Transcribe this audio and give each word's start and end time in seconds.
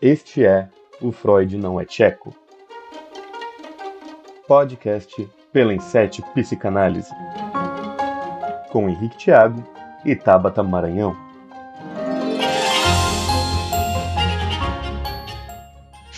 Este 0.00 0.46
é 0.46 0.68
O 1.02 1.10
Freud 1.10 1.58
Não 1.58 1.80
é 1.80 1.84
Tcheco. 1.84 2.32
Podcast 4.46 5.28
pela 5.52 5.74
Insete 5.74 6.22
Psicanálise. 6.34 7.10
Com 8.70 8.88
Henrique 8.88 9.16
Thiago 9.18 9.60
e 10.04 10.14
Tabata 10.14 10.62
Maranhão. 10.62 11.16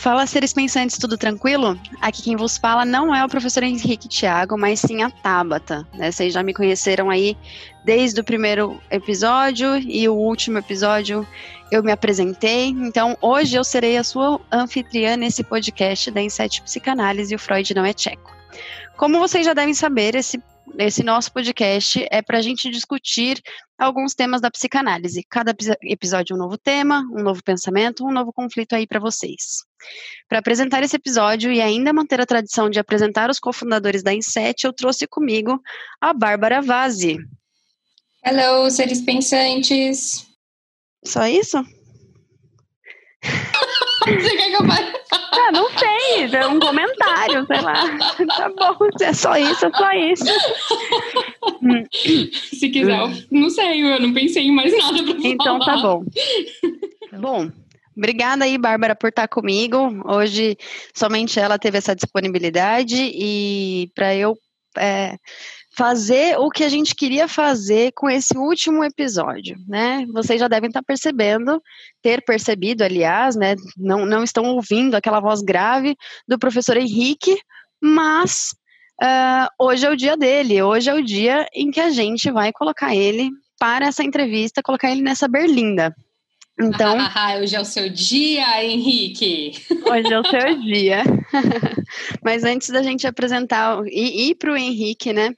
Fala, 0.00 0.26
seres 0.26 0.54
pensantes, 0.54 0.96
tudo 0.96 1.18
tranquilo? 1.18 1.78
Aqui 2.00 2.22
quem 2.22 2.34
vos 2.34 2.56
fala 2.56 2.86
não 2.86 3.14
é 3.14 3.22
o 3.22 3.28
professor 3.28 3.62
Henrique 3.62 4.08
Thiago, 4.08 4.56
mas 4.56 4.80
sim 4.80 5.02
a 5.02 5.10
Tabata. 5.10 5.86
Né? 5.92 6.10
Vocês 6.10 6.32
já 6.32 6.42
me 6.42 6.54
conheceram 6.54 7.10
aí 7.10 7.36
desde 7.84 8.18
o 8.18 8.24
primeiro 8.24 8.80
episódio 8.90 9.76
e 9.76 10.08
o 10.08 10.14
último 10.14 10.56
episódio 10.56 11.28
eu 11.70 11.82
me 11.82 11.92
apresentei. 11.92 12.68
Então, 12.68 13.14
hoje 13.20 13.56
eu 13.56 13.62
serei 13.62 13.98
a 13.98 14.02
sua 14.02 14.40
anfitriã 14.50 15.18
nesse 15.18 15.44
podcast 15.44 16.10
da 16.10 16.22
Inset 16.22 16.62
Psicanálise 16.62 17.34
e 17.34 17.36
o 17.36 17.38
Freud 17.38 17.74
não 17.74 17.84
é 17.84 17.92
tcheco. 17.92 18.34
Como 18.96 19.18
vocês 19.18 19.44
já 19.44 19.52
devem 19.52 19.74
saber, 19.74 20.14
esse 20.14 20.42
esse 20.78 21.02
nosso 21.02 21.32
podcast 21.32 22.06
é 22.10 22.22
para 22.22 22.38
a 22.38 22.42
gente 22.42 22.70
discutir 22.70 23.40
alguns 23.78 24.14
temas 24.14 24.40
da 24.40 24.50
psicanálise. 24.50 25.24
Cada 25.28 25.54
episódio 25.82 26.34
é 26.34 26.36
um 26.36 26.38
novo 26.38 26.56
tema, 26.56 27.00
um 27.12 27.22
novo 27.22 27.42
pensamento, 27.42 28.04
um 28.04 28.12
novo 28.12 28.32
conflito 28.32 28.74
aí 28.74 28.86
para 28.86 29.00
vocês. 29.00 29.64
Para 30.28 30.38
apresentar 30.38 30.82
esse 30.82 30.96
episódio 30.96 31.52
e 31.52 31.60
ainda 31.60 31.92
manter 31.92 32.20
a 32.20 32.26
tradição 32.26 32.70
de 32.70 32.78
apresentar 32.78 33.30
os 33.30 33.38
cofundadores 33.38 34.02
da 34.02 34.14
Inset, 34.14 34.64
eu 34.64 34.72
trouxe 34.72 35.06
comigo 35.06 35.60
a 36.00 36.12
Bárbara 36.12 36.62
Vazzi. 36.62 37.18
Hello, 38.24 38.70
seres 38.70 39.00
pensantes. 39.00 40.26
Só 41.04 41.26
isso? 41.26 41.58
Você 44.06 44.36
quer 44.36 44.50
que 44.50 44.54
eu 44.62 44.66
pare? 44.66 44.92
Ah, 45.12 45.52
não 45.52 45.68
sei, 45.70 46.24
é 46.38 46.46
um 46.46 46.58
comentário, 46.58 47.46
sei 47.46 47.60
lá. 47.60 47.74
Tá 48.36 48.48
bom, 48.48 48.76
é 49.00 49.12
só 49.12 49.36
isso, 49.36 49.66
é 49.66 49.70
só 49.72 49.92
isso. 49.92 50.24
Se 52.56 52.68
quiser, 52.70 52.98
eu 53.00 53.10
não 53.30 53.50
sei, 53.50 53.82
eu 53.82 54.00
não 54.00 54.12
pensei 54.12 54.44
em 54.44 54.52
mais 54.54 54.76
nada 54.76 55.02
pra 55.02 55.14
Então 55.22 55.58
tá 55.58 55.64
falar. 55.64 55.76
tá 55.76 55.82
bom. 55.82 56.04
Bom, 57.20 57.50
Obrigada 57.96 58.44
aí, 58.44 58.56
Bárbara, 58.56 58.94
por 58.94 59.08
estar 59.10 59.28
comigo. 59.28 59.76
Hoje 60.06 60.56
somente 60.94 61.38
ela 61.38 61.58
teve 61.58 61.76
essa 61.76 61.94
disponibilidade 61.94 62.96
e 62.96 63.90
para 63.94 64.14
eu 64.14 64.38
é, 64.78 65.16
fazer 65.76 66.36
o 66.38 66.50
que 66.50 66.64
a 66.64 66.68
gente 66.68 66.94
queria 66.94 67.28
fazer 67.28 67.92
com 67.92 68.10
esse 68.10 68.36
último 68.36 68.82
episódio, 68.82 69.56
né? 69.68 70.04
Vocês 70.12 70.40
já 70.40 70.48
devem 70.48 70.68
estar 70.68 70.82
percebendo, 70.82 71.62
ter 72.02 72.24
percebido, 72.24 72.82
aliás, 72.82 73.36
né? 73.36 73.54
Não, 73.76 74.04
não 74.04 74.24
estão 74.24 74.44
ouvindo 74.46 74.96
aquela 74.96 75.20
voz 75.20 75.40
grave 75.42 75.96
do 76.26 76.38
professor 76.38 76.76
Henrique, 76.76 77.38
mas 77.80 78.48
uh, 79.00 79.48
hoje 79.58 79.86
é 79.86 79.90
o 79.90 79.96
dia 79.96 80.16
dele, 80.16 80.62
hoje 80.62 80.90
é 80.90 80.94
o 80.94 81.02
dia 81.02 81.46
em 81.54 81.70
que 81.70 81.80
a 81.80 81.90
gente 81.90 82.30
vai 82.30 82.52
colocar 82.52 82.94
ele 82.94 83.30
para 83.58 83.86
essa 83.86 84.02
entrevista, 84.02 84.62
colocar 84.62 84.90
ele 84.90 85.02
nessa 85.02 85.28
berlinda. 85.28 85.94
Então, 86.60 86.96
hoje 87.40 87.56
é 87.56 87.60
o 87.60 87.64
seu 87.64 87.88
dia, 87.88 88.64
Henrique. 88.64 89.52
Hoje 89.90 90.12
é 90.12 90.20
o 90.20 90.24
seu 90.24 90.60
dia. 90.60 91.02
Mas 92.22 92.44
antes 92.44 92.68
da 92.68 92.82
gente 92.82 93.06
apresentar 93.06 93.82
e 93.86 94.30
ir 94.30 94.34
para 94.34 94.52
o 94.52 94.56
Henrique, 94.56 95.12
né? 95.12 95.30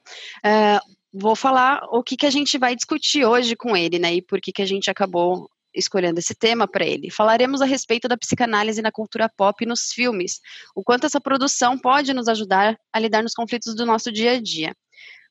Uh, 0.45 0.79
vou 1.13 1.35
falar 1.35 1.81
o 1.91 2.03
que, 2.03 2.17
que 2.17 2.25
a 2.25 2.31
gente 2.31 2.57
vai 2.57 2.75
discutir 2.75 3.25
hoje 3.25 3.55
com 3.55 3.75
ele, 3.75 3.99
né? 3.99 4.15
E 4.15 4.21
por 4.21 4.41
que, 4.41 4.51
que 4.51 4.61
a 4.61 4.67
gente 4.67 4.89
acabou 4.89 5.49
escolhendo 5.73 6.19
esse 6.19 6.35
tema 6.35 6.67
para 6.67 6.85
ele. 6.85 7.09
Falaremos 7.09 7.61
a 7.61 7.65
respeito 7.65 8.07
da 8.07 8.17
psicanálise 8.17 8.81
na 8.81 8.91
cultura 8.91 9.27
pop 9.27 9.63
e 9.63 9.67
nos 9.67 9.91
filmes, 9.91 10.39
o 10.75 10.83
quanto 10.83 11.05
essa 11.05 11.19
produção 11.19 11.77
pode 11.77 12.13
nos 12.13 12.27
ajudar 12.27 12.77
a 12.93 12.99
lidar 12.99 13.23
nos 13.23 13.33
conflitos 13.33 13.75
do 13.75 13.85
nosso 13.85 14.11
dia 14.11 14.33
a 14.33 14.41
dia. 14.41 14.75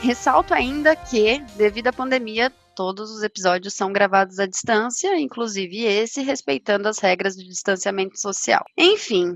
Ressalto 0.00 0.54
ainda 0.54 0.96
que, 0.96 1.40
devido 1.56 1.88
à 1.88 1.92
pandemia, 1.92 2.50
todos 2.74 3.10
os 3.10 3.22
episódios 3.22 3.74
são 3.74 3.92
gravados 3.92 4.38
à 4.38 4.46
distância, 4.46 5.18
inclusive 5.18 5.84
esse, 5.84 6.22
respeitando 6.22 6.88
as 6.88 6.98
regras 6.98 7.36
de 7.36 7.46
distanciamento 7.46 8.18
social. 8.18 8.64
Enfim, 8.78 9.34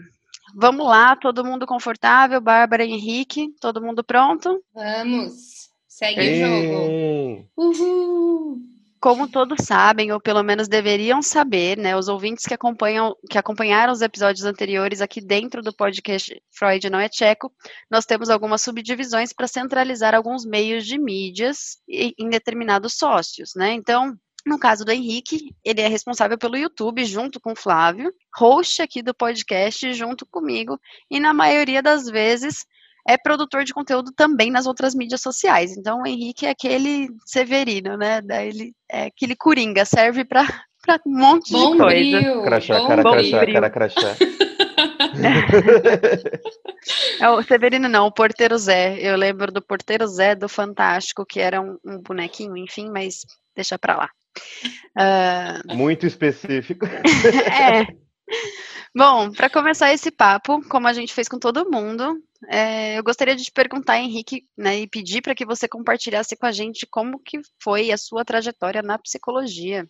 vamos 0.55 0.87
lá, 0.87 1.15
todo 1.17 1.45
mundo 1.45 1.67
confortável, 1.67 2.41
Bárbara 2.41 2.85
e 2.85 2.93
Henrique, 2.93 3.55
todo 3.61 3.83
mundo 3.83 4.03
pronto? 4.03 4.63
Vamos, 4.75 5.69
segue 5.87 6.21
Ei. 6.21 6.43
o 6.43 6.47
jogo. 6.47 7.51
Uhul! 7.57 8.74
Como 9.05 9.29
todos 9.29 9.67
sabem, 9.67 10.13
ou 10.13 10.19
pelo 10.19 10.43
menos 10.43 10.67
deveriam 10.67 11.21
saber, 11.21 11.77
né, 11.77 11.95
os 11.95 12.09
ouvintes 12.09 12.47
que 12.47 12.55
acompanham, 12.55 13.15
que 13.29 13.37
acompanharam 13.37 13.93
os 13.93 14.01
episódios 14.01 14.47
anteriores 14.47 15.03
aqui 15.03 15.21
dentro 15.21 15.61
do 15.61 15.75
podcast 15.75 16.43
Freud 16.51 16.89
não 16.89 16.99
é 16.99 17.07
Tcheco, 17.07 17.53
nós 17.91 18.07
temos 18.07 18.31
algumas 18.31 18.63
subdivisões 18.63 19.31
para 19.31 19.47
centralizar 19.47 20.15
alguns 20.15 20.47
meios 20.47 20.87
de 20.87 20.99
mídias 20.99 21.77
em 21.87 22.31
determinados 22.31 22.95
sócios, 22.95 23.51
né? 23.55 23.75
Então, 23.75 24.17
no 24.47 24.59
caso 24.59 24.87
do 24.87 24.91
Henrique, 24.91 25.55
ele 25.63 25.83
é 25.83 25.87
responsável 25.87 26.39
pelo 26.39 26.57
YouTube 26.57 27.05
junto 27.05 27.39
com 27.39 27.53
o 27.53 27.57
Flávio, 27.57 28.11
host 28.35 28.81
aqui 28.81 29.03
do 29.03 29.13
podcast 29.13 29.93
junto 29.93 30.25
comigo, 30.25 30.81
e 31.11 31.21
na 31.21 31.35
maioria 31.35 31.83
das 31.83 32.07
vezes 32.07 32.65
é 33.07 33.17
produtor 33.19 33.65
de 33.65 33.75
conteúdo 33.75 34.13
também 34.13 34.51
nas 34.51 34.67
outras 34.67 34.95
mídias 34.95 35.21
sociais. 35.21 35.77
Então, 35.77 36.03
o 36.03 36.07
Henrique 36.07 36.47
é 36.47 36.51
aquele 36.51 37.09
severino, 37.27 37.97
né? 37.97 38.21
Daí 38.21 38.49
ele 38.49 38.75
é 38.91 39.07
aquele 39.07 39.37
coringa, 39.37 39.85
serve 39.85 40.25
para 40.25 40.45
um 41.07 41.19
monte 41.19 41.53
bom 41.53 41.73
de 41.73 41.79
coisa. 41.79 42.19
Brilho, 42.19 42.43
crachá, 42.43 42.79
bom 42.79 42.89
cara, 42.89 43.03
bom 43.03 43.13
crachá, 43.13 43.39
brilho. 43.41 43.53
cara, 43.53 43.71
crachá. 43.71 44.17
É 47.21 47.31
o 47.31 47.43
Severino 47.43 47.89
não, 47.89 48.07
o 48.07 48.13
Porteiro 48.13 48.59
Zé. 48.59 48.99
Eu 49.01 49.17
lembro 49.17 49.51
do 49.51 49.63
Porteiro 49.63 50.07
Zé 50.07 50.35
do 50.35 50.49
Fantástico, 50.49 51.25
que 51.25 51.41
era 51.41 51.61
um, 51.61 51.79
um 51.85 51.99
bonequinho, 51.99 52.57
enfim, 52.57 52.91
mas 52.91 53.21
deixa 53.55 53.79
pra 53.79 53.97
lá. 53.97 54.11
Uh... 54.99 55.77
Muito 55.77 56.07
específico. 56.07 56.87
é. 56.87 57.87
Bom, 58.95 59.31
para 59.33 59.51
começar 59.51 59.93
esse 59.93 60.11
papo, 60.11 60.63
como 60.69 60.87
a 60.87 60.93
gente 60.93 61.15
fez 61.15 61.29
com 61.29 61.39
todo 61.39 61.71
mundo, 61.71 62.17
é, 62.49 62.99
eu 62.99 63.05
gostaria 63.05 63.37
de 63.37 63.45
te 63.45 63.53
perguntar, 63.53 63.99
Henrique, 63.99 64.45
né, 64.57 64.81
e 64.81 64.87
pedir 64.87 65.23
para 65.23 65.35
que 65.35 65.47
você 65.47 65.69
compartilhasse 65.69 66.37
com 66.37 66.47
a 66.47 66.53
gente 66.53 66.87
como 66.87 67.19
que 67.19 67.41
foi 67.63 67.91
a 67.91 67.97
sua 67.97 68.25
trajetória 68.25 68.83
na 68.83 68.99
psicologia. 68.99 69.87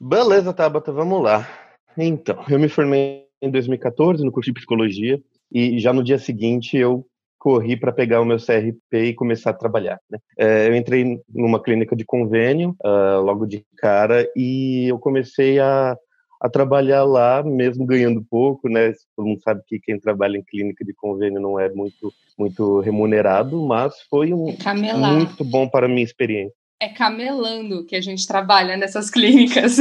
Beleza, 0.00 0.52
Tabata, 0.52 0.92
vamos 0.92 1.22
lá. 1.22 1.48
Então, 1.96 2.44
eu 2.48 2.58
me 2.58 2.68
formei 2.68 3.26
em 3.40 3.50
2014 3.50 4.24
no 4.24 4.32
curso 4.32 4.50
de 4.50 4.54
psicologia 4.54 5.20
e 5.52 5.78
já 5.78 5.92
no 5.92 6.02
dia 6.02 6.18
seguinte 6.18 6.76
eu 6.76 7.06
corri 7.38 7.78
para 7.78 7.92
pegar 7.92 8.20
o 8.20 8.24
meu 8.24 8.38
CRP 8.38 8.96
e 8.96 9.14
começar 9.14 9.50
a 9.50 9.54
trabalhar. 9.54 10.00
Né? 10.10 10.18
É, 10.38 10.68
eu 10.68 10.74
entrei 10.74 11.20
numa 11.28 11.62
clínica 11.62 11.94
de 11.94 12.04
convênio 12.04 12.76
uh, 12.84 13.20
logo 13.22 13.46
de 13.46 13.64
cara 13.76 14.28
e 14.34 14.90
eu 14.90 14.98
comecei 14.98 15.60
a, 15.60 15.96
a 16.40 16.48
trabalhar 16.48 17.04
lá, 17.04 17.42
mesmo 17.42 17.86
ganhando 17.86 18.24
pouco, 18.28 18.68
né? 18.68 18.92
Todo 19.16 19.26
mundo 19.26 19.40
sabe 19.42 19.62
que 19.66 19.80
quem 19.80 19.98
trabalha 19.98 20.36
em 20.36 20.44
clínica 20.44 20.84
de 20.84 20.92
convênio 20.94 21.40
não 21.40 21.58
é 21.58 21.68
muito 21.70 22.12
muito 22.38 22.80
remunerado, 22.80 23.66
mas 23.66 23.94
foi 24.10 24.34
um 24.34 24.50
é 24.50 24.94
muito 24.94 25.42
bom 25.42 25.68
para 25.68 25.86
a 25.86 25.88
minha 25.88 26.04
experiência. 26.04 26.54
É 26.80 26.88
camelando 26.88 27.86
que 27.86 27.96
a 27.96 28.00
gente 28.00 28.26
trabalha 28.26 28.76
nessas 28.76 29.08
clínicas. 29.10 29.78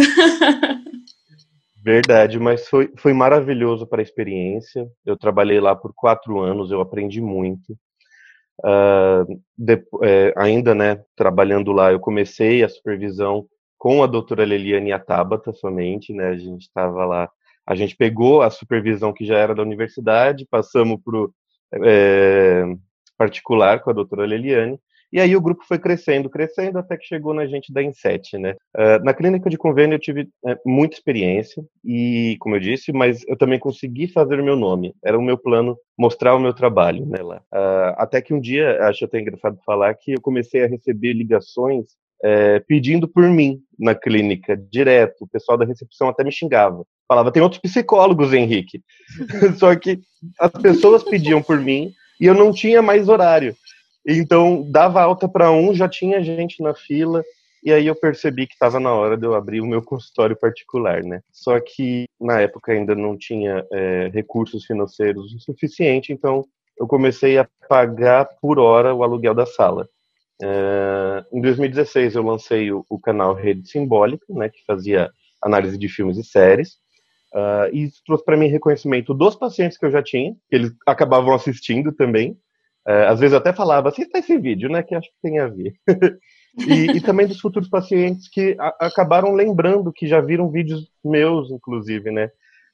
Verdade, 1.84 2.40
mas 2.40 2.68
foi, 2.68 2.92
foi 2.98 3.14
maravilhoso 3.14 3.86
para 3.86 4.02
a 4.02 4.04
experiência. 4.04 4.88
Eu 5.06 5.16
trabalhei 5.16 5.60
lá 5.60 5.76
por 5.76 5.94
quatro 5.94 6.40
anos, 6.40 6.72
eu 6.72 6.82
aprendi 6.82 7.22
muito. 7.22 7.78
Uh, 8.64 9.40
de, 9.56 9.84
é, 10.02 10.34
ainda, 10.38 10.74
né, 10.74 11.04
trabalhando 11.16 11.72
lá, 11.72 11.92
eu 11.92 12.00
comecei 12.00 12.64
a 12.64 12.70
supervisão 12.70 13.46
com 13.86 14.02
a 14.02 14.08
doutora 14.08 14.44
Leliane 14.44 14.90
e 14.90 14.92
a 14.92 14.98
Tabata 14.98 15.54
somente, 15.54 16.12
né, 16.12 16.30
a 16.30 16.36
gente 16.36 16.64
estava 16.64 17.06
lá, 17.06 17.30
a 17.64 17.76
gente 17.76 17.96
pegou 17.96 18.42
a 18.42 18.50
supervisão 18.50 19.14
que 19.14 19.24
já 19.24 19.38
era 19.38 19.54
da 19.54 19.62
universidade, 19.62 20.48
passamos 20.50 20.98
para 21.06 21.16
o 21.16 21.32
é, 21.84 22.64
particular 23.16 23.82
com 23.82 23.92
a 23.92 23.94
doutora 23.94 24.26
Leliane, 24.26 24.80
e 25.14 25.22
aí 25.22 25.36
o 25.36 25.42
grupo 25.42 25.64
foi 25.68 25.78
crescendo, 25.78 26.32
crescendo, 26.32 26.80
até 26.80 26.98
que 26.98 27.06
chegou 27.06 27.32
na 27.32 27.46
gente 27.46 27.72
da 27.72 27.84
Inset, 27.84 28.40
né? 28.40 28.56
Uh, 28.76 29.04
na 29.04 29.14
clínica 29.14 29.52
de 29.52 29.58
convênio 29.58 29.96
eu 29.96 30.00
tive 30.00 30.24
uh, 30.44 30.58
muita 30.66 30.96
experiência 30.96 31.64
e, 31.86 32.38
como 32.40 32.56
eu 32.56 32.60
disse, 32.60 32.92
mas 32.92 33.24
eu 33.28 33.38
também 33.38 33.60
consegui 33.60 34.08
fazer 34.08 34.40
o 34.40 34.44
meu 34.44 34.56
nome. 34.56 34.96
Era 35.04 35.18
o 35.18 35.22
meu 35.22 35.38
plano 35.38 35.78
mostrar 35.96 36.36
o 36.36 36.40
meu 36.40 36.54
trabalho, 36.54 37.06
né, 37.06 37.22
lá. 37.22 37.38
Uh, 37.54 37.94
até 37.98 38.20
que 38.20 38.34
um 38.34 38.42
dia, 38.42 38.80
acho 38.88 39.06
até 39.06 39.20
engraçado 39.20 39.60
falar 39.64 39.94
que 39.94 40.14
eu 40.14 40.22
comecei 40.22 40.64
a 40.64 40.68
receber 40.68 41.14
ligações 41.14 41.86
é, 42.24 42.60
pedindo 42.60 43.08
por 43.08 43.24
mim 43.24 43.60
na 43.78 43.94
clínica, 43.94 44.58
direto. 44.58 45.24
O 45.24 45.28
pessoal 45.28 45.58
da 45.58 45.66
recepção 45.66 46.10
até 46.10 46.24
me 46.24 46.32
xingava. 46.32 46.86
Falava, 47.08 47.32
tem 47.32 47.44
outros 47.44 47.62
psicólogos, 47.62 48.34
Henrique. 48.34 48.82
Só 49.58 49.76
que 49.76 50.00
as 50.40 50.52
pessoas 50.52 51.04
pediam 51.04 51.42
por 51.42 51.60
mim 51.60 51.94
e 52.20 52.26
eu 52.26 52.34
não 52.34 52.52
tinha 52.52 52.82
mais 52.82 53.08
horário. 53.10 53.56
Então, 54.08 54.66
dava 54.70 55.02
alta 55.02 55.28
para 55.28 55.52
um, 55.52 55.74
já 55.74 55.90
tinha 55.90 56.24
gente 56.24 56.62
na 56.62 56.76
fila, 56.76 57.24
e 57.64 57.74
aí 57.74 57.88
eu 57.88 57.96
percebi 57.96 58.46
que 58.46 58.54
estava 58.54 58.80
na 58.80 58.94
hora 58.94 59.18
de 59.18 59.26
eu 59.26 59.34
abrir 59.34 59.60
o 59.60 59.66
meu 59.66 59.82
consultório 59.82 60.36
particular, 60.36 61.04
né? 61.04 61.22
Só 61.32 61.60
que 61.60 62.06
na 62.22 62.40
época 62.40 62.72
ainda 62.72 62.94
não 62.94 63.18
tinha 63.18 63.66
é, 63.74 64.12
recursos 64.14 64.66
financeiros 64.66 65.34
o 65.34 65.40
suficiente, 65.40 66.14
então 66.14 66.46
eu 66.78 66.86
comecei 66.86 67.40
a 67.40 67.48
pagar 67.68 68.26
por 68.40 68.60
hora 68.60 68.94
o 68.94 69.04
aluguel 69.04 69.34
da 69.34 69.48
sala. 69.48 69.90
Em 71.32 71.42
2016 71.42 72.16
eu 72.16 72.24
lancei 72.24 72.72
o, 72.72 72.86
o, 72.90 73.00
canal 73.00 73.34
Rede 73.34 73.70
Simbólica, 73.70 74.26
né, 74.30 74.50
que 74.50 74.64
fazia 74.66 75.10
análise 75.42 75.78
de 75.78 75.88
filmes 75.88 76.18
e 76.18 76.24
séries. 76.24 76.74
Uh, 77.34 77.68
e 77.74 77.84
isso 77.84 78.02
trouxe 78.06 78.24
para 78.24 78.38
mim 78.38 78.48
reconhecimento 78.48 79.14
dos 79.14 79.36
pacientes 79.36 79.78
que 79.78 79.86
eu 79.86 79.92
já 79.92 80.02
tinha, 80.02 80.34
que 80.50 80.56
eles 80.56 80.72
acabavam 80.86 81.34
assistindo 81.34 81.92
também, 81.92 82.38
é, 82.88 83.08
às 83.08 83.20
vezes 83.20 83.34
eu 83.34 83.40
até 83.40 83.52
falava, 83.52 83.90
assista 83.90 84.20
esse 84.20 84.38
vídeo, 84.38 84.70
né, 84.70 84.84
que 84.84 84.94
acho 84.94 85.10
que 85.10 85.22
tem 85.22 85.40
a 85.40 85.48
ver. 85.48 85.74
e, 86.68 86.98
e, 86.98 87.02
também 87.02 87.26
dos 87.26 87.40
futuros 87.40 87.68
pacientes 87.68 88.30
que 88.30 88.56
a, 88.60 88.86
acabaram 88.86 89.34
lembrando 89.34 89.92
que 89.92 90.06
já 90.06 90.22
viram 90.22 90.52
vídeos 90.52 90.88
meus, 91.04 91.50
inclusive, 91.50 92.12
né? 92.12 92.30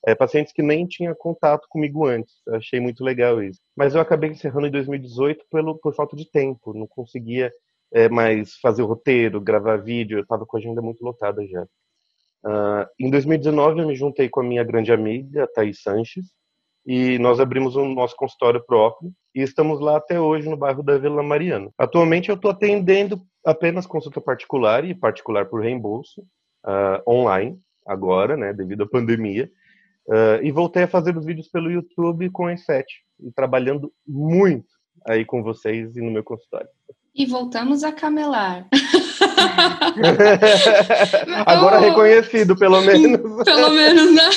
É, 0.05 0.15
pacientes 0.15 0.51
que 0.51 0.63
nem 0.63 0.87
tinham 0.87 1.13
contato 1.13 1.67
comigo 1.69 2.07
antes. 2.07 2.33
Achei 2.49 2.79
muito 2.79 3.03
legal 3.03 3.41
isso. 3.41 3.59
Mas 3.75 3.93
eu 3.93 4.01
acabei 4.01 4.31
encerrando 4.31 4.67
em 4.67 4.71
2018 4.71 5.45
pelo, 5.51 5.77
por 5.77 5.93
falta 5.93 6.15
de 6.15 6.29
tempo. 6.29 6.73
Não 6.73 6.87
conseguia 6.87 7.51
é, 7.93 8.09
mais 8.09 8.55
fazer 8.55 8.81
o 8.81 8.87
roteiro, 8.87 9.39
gravar 9.39 9.77
vídeo. 9.77 10.17
Eu 10.17 10.23
estava 10.23 10.45
com 10.45 10.57
a 10.57 10.59
agenda 10.59 10.81
muito 10.81 11.03
lotada 11.03 11.45
já. 11.45 11.67
Uh, 12.43 12.89
em 12.99 13.09
2019 13.11 13.81
eu 13.81 13.87
me 13.87 13.95
juntei 13.95 14.27
com 14.27 14.39
a 14.39 14.43
minha 14.43 14.63
grande 14.63 14.91
amiga, 14.91 15.47
Thaís 15.53 15.81
Sanches, 15.83 16.25
e 16.85 17.19
nós 17.19 17.39
abrimos 17.39 17.75
o 17.75 17.85
nosso 17.85 18.15
consultório 18.15 18.63
próprio 18.65 19.11
e 19.35 19.41
estamos 19.41 19.79
lá 19.79 19.97
até 19.97 20.19
hoje 20.19 20.49
no 20.49 20.57
bairro 20.57 20.81
da 20.81 20.97
Vila 20.97 21.21
Mariana. 21.21 21.69
Atualmente 21.77 22.29
eu 22.29 22.35
estou 22.35 22.49
atendendo 22.49 23.21
apenas 23.45 23.85
consulta 23.85 24.19
particular 24.19 24.83
e 24.83 24.95
particular 24.95 25.45
por 25.45 25.61
reembolso 25.61 26.21
uh, 26.65 27.09
online 27.09 27.59
agora, 27.85 28.35
né, 28.35 28.53
devido 28.53 28.83
à 28.83 28.89
pandemia. 28.89 29.49
Uh, 30.11 30.43
e 30.43 30.51
voltei 30.51 30.83
a 30.83 30.89
fazer 30.89 31.15
os 31.15 31.25
vídeos 31.25 31.47
pelo 31.47 31.71
YouTube 31.71 32.29
com 32.31 32.47
a 32.47 32.53
E7 32.53 32.83
e 33.21 33.31
trabalhando 33.31 33.93
muito 34.05 34.67
aí 35.07 35.23
com 35.23 35.41
vocês 35.41 35.95
e 35.95 36.01
no 36.01 36.11
meu 36.11 36.21
consultório. 36.21 36.67
E 37.15 37.25
voltamos 37.25 37.81
a 37.81 37.93
camelar. 37.93 38.67
Agora 41.45 41.77
oh, 41.77 41.81
reconhecido, 41.81 42.57
pelo 42.57 42.81
menos. 42.81 43.21
Pelo 43.45 43.69
menos, 43.69 44.13
né? 44.13 44.29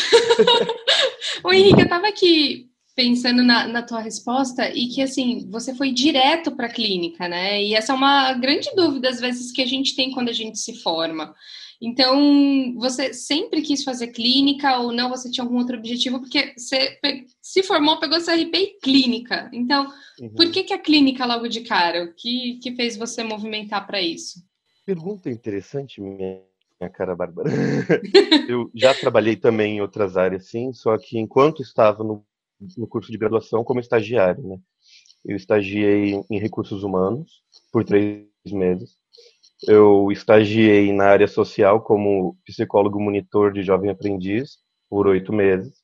o 1.44 1.52
Henrique, 1.52 1.80
eu 1.80 1.84
estava 1.84 2.06
aqui 2.06 2.68
pensando 2.94 3.42
na, 3.42 3.66
na, 3.66 3.82
tua 3.82 4.00
resposta 4.00 4.70
e 4.72 4.86
que 4.86 5.02
assim 5.02 5.48
você 5.50 5.74
foi 5.74 5.92
direto 5.92 6.52
para 6.52 6.66
a 6.66 6.72
clínica, 6.72 7.28
né? 7.28 7.60
E 7.60 7.74
essa 7.74 7.92
é 7.92 7.96
uma 7.96 8.34
grande 8.34 8.70
dúvida 8.76 9.08
às 9.08 9.20
vezes 9.20 9.50
que 9.50 9.62
a 9.62 9.66
gente 9.66 9.96
tem 9.96 10.12
quando 10.12 10.28
a 10.28 10.32
gente 10.32 10.58
se 10.58 10.80
forma. 10.80 11.34
Então, 11.84 12.74
você 12.76 13.12
sempre 13.12 13.60
quis 13.60 13.84
fazer 13.84 14.08
clínica 14.08 14.78
ou 14.78 14.90
não? 14.90 15.10
Você 15.10 15.30
tinha 15.30 15.44
algum 15.44 15.58
outro 15.58 15.76
objetivo? 15.76 16.18
Porque 16.18 16.54
você 16.56 16.98
se 17.42 17.62
formou, 17.62 18.00
pegou 18.00 18.18
CRP 18.18 18.56
e 18.56 18.78
clínica. 18.80 19.50
Então, 19.52 19.92
uhum. 20.18 20.30
por 20.30 20.50
que, 20.50 20.62
que 20.62 20.72
a 20.72 20.78
clínica 20.78 21.26
logo 21.26 21.46
de 21.46 21.60
cara? 21.60 22.04
O 22.04 22.14
que, 22.14 22.58
que 22.62 22.74
fez 22.74 22.96
você 22.96 23.22
movimentar 23.22 23.86
para 23.86 24.00
isso? 24.00 24.42
Pergunta 24.86 25.28
interessante, 25.28 26.00
minha, 26.00 26.40
minha 26.80 26.90
cara 26.90 27.14
Bárbara. 27.14 27.50
eu 28.48 28.70
já 28.74 28.94
trabalhei 28.94 29.36
também 29.36 29.76
em 29.76 29.80
outras 29.82 30.16
áreas, 30.16 30.48
sim, 30.48 30.72
só 30.72 30.96
que 30.96 31.18
enquanto 31.18 31.60
estava 31.60 32.02
no, 32.02 32.24
no 32.78 32.88
curso 32.88 33.12
de 33.12 33.18
graduação 33.18 33.62
como 33.62 33.80
estagiário, 33.80 34.42
né? 34.42 34.56
Eu 35.22 35.36
estagiei 35.36 36.18
em 36.30 36.38
recursos 36.38 36.82
humanos 36.82 37.42
por 37.70 37.84
três 37.84 38.26
meses 38.46 39.03
eu 39.66 40.10
estagiei 40.10 40.92
na 40.92 41.06
área 41.06 41.28
social 41.28 41.80
como 41.80 42.36
psicólogo 42.44 43.00
monitor 43.00 43.52
de 43.52 43.62
jovem 43.62 43.90
aprendiz 43.90 44.58
por 44.88 45.06
oito 45.06 45.32
meses 45.32 45.74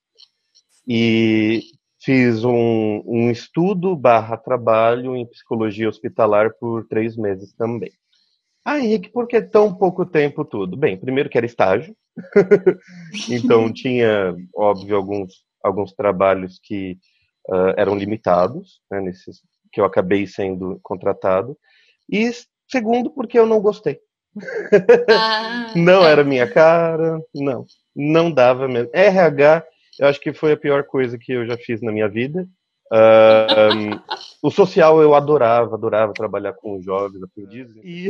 e 0.87 1.63
fiz 2.03 2.45
um, 2.45 3.03
um 3.07 3.31
estudo 3.31 3.95
barra 3.95 4.37
trabalho 4.37 5.17
em 5.17 5.27
psicologia 5.27 5.89
hospitalar 5.89 6.51
por 6.59 6.87
três 6.87 7.17
meses 7.17 7.53
também. 7.55 7.93
Ah, 8.65 8.79
Henrique, 8.79 9.11
por 9.11 9.27
que 9.27 9.41
tão 9.41 9.75
pouco 9.75 10.05
tempo 10.05 10.45
tudo? 10.45 10.77
Bem, 10.77 10.97
primeiro 10.97 11.29
que 11.29 11.37
era 11.37 11.47
estágio, 11.47 11.95
então 13.31 13.73
tinha, 13.73 14.35
óbvio, 14.55 14.97
alguns, 14.97 15.45
alguns 15.63 15.93
trabalhos 15.93 16.59
que 16.63 16.99
uh, 17.49 17.75
eram 17.77 17.97
limitados, 17.97 18.81
né, 18.91 19.01
nesses, 19.01 19.43
que 19.73 19.81
eu 19.81 19.85
acabei 19.85 20.27
sendo 20.27 20.79
contratado, 20.83 21.57
e 22.09 22.31
Segundo, 22.71 23.11
porque 23.11 23.39
eu 23.39 23.47
não 23.47 23.61
gostei. 23.61 23.99
Ah, 25.09 25.73
não 25.75 26.07
é. 26.07 26.13
era 26.13 26.25
minha 26.25 26.51
cara, 26.51 27.21
não. 27.35 27.67
Não 27.95 28.31
dava 28.31 28.69
mesmo. 28.69 28.91
RH, 28.93 29.65
eu 29.99 30.07
acho 30.07 30.21
que 30.21 30.33
foi 30.33 30.53
a 30.53 30.57
pior 30.57 30.85
coisa 30.85 31.19
que 31.19 31.33
eu 31.33 31.47
já 31.47 31.57
fiz 31.57 31.83
na 31.83 31.91
minha 31.91 32.09
vida. 32.09 32.49
Uh, 32.93 33.75
um, 33.75 34.01
o 34.49 34.51
social 34.51 35.03
eu 35.03 35.15
adorava, 35.15 35.75
adorava 35.75 36.13
trabalhar 36.13 36.53
com 36.55 36.81
jovens 36.81 37.23
aprendizes. 37.23 37.77
E 37.83 38.09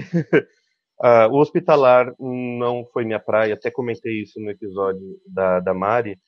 uh, 1.00 1.28
o 1.32 1.38
hospitalar 1.38 2.14
não 2.18 2.86
foi 2.92 3.04
minha 3.04 3.20
praia, 3.20 3.54
até 3.54 3.70
comentei 3.70 4.22
isso 4.22 4.38
no 4.40 4.50
episódio 4.50 5.18
da, 5.26 5.60
da 5.60 5.72
Mari, 5.72 6.18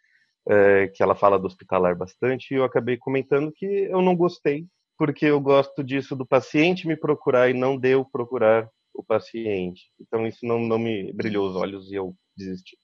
uh, 0.46 0.90
que 0.94 1.02
ela 1.02 1.14
fala 1.14 1.38
do 1.38 1.46
hospitalar 1.46 1.96
bastante, 1.96 2.52
e 2.52 2.56
eu 2.56 2.64
acabei 2.64 2.96
comentando 2.96 3.52
que 3.52 3.66
eu 3.66 4.00
não 4.00 4.16
gostei 4.16 4.66
porque 5.02 5.26
eu 5.26 5.40
gosto 5.40 5.82
disso 5.82 6.14
do 6.14 6.24
paciente 6.24 6.86
me 6.86 6.96
procurar 6.96 7.50
e 7.50 7.52
não 7.52 7.76
de 7.76 7.88
eu 7.88 8.04
procurar 8.04 8.70
o 8.94 9.02
paciente. 9.02 9.90
Então 10.00 10.24
isso 10.28 10.46
não, 10.46 10.60
não 10.60 10.78
me 10.78 11.12
brilhou 11.12 11.50
os 11.50 11.56
olhos 11.56 11.90
e 11.90 11.96
eu 11.96 12.14
desisti. 12.36 12.78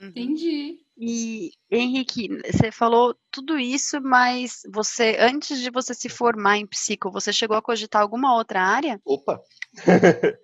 Uhum. 0.00 0.08
Entendi. 0.08 0.78
E 0.96 1.50
Henrique, 1.70 2.30
você 2.50 2.72
falou 2.72 3.14
tudo 3.30 3.58
isso, 3.58 4.00
mas 4.00 4.62
você, 4.72 5.18
antes 5.20 5.60
de 5.60 5.70
você 5.70 5.92
se 5.92 6.08
formar 6.08 6.56
em 6.56 6.66
psico, 6.66 7.10
você 7.10 7.30
chegou 7.30 7.58
a 7.58 7.62
cogitar 7.62 8.00
alguma 8.00 8.34
outra 8.34 8.62
área? 8.62 8.98
Opa! 9.04 9.38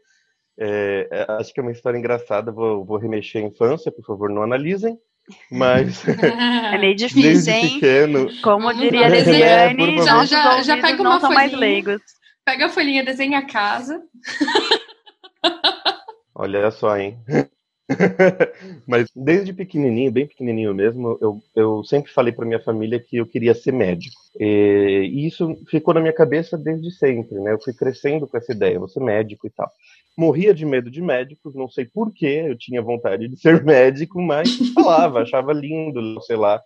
é, 0.60 1.08
é 1.10 1.32
acho 1.32 1.54
que 1.54 1.60
é 1.60 1.62
uma 1.62 1.72
história 1.72 1.96
engraçada. 1.96 2.52
Vou, 2.52 2.84
vou 2.84 2.98
remexer 2.98 3.42
a 3.42 3.46
infância, 3.46 3.90
por 3.90 4.04
favor, 4.04 4.28
não 4.28 4.42
analisem. 4.42 5.00
Mas. 5.50 6.02
É 6.06 6.78
meio 6.78 6.94
difícil, 6.96 7.52
hein? 7.52 7.74
Pequeno, 7.74 8.28
Como 8.42 8.72
diria 8.72 9.06
a 9.06 9.08
Lesiane, 9.08 9.98
é, 9.98 10.02
já, 10.02 10.24
já, 10.24 10.62
já 10.62 10.76
pega 10.80 11.02
uma 11.02 11.20
folhinha. 11.20 12.00
Pega 12.44 12.66
a 12.66 12.68
folhinha, 12.68 13.04
desenha 13.04 13.38
a 13.38 13.46
casa. 13.46 14.02
Olha 16.34 16.70
só, 16.70 16.96
hein? 16.96 17.18
Mas 18.86 19.08
desde 19.14 19.52
pequenininho, 19.52 20.12
bem 20.12 20.26
pequenininho 20.26 20.74
mesmo, 20.74 21.18
eu, 21.20 21.40
eu 21.54 21.84
sempre 21.84 22.12
falei 22.12 22.32
para 22.32 22.46
minha 22.46 22.60
família 22.60 23.00
que 23.00 23.16
eu 23.16 23.26
queria 23.26 23.54
ser 23.54 23.72
médico. 23.72 24.16
E, 24.38 25.10
e, 25.12 25.26
isso 25.26 25.56
ficou 25.68 25.94
na 25.94 26.00
minha 26.00 26.12
cabeça 26.12 26.56
desde 26.56 26.90
sempre, 26.92 27.38
né? 27.40 27.52
Eu 27.52 27.60
fui 27.60 27.72
crescendo 27.72 28.26
com 28.26 28.36
essa 28.36 28.52
ideia, 28.52 28.78
vou 28.78 28.88
ser 28.88 29.00
médico 29.00 29.46
e 29.46 29.50
tal. 29.50 29.70
Morria 30.16 30.54
de 30.54 30.64
medo 30.64 30.90
de 30.90 31.00
médicos, 31.00 31.54
não 31.54 31.68
sei 31.68 31.84
porquê, 31.84 32.44
eu 32.46 32.56
tinha 32.56 32.82
vontade 32.82 33.28
de 33.28 33.36
ser 33.38 33.62
médico, 33.64 34.20
mas 34.20 34.56
falava, 34.74 35.20
achava 35.22 35.52
lindo, 35.52 36.20
sei 36.22 36.36
lá. 36.36 36.60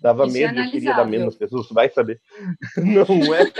Dava 0.00 0.26
isso 0.26 0.36
é 0.36 0.40
medo, 0.40 0.60
é 0.60 0.66
eu 0.66 0.70
queria 0.70 0.94
dar 0.94 1.04
medo 1.04 1.24
nas 1.24 1.34
pessoas, 1.34 1.68
vai 1.70 1.88
saber. 1.90 2.20
Não 2.76 3.34
é? 3.34 3.50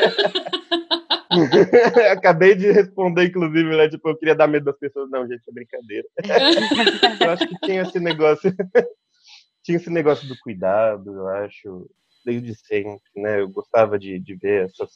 Acabei 2.13 2.55
de 2.55 2.71
responder, 2.71 3.27
inclusive, 3.27 3.77
né? 3.77 3.89
Tipo, 3.89 4.11
eu 4.11 4.17
queria 4.17 4.35
dar 4.35 4.47
medo 4.47 4.65
das 4.65 4.79
pessoas. 4.79 5.11
Não, 5.11 5.27
gente, 5.27 5.43
é 5.49 5.53
brincadeira. 5.53 6.07
eu 7.21 7.31
acho 7.31 7.49
que 7.49 7.59
tinha 7.67 7.83
esse 7.83 8.01
negócio. 8.01 8.53
tinha 9.63 9.77
esse 9.77 9.91
negócio 9.91 10.27
do 10.29 10.39
cuidado, 10.39 11.13
eu 11.13 11.29
acho, 11.29 11.91
desde 12.25 12.55
sempre, 12.55 13.11
né? 13.17 13.41
Eu 13.41 13.49
gostava 13.49 13.99
de, 13.99 14.19
de 14.19 14.35
ver 14.35 14.67
essas. 14.67 14.91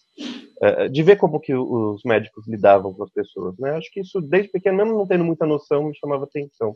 Uh, 0.62 0.88
de 0.90 1.02
ver 1.02 1.16
como 1.16 1.40
que 1.40 1.54
os 1.54 2.02
médicos 2.04 2.46
lidavam 2.46 2.94
com 2.94 3.02
as 3.02 3.10
pessoas, 3.10 3.58
né? 3.58 3.72
Acho 3.72 3.90
que 3.90 4.00
isso, 4.00 4.20
desde 4.20 4.50
pequeno, 4.50 4.78
mesmo 4.78 4.98
não 4.98 5.06
tendo 5.06 5.24
muita 5.24 5.46
noção, 5.46 5.88
me 5.88 5.96
chamava 5.96 6.24
atenção. 6.24 6.70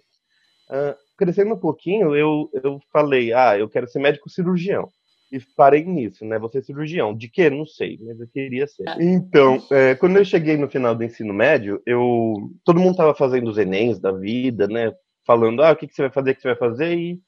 Uh, 0.69 0.97
crescendo 1.17 1.55
um 1.55 1.59
pouquinho, 1.59 2.15
eu, 2.17 2.51
eu 2.53 2.81
falei, 2.93 3.33
ah, 3.33 3.57
eu 3.57 3.69
quero 3.69 3.89
ser 3.89 4.01
médico 4.01 4.29
cirurgião 4.29 4.91
e 5.31 5.41
parei 5.57 5.85
nisso, 5.85 6.25
né? 6.25 6.39
Vou 6.39 6.49
ser 6.49 6.63
cirurgião. 6.63 7.15
De 7.15 7.29
quê? 7.29 7.51
Não 7.51 7.67
sei, 7.67 7.99
mas 8.01 8.21
eu 8.21 8.29
queria 8.29 8.67
ser. 8.67 8.85
Tá. 8.85 8.97
Então, 9.01 9.63
é, 9.71 9.95
quando 9.95 10.17
eu 10.17 10.25
cheguei 10.25 10.57
no 10.57 10.69
final 10.69 10.95
do 10.95 11.05
ensino 11.05 11.35
médio, 11.35 11.83
eu 11.85 12.35
todo 12.65 12.79
mundo 12.79 12.93
estava 12.93 13.15
fazendo 13.15 13.49
os 13.49 13.59
Enems 13.59 13.99
da 13.99 14.13
vida, 14.13 14.69
né? 14.69 14.95
Falando, 15.27 15.63
ah, 15.63 15.73
o 15.73 15.77
que, 15.77 15.89
que 15.89 15.95
você 15.95 16.03
vai 16.03 16.11
fazer, 16.11 16.31
o 16.31 16.35
que 16.35 16.43
você 16.43 16.49
vai 16.49 16.57
fazer, 16.57 16.97
e 16.97 17.21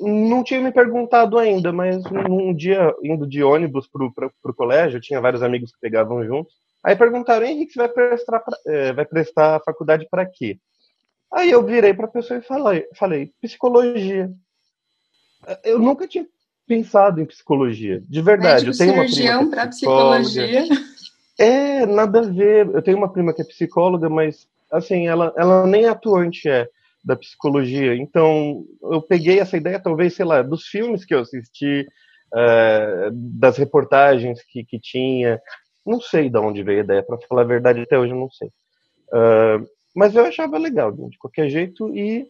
não 0.00 0.42
tinha 0.42 0.60
me 0.60 0.72
perguntado 0.72 1.38
ainda, 1.38 1.72
mas 1.72 2.02
um 2.28 2.54
dia, 2.54 2.94
indo 3.02 3.26
de 3.26 3.42
ônibus 3.42 3.86
pro, 3.86 4.12
pro, 4.12 4.32
pro 4.42 4.54
colégio, 4.54 4.96
eu 4.96 5.00
tinha 5.00 5.20
vários 5.20 5.42
amigos 5.42 5.70
que 5.70 5.80
pegavam 5.80 6.24
juntos, 6.24 6.54
aí 6.84 6.96
perguntaram, 6.96 7.46
Henrique, 7.46 7.72
você 7.72 7.78
vai 7.80 7.88
prestar, 7.88 8.40
pra, 8.40 8.56
é, 8.66 8.92
vai 8.92 9.04
prestar 9.04 9.56
a 9.56 9.60
faculdade 9.60 10.06
para 10.10 10.26
quê? 10.26 10.58
Aí 11.32 11.50
eu 11.50 11.62
virei 11.64 11.92
para 11.92 12.06
a 12.06 12.10
pessoa 12.10 12.38
e 12.38 12.42
falei, 12.42 12.86
falei, 12.94 13.32
psicologia. 13.40 14.32
Eu 15.62 15.78
nunca 15.78 16.08
tinha 16.08 16.26
pensado 16.68 17.20
em 17.20 17.26
psicologia. 17.26 18.02
De 18.08 18.20
verdade. 18.20 18.66
Médico 18.66 18.82
eu 18.82 18.86
tenho 18.86 18.92
cirurgião 18.92 19.40
uma 19.40 19.48
prima 19.48 19.56
para 19.56 19.68
psicologia. 19.68 20.64
É, 21.38 21.86
nada 21.86 22.18
a 22.18 22.22
ver. 22.22 22.66
Eu 22.66 22.82
tenho 22.82 22.98
uma 22.98 23.12
prima 23.12 23.32
que 23.32 23.40
é 23.40 23.44
psicóloga, 23.44 24.08
mas 24.08 24.46
assim, 24.70 25.06
ela, 25.08 25.32
ela 25.36 25.66
nem 25.66 25.86
atuante 25.86 26.48
é 26.48 26.68
da 27.02 27.16
psicologia. 27.16 27.94
Então, 27.94 28.64
eu 28.82 29.00
peguei 29.00 29.40
essa 29.40 29.56
ideia, 29.56 29.80
talvez, 29.80 30.14
sei 30.14 30.24
lá, 30.24 30.42
dos 30.42 30.66
filmes 30.66 31.04
que 31.04 31.14
eu 31.14 31.20
assisti, 31.20 31.86
é, 32.34 33.08
das 33.12 33.56
reportagens 33.56 34.42
que, 34.42 34.64
que 34.64 34.78
tinha. 34.78 35.40
Não 35.86 36.00
sei 36.00 36.28
de 36.28 36.38
onde 36.38 36.62
veio 36.62 36.80
a 36.80 36.84
ideia, 36.84 37.02
para 37.02 37.18
falar 37.28 37.42
a 37.42 37.46
verdade, 37.46 37.80
até 37.80 37.98
hoje 37.98 38.12
eu 38.12 38.18
não 38.18 38.30
sei. 38.30 38.48
Uh, 39.08 39.66
mas 39.96 40.14
eu 40.14 40.24
achava 40.24 40.58
legal, 40.58 40.92
de 40.92 41.16
qualquer 41.16 41.48
jeito, 41.48 41.96
e 41.96 42.28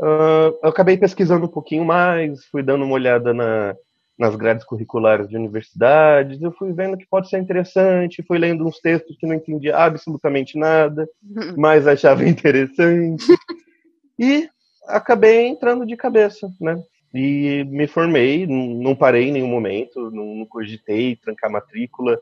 Uh, 0.00 0.58
eu 0.62 0.68
acabei 0.68 0.96
pesquisando 0.96 1.46
um 1.46 1.50
pouquinho 1.50 1.84
mais, 1.84 2.44
fui 2.46 2.62
dando 2.62 2.84
uma 2.84 2.94
olhada 2.94 3.32
na, 3.32 3.76
nas 4.18 4.36
grades 4.36 4.64
curriculares 4.64 5.28
de 5.28 5.36
universidades, 5.36 6.40
eu 6.42 6.52
fui 6.52 6.72
vendo 6.72 6.96
que 6.96 7.06
pode 7.06 7.28
ser 7.28 7.38
interessante, 7.38 8.22
fui 8.26 8.38
lendo 8.38 8.66
uns 8.66 8.78
textos 8.78 9.16
que 9.16 9.26
não 9.26 9.34
entendia 9.34 9.76
absolutamente 9.76 10.58
nada, 10.58 11.08
mas 11.56 11.86
achava 11.86 12.24
interessante. 12.28 13.24
e 14.18 14.48
acabei 14.86 15.46
entrando 15.46 15.86
de 15.86 15.96
cabeça, 15.96 16.50
né? 16.60 16.82
E 17.14 17.64
me 17.64 17.86
formei, 17.86 18.46
não 18.46 18.94
parei 18.94 19.28
em 19.28 19.32
nenhum 19.32 19.48
momento, 19.48 20.10
não, 20.10 20.46
cogitei 20.46 21.14
trancar 21.16 21.50
matrícula 21.50 22.18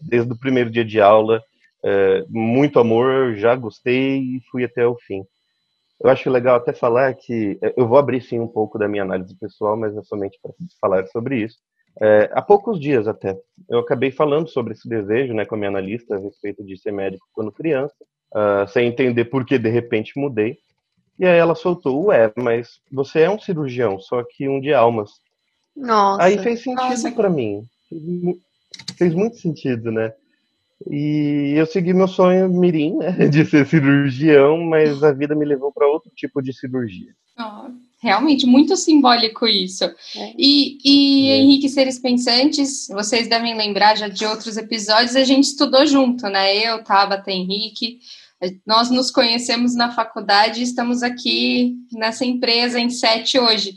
desde 0.00 0.32
o 0.32 0.38
primeiro 0.38 0.70
dia 0.70 0.84
de 0.84 1.00
aula. 1.00 1.42
É, 1.82 2.24
muito 2.28 2.78
amor, 2.78 3.34
já 3.34 3.54
gostei 3.56 4.18
e 4.18 4.40
fui 4.50 4.64
até 4.64 4.86
o 4.86 4.96
fim. 4.96 5.24
Eu 6.00 6.10
acho 6.10 6.30
legal 6.30 6.56
até 6.56 6.72
falar 6.72 7.14
que 7.14 7.58
eu 7.76 7.88
vou 7.88 7.98
abrir 7.98 8.20
sim 8.20 8.38
um 8.38 8.46
pouco 8.46 8.78
da 8.78 8.86
minha 8.86 9.02
análise 9.02 9.34
pessoal, 9.36 9.76
mas 9.76 9.96
é 9.96 10.02
somente 10.02 10.38
para 10.40 10.52
falar 10.80 11.06
sobre 11.08 11.42
isso. 11.42 11.58
É, 12.00 12.30
há 12.32 12.40
poucos 12.40 12.78
dias 12.78 13.08
até, 13.08 13.36
eu 13.68 13.80
acabei 13.80 14.12
falando 14.12 14.48
sobre 14.48 14.72
esse 14.72 14.88
desejo 14.88 15.34
né, 15.34 15.44
com 15.44 15.56
a 15.56 15.58
minha 15.58 15.70
analista 15.70 16.14
a 16.14 16.18
respeito 16.18 16.64
de 16.64 16.78
ser 16.78 16.92
médico 16.92 17.26
quando 17.32 17.50
criança, 17.50 17.94
uh, 18.32 18.68
sem 18.68 18.86
entender 18.86 19.24
por 19.24 19.44
que 19.44 19.58
de 19.58 19.68
repente 19.68 20.12
mudei. 20.16 20.56
E 21.18 21.26
aí 21.26 21.36
ela 21.36 21.56
soltou, 21.56 22.06
ué, 22.06 22.32
mas 22.36 22.80
você 22.92 23.22
é 23.22 23.30
um 23.30 23.40
cirurgião, 23.40 23.98
só 23.98 24.22
que 24.22 24.48
um 24.48 24.60
de 24.60 24.72
almas. 24.72 25.10
Nossa. 25.76 26.22
Aí 26.22 26.38
fez 26.38 26.62
sentido 26.62 27.12
para 27.16 27.28
mim. 27.28 27.64
Fez 28.96 29.12
muito 29.12 29.36
sentido, 29.38 29.90
né? 29.90 30.12
E 30.86 31.54
eu 31.56 31.66
segui 31.66 31.92
meu 31.92 32.06
sonho 32.06 32.48
mirim, 32.48 32.96
né, 32.96 33.10
de 33.28 33.44
ser 33.44 33.66
cirurgião, 33.66 34.58
mas 34.64 35.02
a 35.02 35.12
vida 35.12 35.34
me 35.34 35.44
levou 35.44 35.72
para 35.72 35.88
outro 35.88 36.10
tipo 36.14 36.40
de 36.40 36.52
cirurgia. 36.52 37.12
Oh, 37.38 37.70
realmente, 38.00 38.46
muito 38.46 38.76
simbólico 38.76 39.46
isso. 39.46 39.84
É. 39.84 40.34
E, 40.36 40.78
e 40.84 41.30
é. 41.30 41.36
Henrique 41.38 41.68
Seres 41.68 41.98
Pensantes, 41.98 42.86
vocês 42.88 43.28
devem 43.28 43.56
lembrar 43.56 43.96
já 43.96 44.08
de 44.08 44.24
outros 44.24 44.56
episódios, 44.56 45.16
a 45.16 45.24
gente 45.24 45.44
estudou 45.44 45.86
junto, 45.86 46.28
né? 46.28 46.56
Eu, 46.56 46.82
Tabata, 46.82 47.30
Henrique. 47.30 47.98
Nós 48.64 48.88
nos 48.88 49.10
conhecemos 49.10 49.74
na 49.74 49.90
faculdade 49.90 50.60
e 50.60 50.62
estamos 50.62 51.02
aqui 51.02 51.74
nessa 51.92 52.24
empresa 52.24 52.78
em 52.78 52.88
sete 52.88 53.36
hoje. 53.36 53.74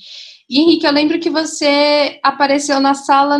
E, 0.48 0.60
Henrique, 0.60 0.86
eu 0.86 0.92
lembro 0.92 1.20
que 1.20 1.32
você 1.32 2.20
apareceu 2.22 2.80
na 2.80 2.94
sala 2.94 3.40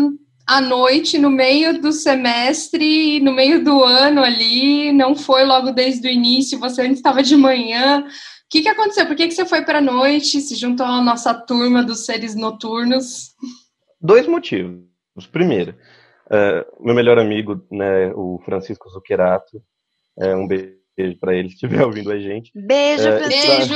à 0.52 0.60
noite, 0.60 1.18
no 1.18 1.30
meio 1.30 1.80
do 1.80 1.94
semestre, 1.94 3.22
no 3.22 3.32
meio 3.32 3.64
do 3.64 3.82
ano 3.84 4.22
ali, 4.22 4.92
não 4.92 5.16
foi 5.16 5.46
logo 5.46 5.72
desde 5.72 6.10
o 6.10 6.12
início, 6.12 6.60
você 6.60 6.82
antes 6.82 6.98
estava 6.98 7.24
de 7.24 7.38
manhã. 7.38 8.02
O 8.02 8.06
que, 8.50 8.62
que 8.62 8.68
aconteceu? 8.68 9.06
Por 9.08 9.16
que, 9.16 9.30
que 9.30 9.34
você 9.34 9.46
foi 9.46 9.64
para 9.64 9.78
a 9.78 9.82
noite, 9.82 10.42
se 10.42 10.56
juntou 10.56 10.86
à 10.86 11.02
nossa 11.02 11.34
turma 11.34 11.82
dos 11.82 12.06
seres 12.06 12.36
noturnos? 12.36 13.34
Dois 14.02 14.28
motivos. 14.28 14.82
Primeiro, 15.32 15.74
uh, 16.28 16.86
meu 16.86 16.94
melhor 16.94 17.18
amigo, 17.18 17.66
né, 17.72 18.12
o 18.14 18.38
Francisco 18.44 18.90
Zuccherato, 18.90 19.64
é, 20.20 20.36
um 20.36 20.46
beijo 20.46 20.81
beijo 20.98 21.18
para 21.20 21.36
ele 21.36 21.50
se 21.50 21.56
estiver 21.56 21.82
ouvindo 21.86 22.12
a 22.12 22.20
gente. 22.20 22.52
Beijo, 22.56 23.08
é, 23.08 23.28
beijo! 23.28 23.76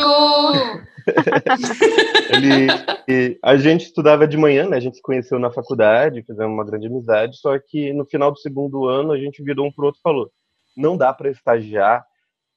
ele, 3.08 3.40
a 3.44 3.58
gente 3.58 3.86
estudava 3.86 4.28
de 4.28 4.38
manhã, 4.38 4.68
né? 4.68 4.78
A 4.78 4.80
gente 4.80 4.98
se 4.98 5.02
conheceu 5.02 5.40
na 5.40 5.52
faculdade, 5.52 6.24
fizemos 6.24 6.54
uma 6.54 6.66
grande 6.66 6.88
amizade, 6.88 7.38
só 7.38 7.58
que 7.60 7.94
no 7.94 8.06
final 8.06 8.32
do 8.32 8.40
segundo 8.40 8.88
ano 8.88 9.12
a 9.12 9.18
gente 9.18 9.44
virou 9.44 9.68
um 9.68 9.72
pro 9.72 9.86
outro 9.86 10.00
e 10.00 10.04
falou: 10.04 10.32
não 10.76 10.98
dá 10.98 11.14
para 11.14 11.30
estagiar 11.30 12.04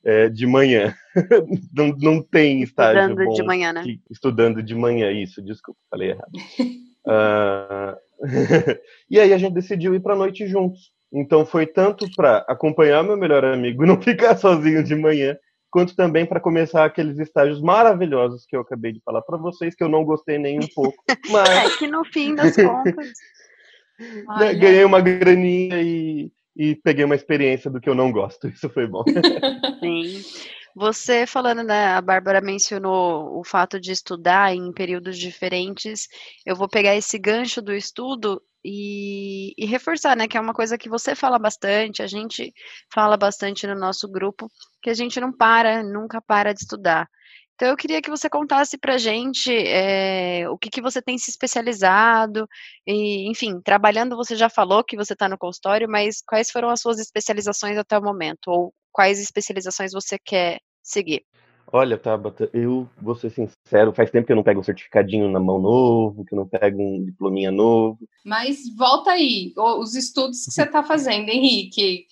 é, 0.04 0.28
de 0.28 0.46
manhã. 0.46 0.94
não, 1.74 1.88
não 1.98 2.22
tem 2.22 2.62
estágio 2.62 3.00
estudando 3.00 3.26
bom 3.26 3.34
de 3.34 3.42
manhã, 3.42 3.72
né? 3.72 3.84
estudando 4.10 4.62
de 4.62 4.74
manhã, 4.74 5.10
isso, 5.10 5.42
desculpa, 5.42 5.80
falei 5.90 6.10
errado. 6.10 6.32
uh, 7.06 7.96
e 9.10 9.20
aí 9.20 9.32
a 9.32 9.38
gente 9.38 9.54
decidiu 9.54 9.94
ir 9.94 10.00
para 10.00 10.16
noite 10.16 10.46
juntos. 10.46 10.92
Então 11.12 11.44
foi 11.46 11.66
tanto 11.66 12.06
para 12.14 12.38
acompanhar 12.48 13.02
meu 13.02 13.16
melhor 13.16 13.44
amigo 13.44 13.84
e 13.84 13.86
não 13.88 14.00
ficar 14.00 14.36
sozinho 14.36 14.82
de 14.82 14.94
manhã, 14.94 15.36
quanto 15.70 15.94
também 15.94 16.26
para 16.26 16.40
começar 16.40 16.84
aqueles 16.84 17.18
estágios 17.18 17.60
maravilhosos 17.60 18.44
que 18.46 18.56
eu 18.56 18.60
acabei 18.60 18.92
de 18.92 19.00
falar 19.04 19.22
para 19.22 19.36
vocês, 19.36 19.74
que 19.74 19.82
eu 19.82 19.88
não 19.88 20.04
gostei 20.04 20.38
nem 20.38 20.58
um 20.58 20.68
pouco. 20.74 21.02
Mas... 21.30 21.48
É 21.48 21.78
que 21.78 21.86
no 21.86 22.04
fim 22.04 22.34
das 22.34 22.54
contas. 22.56 23.12
Né, 24.38 24.54
ganhei 24.54 24.84
uma 24.84 25.00
graninha 25.00 25.82
e, 25.82 26.30
e 26.56 26.76
peguei 26.76 27.04
uma 27.04 27.16
experiência 27.16 27.70
do 27.70 27.80
que 27.80 27.88
eu 27.88 27.94
não 27.94 28.12
gosto. 28.12 28.48
Isso 28.48 28.68
foi 28.68 28.86
bom. 28.86 29.02
Sim. 29.80 30.22
Você 30.78 31.26
falando, 31.26 31.64
né, 31.64 31.88
a 31.88 32.00
Bárbara 32.00 32.40
mencionou 32.40 33.37
o 33.37 33.42
fato 33.42 33.80
de 33.80 33.90
estudar 33.90 34.54
em 34.54 34.73
períodos 34.73 35.18
diferentes. 35.18 36.06
Eu 36.47 36.54
vou 36.54 36.68
pegar 36.68 36.94
esse 36.94 37.18
gancho 37.18 37.61
do 37.61 37.75
estudo 37.75 38.40
e, 38.64 39.54
e, 39.58 39.66
reforçar, 39.66 40.16
né, 40.16 40.28
que 40.28 40.37
é 40.37 40.40
uma 40.40 40.54
coisa 40.54 40.78
que 40.78 40.88
você 40.88 41.16
fala 41.16 41.37
bastante, 41.37 42.00
a 42.00 42.06
gente 42.06 42.52
fala 42.94 43.16
bastante 43.16 43.66
no 43.66 43.75
nosso 43.75 44.08
grupo, 44.08 44.49
que 44.80 44.88
a 44.88 44.94
gente 44.94 45.20
não 45.20 45.32
para, 45.32 45.82
nunca 45.82 46.23
para 46.23 46.52
de 46.54 46.61
estudar. 46.61 47.08
Então, 47.56 47.68
eu 47.68 47.76
queria 47.76 48.00
que 48.00 48.11
você 48.11 48.30
contasse 48.30 48.78
para 48.78 48.94
a 48.94 48.99
gente 48.99 49.52
é, 49.52 50.49
o 50.49 50.56
que, 50.56 50.70
que 50.70 50.80
você 50.80 51.02
tem 51.02 51.18
se 51.18 51.28
especializado, 51.28 52.49
e, 52.87 53.28
enfim, 53.28 53.61
trabalhando, 53.61 54.16
você 54.16 54.37
já 54.37 54.49
falou 54.49 54.85
que 54.85 54.97
você 54.97 55.14
está 55.14 55.28
no 55.28 55.38
consultório, 55.38 55.88
mas 55.90 56.23
quais 56.25 56.52
foram 56.52 56.70
as 56.70 56.80
suas 56.80 57.00
especializações 57.00 57.76
até 57.76 57.99
o 57.99 58.02
momento, 58.02 58.47
ou 58.49 58.73
quais 58.92 59.18
especializações 59.20 59.92
você 59.92 60.16
quer 60.25 60.61
seguir? 60.90 61.25
Olha, 61.71 61.99
Tabata, 61.99 62.49
eu 62.54 62.88
vou 63.00 63.14
ser 63.14 63.28
sincero, 63.28 63.92
faz 63.92 64.11
tempo 64.11 64.26
que 64.26 64.33
eu 64.33 64.37
não 64.37 64.42
pego 64.42 64.61
um 64.61 64.64
certificadinho 64.64 65.30
na 65.30 65.38
mão 65.38 65.61
novo, 65.61 66.25
que 66.25 66.35
eu 66.35 66.38
não 66.38 66.49
pego 66.49 66.80
um 66.80 67.04
diplominha 67.04 67.50
novo. 67.50 67.99
Mas 68.25 68.75
volta 68.75 69.11
aí, 69.11 69.52
os 69.57 69.95
estudos 69.95 70.47
que 70.47 70.50
você 70.50 70.62
está 70.62 70.83
fazendo, 70.83 71.28
Henrique. 71.28 72.07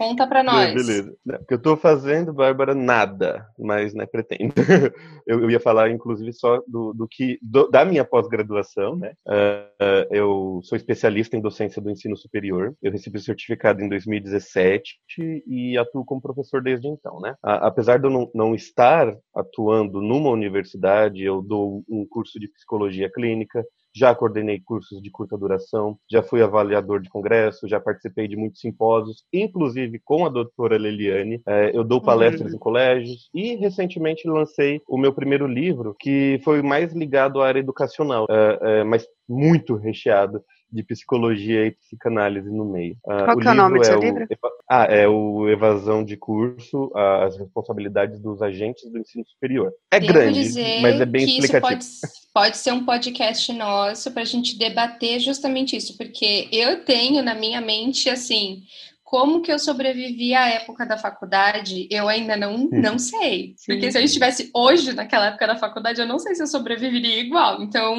Conta 0.00 0.26
para 0.26 0.42
nós. 0.42 0.72
Beleza. 0.72 1.14
Porque 1.26 1.52
eu 1.52 1.58
estou 1.58 1.76
fazendo, 1.76 2.32
Bárbara, 2.32 2.74
nada, 2.74 3.46
mas 3.58 3.92
né, 3.92 4.06
pretendo. 4.06 4.54
eu, 5.26 5.50
ia 5.50 5.60
falar, 5.60 5.90
inclusive, 5.90 6.32
só 6.32 6.62
do, 6.66 6.94
do 6.94 7.06
que 7.06 7.38
do, 7.42 7.68
da 7.68 7.84
minha 7.84 8.02
pós-graduação, 8.02 8.96
né? 8.96 9.12
Uh, 9.28 10.06
eu 10.10 10.60
sou 10.62 10.74
especialista 10.74 11.36
em 11.36 11.40
docência 11.42 11.82
do 11.82 11.90
ensino 11.90 12.16
superior. 12.16 12.74
Eu 12.80 12.92
recebi 12.92 13.18
o 13.18 13.20
certificado 13.20 13.82
em 13.82 13.90
2017 13.90 14.98
e 15.46 15.76
atuo 15.76 16.02
como 16.06 16.22
professor 16.22 16.62
desde 16.62 16.88
então, 16.88 17.20
né? 17.20 17.34
A, 17.42 17.66
apesar 17.66 17.98
de 17.98 18.06
eu 18.06 18.10
não, 18.10 18.30
não 18.34 18.54
estar 18.54 19.14
atuando 19.36 20.00
numa 20.00 20.30
universidade, 20.30 21.22
eu 21.22 21.42
dou 21.42 21.84
um 21.86 22.06
curso 22.08 22.40
de 22.40 22.48
psicologia 22.48 23.12
clínica, 23.12 23.62
já 23.94 24.14
coordenei 24.14 24.60
cursos 24.60 25.02
de 25.02 25.10
curta 25.10 25.36
duração, 25.36 25.98
já 26.10 26.22
fui 26.22 26.42
avaliador 26.42 27.00
de 27.00 27.08
congresso, 27.08 27.68
já 27.68 27.80
participei 27.80 28.28
de 28.28 28.36
muitos 28.36 28.60
simpósios, 28.60 29.24
inclusive 29.32 30.00
com 30.04 30.24
a 30.24 30.28
doutora 30.28 30.76
Leliane. 30.76 31.42
É, 31.46 31.70
eu 31.74 31.84
dou 31.84 32.00
palestras 32.00 32.50
uhum. 32.50 32.56
em 32.56 32.60
colégios 32.60 33.28
e 33.34 33.56
recentemente 33.56 34.28
lancei 34.28 34.80
o 34.88 34.96
meu 34.96 35.12
primeiro 35.12 35.46
livro, 35.46 35.94
que 35.98 36.40
foi 36.44 36.62
mais 36.62 36.92
ligado 36.92 37.40
à 37.40 37.46
área 37.46 37.60
educacional, 37.60 38.26
é, 38.30 38.58
é, 38.80 38.84
mas 38.84 39.06
muito 39.28 39.76
recheado 39.76 40.42
de 40.72 40.82
psicologia 40.82 41.66
e 41.66 41.72
psicanálise 41.72 42.50
no 42.50 42.64
meio. 42.64 42.96
Uh, 43.04 43.24
Qual 43.24 43.38
que 43.38 43.48
é 43.48 43.50
o 43.50 43.54
nome 43.54 43.78
do 43.78 43.84
seu 43.84 43.98
é 43.98 44.00
livro? 44.00 44.28
Ah, 44.68 44.84
é 44.84 45.08
o 45.08 45.48
Evasão 45.48 46.04
de 46.04 46.16
Curso, 46.16 46.92
as 46.94 47.36
responsabilidades 47.36 48.20
dos 48.20 48.40
agentes 48.40 48.90
do 48.90 48.98
ensino 48.98 49.24
superior. 49.26 49.72
É 49.90 49.98
Devo 49.98 50.12
grande, 50.12 50.38
mas 50.80 51.00
é 51.00 51.06
bem 51.06 51.24
explicativo. 51.24 51.80
Isso 51.80 52.00
pode, 52.00 52.12
pode 52.32 52.56
ser 52.56 52.72
um 52.72 52.84
podcast 52.84 53.52
nosso 53.52 54.12
para 54.12 54.22
a 54.22 54.26
gente 54.26 54.56
debater 54.56 55.18
justamente 55.18 55.76
isso, 55.76 55.96
porque 55.96 56.48
eu 56.52 56.84
tenho 56.84 57.22
na 57.22 57.34
minha 57.34 57.60
mente, 57.60 58.08
assim, 58.08 58.62
como 59.10 59.42
que 59.42 59.50
eu 59.50 59.58
sobrevivi 59.58 60.36
à 60.36 60.48
época 60.50 60.86
da 60.86 60.96
faculdade, 60.96 61.88
eu 61.90 62.08
ainda 62.08 62.36
não, 62.36 62.68
não 62.70 62.96
sei. 62.96 63.54
Sim. 63.56 63.72
Porque 63.72 63.90
se 63.90 63.98
eu 63.98 64.04
estivesse 64.04 64.48
hoje 64.54 64.92
naquela 64.92 65.26
época 65.26 65.48
da 65.48 65.56
faculdade, 65.56 66.00
eu 66.00 66.06
não 66.06 66.20
sei 66.20 66.36
se 66.36 66.44
eu 66.44 66.46
sobreviveria 66.46 67.18
igual. 67.18 67.60
Então, 67.60 67.96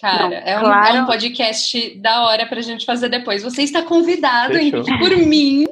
cara, 0.00 0.28
não, 0.28 0.32
é, 0.32 0.56
um, 0.56 0.60
claro. 0.60 0.96
é, 0.96 1.02
um, 1.02 1.06
podcast 1.06 1.98
da 1.98 2.22
hora 2.26 2.46
pra 2.46 2.60
gente 2.60 2.86
fazer 2.86 3.08
depois. 3.08 3.42
Você 3.42 3.62
está 3.62 3.82
convidado, 3.82 4.56
Henrique, 4.56 4.96
por 4.96 5.16
mim. 5.16 5.66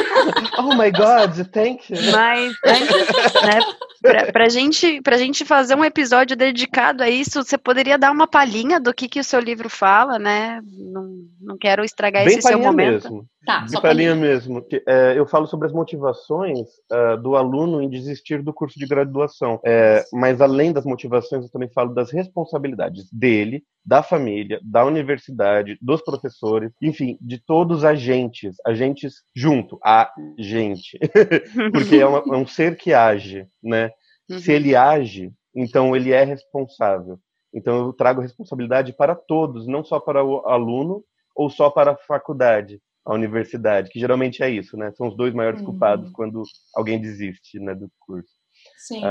oh 0.56 0.74
my 0.74 0.90
God, 0.90 1.46
thank 1.52 1.92
you. 1.92 2.10
Mas 2.10 2.54
antes, 2.64 3.34
né, 3.42 3.58
pra, 4.04 4.32
pra, 4.32 4.48
gente, 4.48 5.00
pra 5.00 5.16
gente 5.16 5.44
fazer 5.44 5.74
um 5.74 5.84
episódio 5.84 6.36
dedicado 6.36 7.02
a 7.02 7.08
isso, 7.08 7.42
você 7.42 7.56
poderia 7.56 7.98
dar 7.98 8.12
uma 8.12 8.26
palhinha 8.26 8.78
do 8.78 8.92
que, 8.92 9.08
que 9.08 9.18
o 9.18 9.24
seu 9.24 9.40
livro 9.40 9.70
fala, 9.70 10.18
né? 10.18 10.60
Não, 10.64 11.08
não 11.40 11.56
quero 11.58 11.82
estragar 11.82 12.24
Bem 12.24 12.36
esse 12.36 12.46
seu 12.46 12.58
momento. 12.58 13.04
Mesmo. 13.04 13.26
Tá, 13.46 13.60
de 13.60 13.80
palhinha 13.80 14.14
mesmo. 14.14 14.62
Que, 14.62 14.82
é, 14.86 15.18
eu 15.18 15.26
falo 15.26 15.46
sobre 15.46 15.66
as 15.66 15.72
motivações 15.72 16.60
uh, 16.92 17.20
do 17.20 17.36
aluno 17.36 17.82
em 17.82 17.88
desistir 17.88 18.42
do 18.42 18.52
curso 18.52 18.78
de 18.78 18.86
graduação. 18.86 19.60
É, 19.64 20.04
mas 20.12 20.40
além 20.40 20.72
das 20.72 20.84
motivações, 20.84 21.44
eu 21.44 21.50
também 21.50 21.68
falo 21.68 21.94
das 21.94 22.10
responsabilidades 22.10 23.10
dele, 23.12 23.62
da 23.84 24.02
família, 24.02 24.58
da 24.62 24.84
universidade, 24.84 25.78
dos 25.80 26.02
professores, 26.02 26.72
enfim, 26.80 27.18
de 27.20 27.38
todos 27.38 27.78
os 27.78 27.84
agentes, 27.84 28.56
agentes 28.66 29.22
junto, 29.36 29.78
a 29.84 30.10
gente, 30.38 30.98
porque 31.72 31.96
é, 31.96 32.06
uma, 32.06 32.18
é, 32.18 32.38
um 32.38 32.46
ser 32.46 32.76
que 32.76 32.94
age, 32.94 33.46
né? 33.62 33.90
Uhum. 34.30 34.38
Se 34.38 34.52
ele 34.52 34.74
age, 34.74 35.32
então 35.54 35.94
ele 35.94 36.12
é 36.12 36.24
responsável. 36.24 37.18
Então 37.52 37.86
eu 37.86 37.92
trago 37.92 38.22
responsabilidade 38.22 38.92
para 38.92 39.14
todos, 39.14 39.66
não 39.66 39.84
só 39.84 40.00
para 40.00 40.24
o 40.24 40.46
aluno 40.46 41.04
ou 41.36 41.50
só 41.50 41.68
para 41.70 41.92
a 41.92 41.96
faculdade 41.96 42.80
a 43.04 43.12
universidade, 43.12 43.90
que 43.90 44.00
geralmente 44.00 44.42
é 44.42 44.48
isso, 44.48 44.76
né? 44.78 44.90
São 44.92 45.08
os 45.08 45.16
dois 45.16 45.34
maiores 45.34 45.60
uhum. 45.60 45.66
culpados 45.66 46.10
quando 46.12 46.42
alguém 46.74 46.98
desiste 46.98 47.58
né, 47.58 47.74
do 47.74 47.90
curso. 48.00 48.32
Sim. 48.78 49.02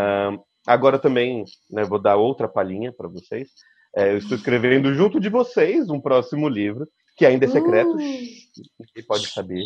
agora 0.65 0.97
também, 0.97 1.43
né, 1.69 1.83
vou 1.83 1.99
dar 1.99 2.15
outra 2.15 2.47
palhinha 2.47 2.91
para 2.91 3.07
vocês. 3.07 3.49
É, 3.95 4.11
eu 4.13 4.17
estou 4.17 4.35
escrevendo 4.35 4.93
junto 4.93 5.19
de 5.19 5.29
vocês 5.29 5.89
um 5.89 5.99
próximo 5.99 6.47
livro, 6.47 6.87
que 7.15 7.25
ainda 7.25 7.45
é 7.45 7.47
secreto, 7.47 7.91
uh. 7.91 7.97
ninguém 7.97 9.05
pode 9.07 9.27
saber, 9.27 9.65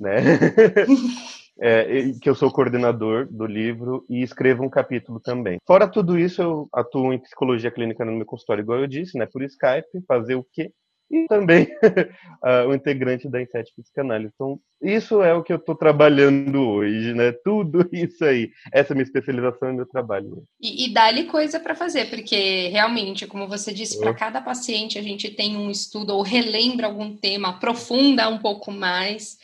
né? 0.00 0.16
é, 1.60 2.12
que 2.20 2.28
eu 2.28 2.34
sou 2.34 2.50
coordenador 2.50 3.28
do 3.30 3.46
livro 3.46 4.04
e 4.08 4.22
escrevo 4.22 4.64
um 4.64 4.70
capítulo 4.70 5.20
também. 5.20 5.58
Fora 5.64 5.86
tudo 5.86 6.18
isso, 6.18 6.42
eu 6.42 6.68
atuo 6.72 7.12
em 7.12 7.20
psicologia 7.20 7.70
clínica 7.70 8.04
no 8.04 8.12
meu 8.12 8.26
consultório, 8.26 8.62
igual 8.62 8.80
eu 8.80 8.86
disse, 8.88 9.16
né? 9.16 9.26
Por 9.26 9.42
Skype, 9.42 10.04
fazer 10.08 10.34
o 10.34 10.46
quê? 10.52 10.72
E 11.12 11.26
também 11.26 11.64
uh, 11.64 12.66
o 12.70 12.74
integrante 12.74 13.28
da 13.28 13.42
Inset 13.42 13.70
Psicanálise. 13.76 14.32
Então, 14.34 14.58
isso 14.80 15.22
é 15.22 15.34
o 15.34 15.42
que 15.42 15.52
eu 15.52 15.58
estou 15.58 15.74
trabalhando 15.74 16.60
hoje, 16.60 17.12
né? 17.12 17.32
Tudo 17.44 17.86
isso 17.92 18.24
aí. 18.24 18.50
Essa 18.72 18.92
é 18.92 18.94
a 18.94 18.96
minha 18.96 19.04
especialização 19.04 19.70
e 19.70 19.74
meu 19.74 19.86
trabalho. 19.86 20.42
E, 20.60 20.86
e 20.86 20.92
dá-lhe 20.92 21.24
coisa 21.24 21.60
para 21.60 21.74
fazer, 21.74 22.06
porque 22.08 22.68
realmente, 22.68 23.26
como 23.26 23.46
você 23.46 23.72
disse, 23.72 24.00
para 24.00 24.14
cada 24.14 24.40
paciente 24.40 24.98
a 24.98 25.02
gente 25.02 25.30
tem 25.30 25.56
um 25.56 25.70
estudo 25.70 26.14
ou 26.14 26.22
relembra 26.22 26.86
algum 26.86 27.14
tema, 27.14 27.50
aprofunda 27.50 28.28
um 28.28 28.38
pouco 28.38 28.72
mais. 28.72 29.36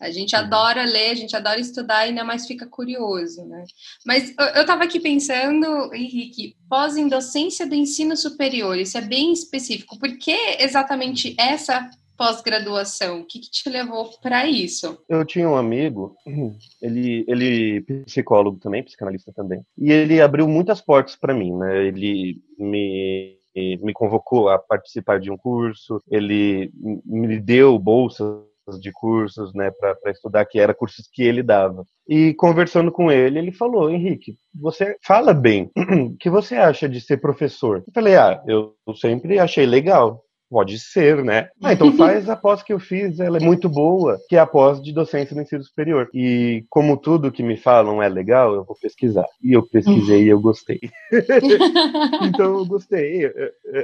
A 0.00 0.10
gente 0.10 0.34
uhum. 0.34 0.40
adora 0.40 0.84
ler, 0.84 1.10
a 1.10 1.14
gente 1.14 1.36
adora 1.36 1.60
estudar, 1.60 1.98
ainda 1.98 2.24
mais 2.24 2.46
fica 2.46 2.66
curioso, 2.66 3.44
né? 3.44 3.64
Mas 4.06 4.34
eu 4.56 4.62
estava 4.62 4.84
aqui 4.84 4.98
pensando, 4.98 5.92
Henrique, 5.92 6.56
pós 6.68 6.96
em 6.96 7.08
docência 7.08 7.66
do 7.66 7.74
ensino 7.74 8.16
superior, 8.16 8.78
isso 8.78 8.96
é 8.96 9.02
bem 9.02 9.32
específico. 9.32 9.98
Por 9.98 10.16
que 10.16 10.36
exatamente 10.58 11.36
essa 11.38 11.90
pós-graduação? 12.16 13.20
O 13.20 13.24
que, 13.26 13.38
que, 13.38 13.50
te 13.50 13.68
levou 13.68 14.10
para 14.22 14.46
isso? 14.46 14.98
Eu 15.08 15.24
tinha 15.24 15.48
um 15.48 15.56
amigo, 15.56 16.16
ele, 16.80 17.24
ele 17.28 17.80
psicólogo 18.06 18.58
também, 18.58 18.82
psicanalista 18.82 19.32
também, 19.32 19.62
e 19.76 19.92
ele 19.92 20.20
abriu 20.20 20.48
muitas 20.48 20.80
portas 20.80 21.14
para 21.16 21.34
mim, 21.34 21.52
né? 21.52 21.86
Ele 21.86 22.40
me 22.58 23.38
me 23.52 23.92
convocou 23.92 24.48
a 24.48 24.58
participar 24.58 25.18
de 25.18 25.30
um 25.30 25.36
curso, 25.36 26.00
ele 26.08 26.70
me 27.04 27.38
deu 27.40 27.76
bolsas 27.78 28.44
de 28.80 28.92
cursos, 28.92 29.52
né, 29.54 29.70
para 29.70 30.10
estudar, 30.10 30.44
que 30.44 30.58
era 30.58 30.74
cursos 30.74 31.08
que 31.12 31.22
ele 31.22 31.42
dava. 31.42 31.84
E 32.08 32.34
conversando 32.34 32.92
com 32.92 33.10
ele, 33.10 33.38
ele 33.38 33.52
falou: 33.52 33.90
Henrique, 33.90 34.36
você 34.54 34.96
fala 35.02 35.32
bem. 35.32 35.70
O 36.10 36.16
que 36.16 36.30
você 36.30 36.56
acha 36.56 36.88
de 36.88 37.00
ser 37.00 37.18
professor? 37.18 37.78
Eu 37.86 37.92
falei: 37.92 38.16
Ah, 38.16 38.42
eu 38.46 38.74
sempre 38.96 39.38
achei 39.38 39.66
legal. 39.66 40.22
Pode 40.50 40.80
ser, 40.80 41.22
né? 41.24 41.48
Ah, 41.62 41.72
então 41.72 41.92
faz 41.96 42.28
a 42.28 42.34
pós 42.34 42.60
que 42.60 42.72
eu 42.72 42.80
fiz, 42.80 43.20
ela 43.20 43.38
é 43.38 43.40
muito 43.40 43.68
boa, 43.68 44.18
que 44.28 44.34
é 44.34 44.40
a 44.40 44.46
pós 44.46 44.82
de 44.82 44.92
docência 44.92 45.34
no 45.34 45.42
ensino 45.42 45.62
superior. 45.62 46.10
E 46.12 46.64
como 46.68 46.96
tudo 46.96 47.30
que 47.30 47.42
me 47.42 47.56
falam 47.56 48.02
é 48.02 48.08
legal, 48.08 48.54
eu 48.54 48.64
vou 48.64 48.76
pesquisar. 48.76 49.26
E 49.42 49.52
eu 49.52 49.62
pesquisei 49.62 50.24
e 50.24 50.28
eu 50.28 50.40
gostei. 50.40 50.80
então 52.22 52.58
eu 52.58 52.66
gostei, 52.66 53.30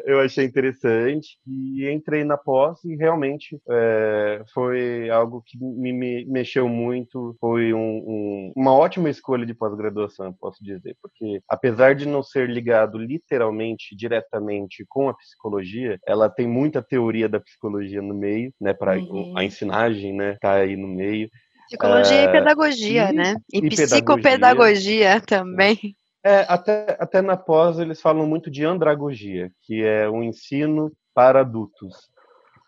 eu 0.04 0.20
achei 0.20 0.44
interessante 0.44 1.38
e 1.46 1.88
entrei 1.88 2.24
na 2.24 2.36
pós 2.36 2.82
e 2.84 2.96
realmente 2.96 3.60
é, 3.68 4.42
foi 4.52 5.08
algo 5.10 5.42
que 5.46 5.56
me, 5.58 5.92
me, 5.92 6.24
mexeu 6.24 6.68
muito, 6.68 7.36
foi 7.40 7.72
um, 7.72 7.78
um, 7.78 8.52
uma 8.56 8.72
ótima 8.72 9.08
escolha 9.08 9.46
de 9.46 9.54
pós-graduação, 9.54 10.32
posso 10.32 10.62
dizer, 10.64 10.96
porque 11.00 11.40
apesar 11.48 11.94
de 11.94 12.06
não 12.06 12.22
ser 12.22 12.48
ligado 12.48 12.98
literalmente, 12.98 13.94
diretamente 13.94 14.84
com 14.88 15.08
a 15.08 15.14
psicologia, 15.14 15.98
ela 16.06 16.28
tem 16.28 16.55
muita 16.56 16.82
teoria 16.82 17.28
da 17.28 17.38
psicologia 17.38 18.00
no 18.00 18.14
meio, 18.14 18.52
né? 18.60 18.72
Para 18.72 18.98
uhum. 18.98 19.36
a 19.36 19.44
ensinagem, 19.44 20.12
né? 20.12 20.36
Tá 20.40 20.54
aí 20.54 20.76
no 20.76 20.88
meio. 20.88 21.28
Psicologia 21.66 22.24
e 22.24 22.32
pedagogia, 22.32 23.10
e, 23.10 23.12
né? 23.12 23.36
E, 23.52 23.58
e 23.58 23.68
psicopedagogia 23.68 25.20
também. 25.20 25.96
É, 26.24 26.44
até, 26.48 26.96
até 26.98 27.22
na 27.22 27.36
pós 27.36 27.78
eles 27.78 28.00
falam 28.00 28.26
muito 28.26 28.50
de 28.50 28.64
andragogia, 28.64 29.50
que 29.62 29.84
é 29.84 30.08
o 30.08 30.22
ensino 30.22 30.90
para 31.14 31.40
adultos, 31.40 31.94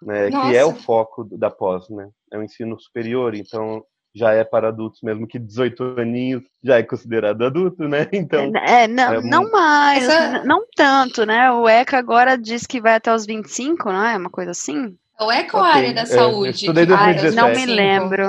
né? 0.03 0.31
Que 0.31 0.57
é 0.57 0.65
o 0.65 0.75
foco 0.75 1.25
da 1.25 1.51
pós, 1.51 1.89
né? 1.89 2.09
É 2.33 2.39
o 2.39 2.43
ensino 2.43 2.79
superior, 2.79 3.35
então 3.35 3.83
já 4.19 4.33
é 4.33 4.45
para 4.45 4.69
adultos, 4.69 5.01
mesmo 5.03 5.27
que 5.27 5.39
18 5.39 6.01
aninhos 6.01 6.43
já 6.63 6.79
é 6.79 6.83
considerado 6.83 7.45
adulto, 7.45 7.87
né? 7.89 8.07
Então. 8.13 8.53
É, 8.57 8.89
não, 8.89 9.15
é 9.15 9.23
não 9.23 9.51
mais, 9.51 10.09
Essa... 10.09 10.45
não 10.45 10.65
tanto, 10.75 11.25
né? 11.25 11.51
O 11.53 11.69
ECA 11.69 11.99
agora 11.99 12.37
diz 12.37 12.67
que 12.67 12.81
vai 12.81 12.95
até 12.95 13.15
os 13.15 13.25
25, 13.25 13.93
não 13.93 14.05
é? 14.05 14.17
Uma 14.17 14.31
coisa 14.31 14.51
assim? 14.51 14.97
O 15.21 15.31
ECA 15.31 15.57
ou 15.57 15.63
a 15.63 15.75
área 15.75 15.95
da 15.95 16.03
é, 16.03 16.07
saúde? 16.07 16.69
É, 16.69 16.73
2017. 16.73 17.37
não 17.37 17.49
me 17.51 17.67
lembro. 17.67 18.25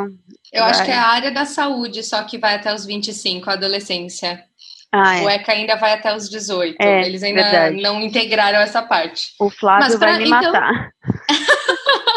Eu 0.53 0.63
vai. 0.63 0.71
acho 0.71 0.83
que 0.85 0.91
é 0.91 0.97
a 0.97 1.07
área 1.07 1.31
da 1.31 1.45
saúde, 1.45 2.03
só 2.03 2.23
que 2.23 2.37
vai 2.37 2.55
até 2.55 2.73
os 2.73 2.85
25, 2.85 3.49
a 3.49 3.53
adolescência. 3.53 4.43
Ah, 4.91 5.17
é. 5.17 5.23
O 5.23 5.29
ECA 5.29 5.51
ainda 5.51 5.75
vai 5.75 5.93
até 5.93 6.15
os 6.15 6.29
18. 6.29 6.77
É, 6.81 7.05
Eles 7.05 7.21
ainda 7.21 7.43
verdade. 7.43 7.81
não 7.81 8.01
integraram 8.01 8.59
essa 8.59 8.81
parte. 8.81 9.33
O 9.39 9.49
Flávio 9.49 9.99
pra, 9.99 10.09
vai 10.09 10.17
me 10.17 10.25
então... 10.25 10.51
matar. 10.51 10.91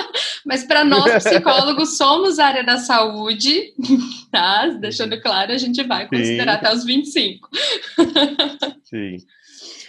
Mas 0.44 0.64
para 0.64 0.84
nós, 0.84 1.24
psicólogos, 1.24 1.96
somos 1.98 2.38
área 2.38 2.64
da 2.64 2.78
saúde, 2.78 3.72
tá? 4.30 4.66
Deixando 4.68 5.20
claro, 5.20 5.52
a 5.52 5.58
gente 5.58 5.82
vai 5.84 6.08
considerar 6.08 6.52
Sim. 6.52 6.58
até 6.58 6.74
os 6.74 6.84
25. 6.84 7.48
Sim. 8.84 9.16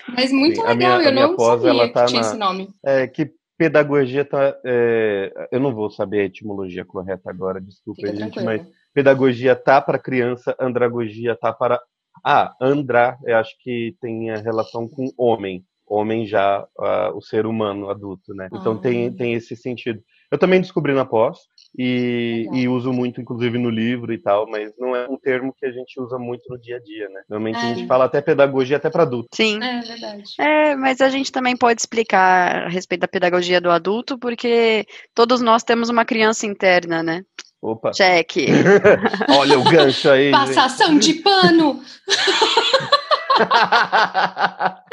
Mas 0.09 0.31
muito 0.31 0.55
Sim. 0.55 0.67
legal, 0.67 0.97
minha, 0.97 1.09
eu 1.09 1.13
não 1.13 1.35
pós, 1.35 1.61
sabia 1.61 1.87
que 1.87 1.93
tá 1.93 2.05
tinha 2.05 2.21
na, 2.21 2.27
esse 2.27 2.37
nome. 2.37 2.69
É, 2.85 3.07
que 3.07 3.31
pedagogia 3.57 4.25
tá. 4.25 4.55
É, 4.65 5.47
eu 5.51 5.59
não 5.59 5.73
vou 5.73 5.89
saber 5.89 6.21
a 6.21 6.25
etimologia 6.25 6.83
correta 6.83 7.29
agora, 7.29 7.61
desculpa, 7.61 8.01
Fica 8.01 8.11
gente, 8.11 8.33
tranquilo. 8.33 8.45
mas 8.45 8.67
pedagogia 8.93 9.55
tá 9.55 9.81
para 9.81 9.99
criança, 9.99 10.55
andragogia 10.59 11.35
tá 11.35 11.53
para. 11.53 11.81
Ah, 12.23 12.55
andrar, 12.61 13.17
eu 13.25 13.35
acho 13.37 13.55
que 13.59 13.95
tem 13.99 14.31
a 14.31 14.37
relação 14.37 14.87
com 14.87 15.09
homem. 15.17 15.65
Homem 15.85 16.25
já, 16.25 16.65
uh, 16.77 17.15
o 17.15 17.21
ser 17.21 17.45
humano 17.45 17.89
adulto, 17.89 18.33
né? 18.33 18.47
Então 18.53 18.77
tem, 18.77 19.07
ah. 19.07 19.13
tem 19.17 19.33
esse 19.33 19.55
sentido. 19.55 20.01
Eu 20.33 20.39
também 20.39 20.59
descobri 20.59 20.95
na 20.95 21.05
pós 21.05 21.37
e, 21.77 22.49
e, 22.51 22.67
uso 22.67 22.91
muito, 22.91 23.21
inclusive, 23.21 23.59
no 23.59 23.69
livro 23.69 24.11
e 24.11 24.17
tal, 24.17 24.49
mas 24.49 24.73
não 24.79 24.95
é 24.95 25.07
um 25.07 25.15
termo 25.15 25.53
que 25.55 25.63
a 25.63 25.71
gente 25.71 26.01
usa 26.01 26.17
muito 26.17 26.41
no 26.49 26.59
dia 26.59 26.77
a 26.77 26.79
dia, 26.79 27.07
né? 27.09 27.21
Normalmente 27.29 27.59
é. 27.59 27.61
a 27.61 27.75
gente 27.75 27.85
fala 27.85 28.05
até 28.05 28.19
pedagogia 28.19 28.77
até 28.77 28.89
para 28.89 29.03
adulto. 29.03 29.27
Sim. 29.31 29.63
É 29.63 29.81
verdade. 29.81 30.23
É, 30.39 30.75
mas 30.75 31.01
a 31.01 31.09
gente 31.09 31.31
também 31.31 31.55
pode 31.55 31.79
explicar 31.79 32.63
a 32.63 32.67
respeito 32.67 33.01
da 33.01 33.07
pedagogia 33.07 33.61
do 33.61 33.69
adulto, 33.69 34.17
porque 34.17 34.87
todos 35.13 35.39
nós 35.39 35.61
temos 35.61 35.89
uma 35.89 36.03
criança 36.03 36.47
interna, 36.47 37.03
né? 37.03 37.21
Opa. 37.61 37.93
Cheque. 37.93 38.47
Olha 39.37 39.59
o 39.59 39.63
gancho 39.63 40.09
aí. 40.09 40.31
Passação 40.31 40.93
gente. 40.93 41.13
de 41.13 41.21
pano. 41.21 41.79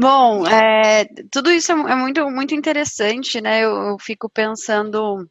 Bom, 0.00 0.46
é, 0.46 1.04
tudo 1.30 1.50
isso 1.50 1.70
é, 1.70 1.74
é 1.74 1.94
muito, 1.94 2.30
muito 2.30 2.54
interessante, 2.54 3.38
né? 3.38 3.62
Eu, 3.62 3.70
eu 3.70 3.96
fico 4.00 4.30
pensando. 4.30 5.28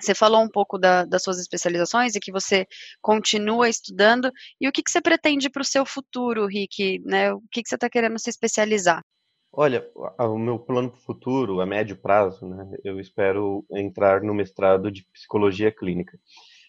Você 0.00 0.14
falou 0.14 0.40
um 0.40 0.48
pouco 0.48 0.78
da, 0.78 1.04
das 1.04 1.24
suas 1.24 1.40
especializações 1.40 2.14
e 2.14 2.20
que 2.20 2.30
você 2.30 2.64
continua 3.02 3.68
estudando. 3.68 4.30
E 4.60 4.68
o 4.68 4.72
que, 4.72 4.84
que 4.84 4.90
você 4.90 5.00
pretende 5.00 5.50
para 5.50 5.62
o 5.62 5.64
seu 5.64 5.84
futuro, 5.84 6.46
Rick? 6.46 7.00
Né? 7.04 7.32
O 7.32 7.42
que, 7.50 7.60
que 7.60 7.68
você 7.68 7.74
está 7.74 7.90
querendo 7.90 8.16
se 8.20 8.30
especializar? 8.30 9.02
Olha, 9.52 9.84
o 10.20 10.38
meu 10.38 10.60
plano 10.60 10.90
para 10.90 10.98
o 10.98 11.02
futuro, 11.02 11.60
a 11.60 11.66
médio 11.66 11.96
prazo, 11.96 12.46
né, 12.46 12.68
eu 12.84 12.98
espero 12.98 13.64
entrar 13.72 14.20
no 14.20 14.34
mestrado 14.34 14.90
de 14.92 15.06
psicologia 15.12 15.72
clínica. 15.72 16.16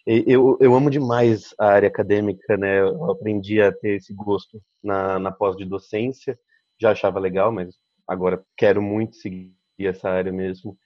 Eu, 0.06 0.58
eu 0.60 0.74
amo 0.74 0.90
demais 0.90 1.54
a 1.60 1.68
área 1.68 1.90
acadêmica, 1.90 2.58
né? 2.58 2.82
Eu 2.82 3.12
aprendi 3.12 3.62
a 3.62 3.72
ter 3.72 3.98
esse 3.98 4.14
gosto 4.16 4.60
na, 4.84 5.20
na 5.20 5.32
pós 5.32 5.56
de 5.56 5.66
docência 5.66 6.38
já 6.80 6.92
achava 6.92 7.20
legal, 7.20 7.52
mas 7.52 7.76
agora 8.08 8.44
quero 8.58 8.82
muito 8.82 9.16
seguir 9.16 9.54
essa 9.80 10.10
área 10.10 10.32
mesmo. 10.32 10.78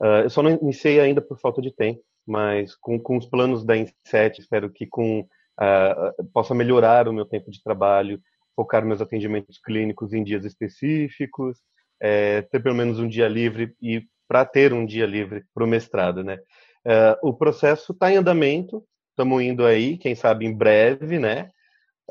Uh, 0.00 0.22
eu 0.24 0.30
só 0.30 0.42
não 0.42 0.50
iniciei 0.50 1.00
ainda 1.00 1.20
por 1.20 1.38
falta 1.38 1.60
de 1.60 1.74
tempo, 1.74 2.00
mas 2.26 2.74
com, 2.76 2.98
com 2.98 3.16
os 3.16 3.26
planos 3.26 3.64
da 3.64 3.76
Inset, 3.76 4.40
espero 4.40 4.70
que 4.70 4.86
com 4.86 5.20
uh, 5.20 6.24
possa 6.32 6.54
melhorar 6.54 7.08
o 7.08 7.12
meu 7.12 7.24
tempo 7.24 7.50
de 7.50 7.62
trabalho, 7.62 8.20
focar 8.54 8.84
meus 8.84 9.00
atendimentos 9.00 9.58
clínicos 9.58 10.12
em 10.12 10.22
dias 10.22 10.44
específicos, 10.44 11.58
é, 12.00 12.42
ter 12.42 12.60
pelo 12.60 12.74
menos 12.74 12.98
um 12.98 13.08
dia 13.08 13.28
livre 13.28 13.74
e 13.80 14.02
para 14.26 14.44
ter 14.44 14.72
um 14.72 14.84
dia 14.84 15.06
livre 15.06 15.44
para 15.54 15.64
o 15.64 15.66
mestrado, 15.66 16.22
né? 16.22 16.38
Uh, 16.86 17.28
o 17.28 17.34
processo 17.34 17.92
está 17.92 18.12
em 18.12 18.16
andamento, 18.16 18.84
estamos 19.10 19.42
indo 19.42 19.64
aí, 19.64 19.96
quem 19.96 20.14
sabe 20.14 20.46
em 20.46 20.54
breve, 20.54 21.18
né? 21.18 21.50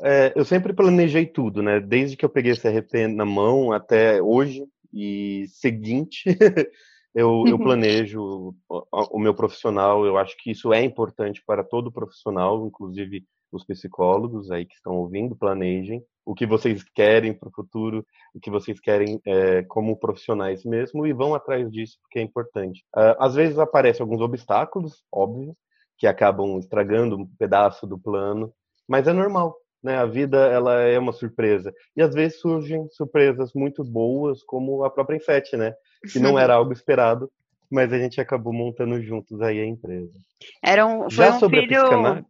É, 0.02 0.32
eu 0.36 0.44
sempre 0.44 0.72
planejei 0.72 1.26
tudo, 1.26 1.62
né? 1.62 1.80
Desde 1.80 2.16
que 2.16 2.24
eu 2.24 2.28
peguei 2.28 2.52
esse 2.52 2.68
RP 2.68 3.08
na 3.08 3.24
mão 3.24 3.72
até 3.72 4.22
hoje 4.22 4.64
e 4.92 5.46
seguinte, 5.48 6.22
eu, 7.14 7.44
eu, 7.46 7.58
planejo 7.58 8.54
o, 8.68 8.84
o, 8.90 9.18
meu 9.18 9.34
profissional. 9.34 10.06
Eu 10.06 10.16
acho 10.16 10.36
que 10.38 10.50
isso 10.50 10.72
é 10.72 10.82
importante 10.82 11.42
para 11.44 11.64
todo 11.64 11.92
profissional, 11.92 12.64
inclusive 12.66 13.24
os 13.50 13.64
psicólogos 13.64 14.50
aí 14.50 14.66
que 14.66 14.74
estão 14.74 14.94
ouvindo, 14.94 15.34
planejem 15.34 16.02
o 16.24 16.34
que 16.34 16.46
vocês 16.46 16.84
querem 16.94 17.32
para 17.32 17.48
o 17.48 17.52
futuro, 17.52 18.04
o 18.34 18.40
que 18.40 18.50
vocês 18.50 18.78
querem 18.78 19.18
é, 19.26 19.62
como 19.62 19.98
profissionais 19.98 20.62
mesmo 20.62 21.06
e 21.06 21.12
vão 21.14 21.34
atrás 21.34 21.70
disso 21.72 21.96
porque 22.02 22.18
é 22.18 22.22
importante. 22.22 22.84
Uh, 22.94 23.16
às 23.18 23.34
vezes 23.34 23.58
aparecem 23.58 24.04
alguns 24.04 24.20
obstáculos, 24.20 25.02
óbvio, 25.10 25.56
que 25.96 26.06
acabam 26.06 26.58
estragando 26.58 27.16
um 27.16 27.26
pedaço 27.38 27.86
do 27.86 27.98
plano, 27.98 28.52
mas 28.86 29.08
é 29.08 29.12
normal 29.14 29.56
né? 29.82 29.96
A 29.96 30.06
vida 30.06 30.38
ela 30.46 30.80
é 30.80 30.98
uma 30.98 31.12
surpresa 31.12 31.72
e 31.96 32.02
às 32.02 32.14
vezes 32.14 32.40
surgem 32.40 32.88
surpresas 32.90 33.52
muito 33.54 33.84
boas, 33.84 34.42
como 34.42 34.84
a 34.84 34.90
própria 34.90 35.16
Infete, 35.16 35.56
né? 35.56 35.74
Que 36.12 36.18
não 36.18 36.38
era 36.38 36.54
algo 36.54 36.72
esperado, 36.72 37.30
mas 37.70 37.92
a 37.92 37.98
gente 37.98 38.20
acabou 38.20 38.52
montando 38.52 39.00
juntos 39.02 39.40
aí 39.40 39.60
a 39.60 39.66
empresa. 39.66 40.12
Era 40.62 40.86
um, 40.86 41.08
Já 41.08 41.36
um 41.36 41.38
sobre 41.38 41.62
filho... 41.62 42.06
a 42.06 42.22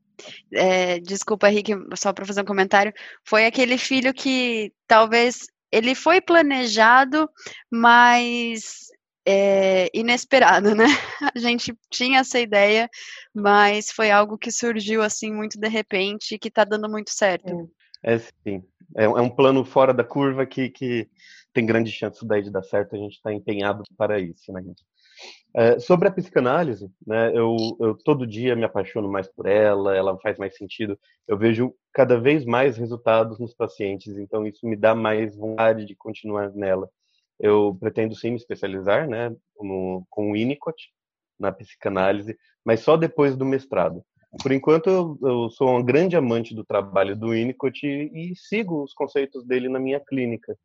é, 0.52 0.98
desculpa, 0.98 1.48
Henrique, 1.48 1.72
só 1.96 2.12
para 2.12 2.26
fazer 2.26 2.42
um 2.42 2.46
comentário. 2.46 2.92
Foi 3.24 3.46
aquele 3.46 3.78
filho 3.78 4.12
que 4.12 4.72
talvez 4.86 5.46
ele 5.70 5.94
foi 5.94 6.20
planejado, 6.20 7.28
mas 7.70 8.87
é, 9.30 9.90
inesperado, 9.92 10.74
né? 10.74 10.86
A 11.36 11.38
gente 11.38 11.76
tinha 11.90 12.20
essa 12.20 12.40
ideia, 12.40 12.88
mas 13.34 13.90
foi 13.90 14.10
algo 14.10 14.38
que 14.38 14.50
surgiu 14.50 15.02
assim 15.02 15.30
muito 15.30 15.60
de 15.60 15.68
repente 15.68 16.34
e 16.34 16.38
que 16.38 16.48
está 16.48 16.64
dando 16.64 16.88
muito 16.88 17.10
certo. 17.10 17.70
É, 18.02 18.14
é 18.14 18.18
sim. 18.18 18.64
É, 18.96 19.04
é, 19.04 19.08
um 19.08 19.28
plano 19.28 19.66
fora 19.66 19.92
da 19.92 20.02
curva 20.02 20.46
que, 20.46 20.70
que 20.70 21.06
tem 21.52 21.66
grande 21.66 21.90
chance 21.92 22.26
daí 22.26 22.42
de 22.42 22.50
dar 22.50 22.62
certo. 22.62 22.96
A 22.96 22.98
gente 22.98 23.16
está 23.16 23.30
empenhado 23.30 23.82
para 23.98 24.18
isso, 24.18 24.50
né, 24.50 24.62
gente? 24.62 24.82
É, 25.54 25.78
sobre 25.78 26.08
a 26.08 26.12
psicanálise, 26.12 26.90
né, 27.06 27.32
eu, 27.34 27.56
eu, 27.80 27.94
todo 28.04 28.26
dia 28.26 28.54
me 28.54 28.64
apaixono 28.64 29.10
mais 29.10 29.26
por 29.26 29.46
ela, 29.46 29.96
ela 29.96 30.18
faz 30.20 30.38
mais 30.38 30.56
sentido. 30.56 30.98
Eu 31.26 31.36
vejo 31.36 31.74
cada 31.92 32.18
vez 32.18 32.44
mais 32.44 32.76
resultados 32.78 33.38
nos 33.38 33.52
pacientes, 33.52 34.16
então 34.16 34.46
isso 34.46 34.66
me 34.66 34.76
dá 34.76 34.94
mais 34.94 35.36
vontade 35.36 35.84
de 35.84 35.96
continuar 35.96 36.50
nela. 36.52 36.88
Eu 37.38 37.76
pretendo 37.78 38.14
sim 38.14 38.30
me 38.30 38.36
especializar, 38.36 39.08
né, 39.08 39.34
no, 39.60 40.04
com 40.10 40.30
o 40.30 40.32
Winnicott, 40.32 40.90
na 41.38 41.52
psicanálise, 41.52 42.36
mas 42.64 42.80
só 42.80 42.96
depois 42.96 43.36
do 43.36 43.44
mestrado. 43.44 44.02
Por 44.42 44.52
enquanto, 44.52 44.90
eu, 44.90 45.18
eu 45.22 45.50
sou 45.50 45.78
um 45.78 45.82
grande 45.82 46.16
amante 46.16 46.54
do 46.54 46.64
trabalho 46.64 47.16
do 47.16 47.30
Winnicott 47.30 47.86
e, 47.86 48.32
e 48.32 48.36
sigo 48.36 48.82
os 48.82 48.92
conceitos 48.92 49.44
dele 49.44 49.68
na 49.68 49.78
minha 49.78 50.00
clínica. 50.00 50.56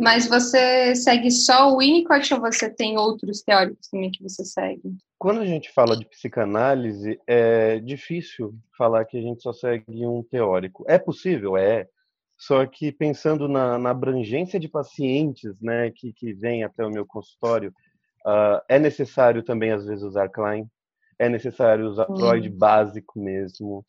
Mas 0.00 0.28
você 0.28 0.94
segue 0.94 1.30
só 1.30 1.72
o 1.72 1.78
Winnicott 1.78 2.34
ou 2.34 2.40
você 2.40 2.68
tem 2.68 2.98
outros 2.98 3.42
teóricos 3.42 3.88
também 3.88 4.10
que 4.10 4.22
você 4.22 4.44
segue? 4.44 4.96
Quando 5.18 5.40
a 5.40 5.46
gente 5.46 5.72
fala 5.72 5.96
de 5.96 6.04
psicanálise, 6.04 7.18
é 7.26 7.78
difícil 7.80 8.54
falar 8.76 9.04
que 9.04 9.16
a 9.16 9.22
gente 9.22 9.42
só 9.42 9.52
segue 9.52 10.06
um 10.06 10.22
teórico. 10.22 10.84
É 10.86 10.98
possível? 10.98 11.56
É. 11.56 11.88
Só 12.36 12.66
que 12.66 12.92
pensando 12.92 13.48
na, 13.48 13.78
na 13.78 13.90
abrangência 13.90 14.58
de 14.58 14.68
pacientes 14.68 15.58
né, 15.60 15.90
que, 15.90 16.12
que 16.12 16.32
vêm 16.32 16.64
até 16.64 16.84
o 16.84 16.90
meu 16.90 17.06
consultório, 17.06 17.72
uh, 18.26 18.60
é 18.68 18.78
necessário 18.78 19.42
também, 19.42 19.70
às 19.70 19.86
vezes, 19.86 20.02
usar 20.02 20.28
Klein, 20.28 20.68
é 21.18 21.28
necessário 21.28 21.86
usar. 21.86 22.06
Freud 22.06 22.48
básico 22.50 23.20
mesmo. 23.20 23.84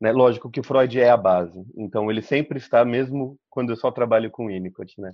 Né? 0.00 0.12
Lógico 0.12 0.50
que 0.50 0.62
Freud 0.62 1.00
é 1.00 1.08
a 1.08 1.16
base, 1.16 1.64
então 1.76 2.10
ele 2.10 2.20
sempre 2.20 2.58
está, 2.58 2.84
mesmo 2.84 3.38
quando 3.48 3.70
eu 3.70 3.76
só 3.76 3.90
trabalho 3.90 4.30
com 4.30 4.48
Winnicott, 4.48 5.00
né? 5.00 5.12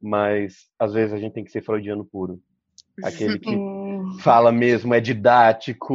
Mas, 0.00 0.68
às 0.78 0.94
vezes, 0.94 1.12
a 1.12 1.18
gente 1.18 1.34
tem 1.34 1.44
que 1.44 1.52
ser 1.52 1.62
freudiano 1.62 2.04
puro. 2.04 2.40
Aquele 3.04 3.38
que 3.38 3.54
fala 4.20 4.52
mesmo, 4.52 4.94
é 4.94 5.00
didático, 5.00 5.94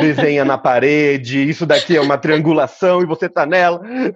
desenha 0.00 0.44
na 0.44 0.58
parede, 0.58 1.48
isso 1.48 1.66
daqui 1.66 1.96
é 1.96 2.00
uma 2.00 2.18
triangulação 2.18 3.02
e 3.02 3.06
você 3.06 3.28
tá 3.28 3.46
nela. 3.46 3.80
Ai, 3.84 4.14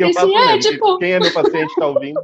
eu 0.00 0.12
faço 0.12 0.36
é, 0.36 0.58
tipo... 0.58 0.98
Quem 0.98 1.12
é 1.12 1.20
meu 1.20 1.32
paciente 1.32 1.74
tá 1.76 1.86
ouvindo? 1.86 2.20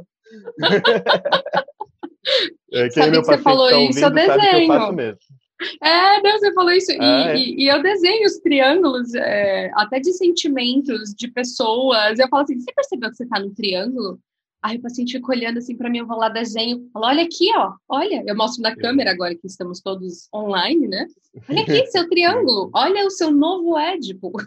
é, 2.73 2.81
quem 2.83 2.91
sabe 2.91 3.07
é 3.07 3.11
meu 3.11 3.21
que 3.21 3.27
paciente 3.27 3.37
você 3.37 3.37
falou 3.43 3.69
tá 3.69 3.77
isso, 3.77 4.05
ouvindo, 4.05 4.05
eu 4.05 4.11
desenho. 4.11 4.73
eu 4.73 4.79
faço 4.79 4.93
mesmo. 4.93 5.19
É, 5.81 6.21
não, 6.21 6.31
você 6.37 6.53
falou 6.53 6.71
isso. 6.71 6.91
Ah, 6.99 7.05
e, 7.05 7.29
é. 7.29 7.37
e, 7.37 7.63
e, 7.63 7.67
eu 7.67 7.81
desenho 7.81 8.25
os 8.25 8.37
triângulos, 8.39 9.13
é, 9.15 9.71
até 9.75 9.99
de 9.99 10.11
sentimentos, 10.11 11.13
de 11.15 11.29
pessoas. 11.29 12.19
Eu 12.19 12.27
falo 12.27 12.43
assim: 12.43 12.59
você 12.59 12.73
percebeu 12.73 13.09
que 13.09 13.15
você 13.15 13.25
tá 13.25 13.39
no 13.39 13.53
triângulo? 13.53 14.19
Aí 14.65 14.77
o 14.77 14.81
paciente 14.81 15.11
fica 15.11 15.31
olhando 15.31 15.59
assim 15.59 15.77
para 15.77 15.91
mim, 15.91 15.99
eu 15.99 16.07
vou 16.07 16.17
lá, 16.17 16.27
desenho. 16.27 16.89
Falo, 16.91 17.05
olha 17.05 17.23
aqui, 17.23 17.55
ó, 17.55 17.73
olha. 17.87 18.23
Eu 18.25 18.35
mostro 18.35 18.63
na 18.63 18.75
câmera 18.75 19.11
agora 19.11 19.35
que 19.35 19.45
estamos 19.45 19.79
todos 19.79 20.27
online, 20.33 20.87
né? 20.87 21.05
Olha 21.47 21.61
aqui, 21.61 21.85
seu 21.87 22.09
triângulo. 22.09 22.71
Olha 22.73 23.05
o 23.05 23.11
seu 23.11 23.29
novo 23.29 23.77
Édipo. 23.77 24.31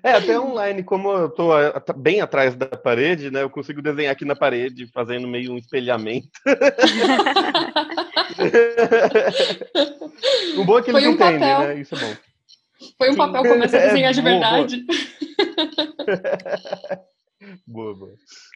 É, 0.00 0.12
até 0.12 0.38
online, 0.38 0.84
como 0.84 1.10
eu 1.10 1.28
tô 1.28 1.48
bem 1.96 2.20
atrás 2.20 2.54
da 2.54 2.66
parede, 2.66 3.32
né? 3.32 3.42
Eu 3.42 3.50
consigo 3.50 3.82
desenhar 3.82 4.12
aqui 4.12 4.24
na 4.24 4.36
parede, 4.36 4.86
fazendo 4.86 5.26
meio 5.26 5.52
um 5.52 5.58
espelhamento. 5.58 6.28
o 10.56 10.64
bom 10.64 10.78
é 10.78 10.82
que 10.82 10.90
eles 10.92 11.04
um 11.04 11.10
entendem, 11.10 11.40
papel. 11.40 11.66
né? 11.66 11.80
Isso 11.80 11.96
é 11.96 11.98
bom. 11.98 12.14
Foi 12.96 13.10
um 13.10 13.16
papel 13.16 13.42
começar 13.42 13.78
a 13.78 13.86
desenhar 13.86 14.12
é, 14.12 14.14
de 14.14 14.22
verdade. 14.22 14.86
Boa, 14.86 15.66
boa. 15.66 15.82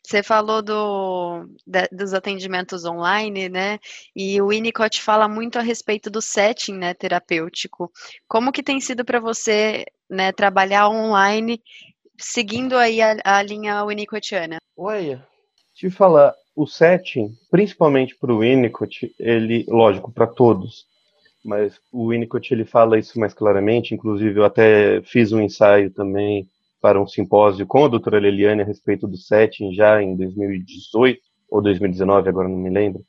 Você 0.05 0.23
falou 0.23 0.63
do, 0.63 1.47
de, 1.67 1.89
dos 1.93 2.15
atendimentos 2.15 2.85
online, 2.85 3.49
né? 3.49 3.79
E 4.15 4.41
o 4.41 4.49
Winnicott 4.49 5.03
fala 5.03 5.29
muito 5.29 5.59
a 5.59 5.63
respeito 5.63 6.11
do 6.11 6.23
setting, 6.23 6.75
né, 6.75 6.95
terapêutico. 6.95 7.91
Como 8.29 8.53
que 8.53 8.63
tem 8.63 8.81
sido 8.81 9.05
para 9.05 9.21
você, 9.21 9.85
né, 10.09 10.33
trabalhar 10.33 10.89
online, 10.89 11.61
seguindo 12.19 12.77
aí 12.77 13.01
a, 13.01 13.17
a 13.25 13.43
linha 13.43 13.85
Winnicottiana? 13.85 14.59
Olha, 14.77 15.27
te 15.75 15.91
falar, 15.91 16.35
o 16.55 16.67
setting, 16.67 17.37
principalmente 17.51 18.17
para 18.17 18.33
o 18.33 18.39
Winnicott, 18.39 19.15
ele, 19.19 19.65
lógico, 19.69 20.11
para 20.11 20.27
todos, 20.27 20.87
mas 21.45 21.79
o 21.93 22.09
Winnicott 22.09 22.53
ele 22.53 22.65
fala 22.65 22.99
isso 22.99 23.21
mais 23.21 23.35
claramente, 23.35 23.95
inclusive 23.95 24.39
eu 24.41 24.45
até 24.45 25.03
fiz 25.03 25.33
um 25.33 25.41
ensaio 25.41 25.91
também 25.91 26.49
para 26.87 27.03
um 27.03 27.07
simpósio 27.09 27.67
com 27.67 27.85
a 27.85 27.89
doutora 27.89 28.21
Leliane 28.21 28.63
a 28.63 28.65
respeito 28.65 29.09
do 29.09 29.17
setting 29.17 29.75
já 29.75 30.01
em 30.01 30.15
2018 30.15 31.21
ou 31.51 31.61
2019, 31.61 32.29
agora 32.29 32.49
não 32.49 32.57
me 32.57 32.71
lembro, 32.71 33.05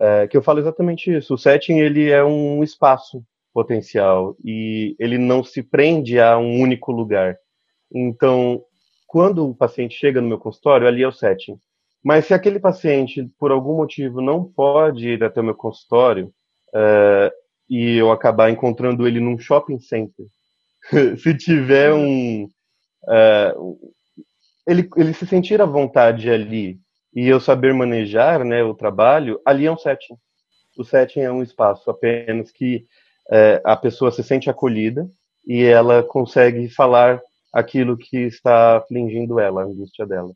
é, 0.00 0.26
que 0.26 0.34
eu 0.34 0.40
falo 0.40 0.60
exatamente 0.60 1.14
isso. 1.14 1.34
O 1.34 1.36
setting 1.36 1.74
ele 1.74 2.08
é 2.08 2.24
um 2.24 2.64
espaço 2.64 3.22
potencial 3.52 4.34
e 4.42 4.96
ele 4.98 5.18
não 5.18 5.44
se 5.44 5.62
prende 5.62 6.18
a 6.18 6.38
um 6.38 6.58
único 6.58 6.90
lugar. 6.90 7.36
Então, 7.94 8.62
quando 9.06 9.46
o 9.46 9.54
paciente 9.54 9.94
chega 9.94 10.22
no 10.22 10.28
meu 10.28 10.38
consultório, 10.38 10.88
ali 10.88 11.02
é 11.02 11.08
o 11.08 11.12
setting. 11.12 11.58
Mas 12.02 12.24
se 12.24 12.32
aquele 12.32 12.58
paciente, 12.58 13.28
por 13.38 13.50
algum 13.50 13.76
motivo, 13.76 14.22
não 14.22 14.42
pode 14.42 15.06
ir 15.06 15.22
até 15.22 15.42
o 15.42 15.44
meu 15.44 15.54
consultório 15.54 16.32
é, 16.74 17.30
e 17.68 17.94
eu 17.96 18.10
acabar 18.10 18.48
encontrando 18.48 19.06
ele 19.06 19.20
num 19.20 19.38
shopping 19.38 19.78
center, 19.78 20.24
se 21.18 21.36
tiver 21.36 21.92
um. 21.92 22.48
É, 23.08 23.54
ele, 24.66 24.88
ele 24.96 25.14
se 25.14 25.26
sentir 25.26 25.60
à 25.60 25.66
vontade 25.66 26.30
ali 26.30 26.78
e 27.14 27.26
eu 27.26 27.40
saber 27.40 27.72
manejar 27.74 28.44
né, 28.44 28.62
o 28.62 28.74
trabalho, 28.74 29.40
ali 29.44 29.66
é 29.66 29.72
um 29.72 29.78
setting. 29.78 30.14
O 30.76 30.84
setting 30.84 31.20
é 31.20 31.32
um 31.32 31.42
espaço 31.42 31.90
apenas 31.90 32.50
que 32.52 32.86
é, 33.30 33.60
a 33.64 33.76
pessoa 33.76 34.10
se 34.10 34.22
sente 34.22 34.48
acolhida 34.48 35.08
e 35.46 35.64
ela 35.64 36.02
consegue 36.02 36.68
falar 36.68 37.20
aquilo 37.52 37.96
que 37.96 38.18
está 38.18 38.76
afligindo 38.76 39.40
ela, 39.40 39.62
a 39.62 39.64
angústia 39.64 40.06
dela. 40.06 40.32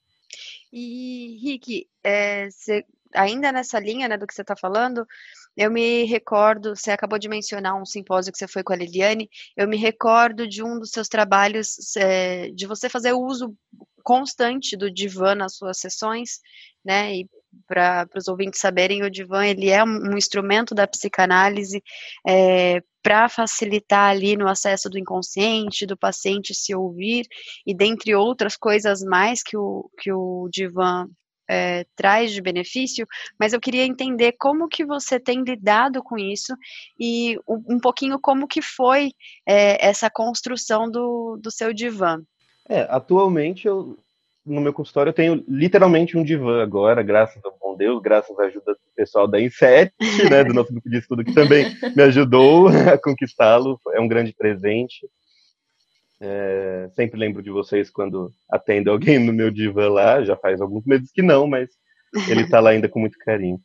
E, 0.72 1.38
Rick, 1.42 1.86
é, 2.02 2.48
cê, 2.50 2.84
ainda 3.14 3.52
nessa 3.52 3.78
linha 3.78 4.08
né, 4.08 4.16
do 4.16 4.26
que 4.26 4.34
você 4.34 4.42
está 4.42 4.56
falando, 4.56 5.06
eu 5.56 5.70
me 5.70 6.04
recordo, 6.04 6.74
você 6.74 6.90
acabou 6.90 7.18
de 7.18 7.28
mencionar 7.28 7.80
um 7.80 7.84
simpósio 7.84 8.32
que 8.32 8.38
você 8.38 8.48
foi 8.48 8.62
com 8.62 8.72
a 8.72 8.76
Liliane, 8.76 9.28
eu 9.56 9.68
me 9.68 9.76
recordo 9.76 10.46
de 10.48 10.62
um 10.62 10.78
dos 10.78 10.90
seus 10.90 11.08
trabalhos, 11.08 11.96
é, 11.96 12.50
de 12.50 12.66
você 12.66 12.88
fazer 12.88 13.12
uso 13.12 13.54
constante 14.02 14.76
do 14.76 14.90
divã 14.90 15.34
nas 15.34 15.56
suas 15.56 15.78
sessões, 15.78 16.40
né, 16.84 17.14
e 17.14 17.28
para 17.66 18.08
os 18.16 18.28
ouvintes 18.28 18.60
saberem, 18.60 19.02
o 19.02 19.10
divã 19.10 19.46
ele 19.46 19.68
é 19.68 19.84
um, 19.84 20.12
um 20.12 20.16
instrumento 20.16 20.74
da 20.74 20.86
psicanálise 20.86 21.82
é, 22.26 22.82
para 23.02 23.28
facilitar 23.28 24.10
ali 24.10 24.36
no 24.36 24.48
acesso 24.48 24.88
do 24.88 24.98
inconsciente, 24.98 25.86
do 25.86 25.96
paciente 25.96 26.54
se 26.54 26.74
ouvir, 26.74 27.26
e 27.66 27.74
dentre 27.74 28.14
outras 28.14 28.56
coisas 28.56 29.02
mais 29.02 29.42
que 29.42 29.56
o, 29.56 29.90
que 29.98 30.12
o 30.12 30.48
divã 30.50 31.06
é, 31.52 31.84
traz 31.94 32.32
de 32.32 32.40
benefício, 32.40 33.06
mas 33.38 33.52
eu 33.52 33.60
queria 33.60 33.84
entender 33.84 34.32
como 34.38 34.68
que 34.68 34.86
você 34.86 35.20
tem 35.20 35.42
lidado 35.42 36.02
com 36.02 36.16
isso 36.16 36.54
e 36.98 37.38
um, 37.46 37.78
pouquinho 37.78 38.18
como 38.18 38.48
que 38.48 38.62
foi 38.62 39.12
é, 39.46 39.86
essa 39.86 40.08
construção 40.08 40.90
do, 40.90 41.36
do 41.36 41.50
seu 41.50 41.74
divã. 41.74 42.22
É, 42.66 42.86
atualmente 42.88 43.66
eu 43.66 43.98
no 44.44 44.60
meu 44.60 44.72
consultório 44.72 45.10
eu 45.10 45.14
tenho 45.14 45.44
literalmente 45.46 46.16
um 46.16 46.24
divã 46.24 46.62
agora, 46.62 47.00
graças 47.00 47.44
ao 47.44 47.56
bom 47.60 47.76
Deus, 47.76 48.02
graças 48.02 48.36
à 48.38 48.44
ajuda 48.44 48.72
do 48.72 48.78
pessoal 48.96 49.28
da 49.28 49.40
Inset, 49.40 49.92
né, 50.28 50.42
do 50.42 50.52
nosso 50.54 50.72
grupo 50.72 50.88
de 50.88 50.98
estudo, 50.98 51.24
que 51.24 51.32
também 51.32 51.66
me 51.94 52.02
ajudou 52.02 52.68
a 52.68 52.98
conquistá-lo. 52.98 53.78
É 53.92 54.00
um 54.00 54.08
grande 54.08 54.32
presente. 54.32 55.08
É, 56.24 56.88
sempre 56.94 57.18
lembro 57.18 57.42
de 57.42 57.50
vocês 57.50 57.90
quando 57.90 58.30
atendo 58.48 58.92
alguém 58.92 59.18
no 59.18 59.32
meu 59.32 59.50
divã 59.50 59.90
lá, 59.90 60.22
já 60.22 60.36
faz 60.36 60.60
alguns 60.60 60.84
meses 60.86 61.10
que 61.10 61.20
não, 61.20 61.48
mas 61.48 61.68
ele 62.28 62.42
está 62.42 62.60
lá 62.60 62.70
ainda 62.70 62.88
com 62.88 63.00
muito 63.00 63.18
carinho. 63.18 63.58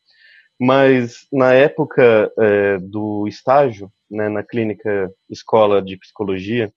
Mas 0.59 1.27
na 1.31 1.53
época 1.53 2.31
é, 2.39 2.79
do 2.79 3.27
estágio, 3.27 3.91
né, 4.09 4.27
na 4.27 4.41
clínica 4.41 5.11
escola 5.29 5.81
de 5.83 5.97
psicologia, 5.97 6.73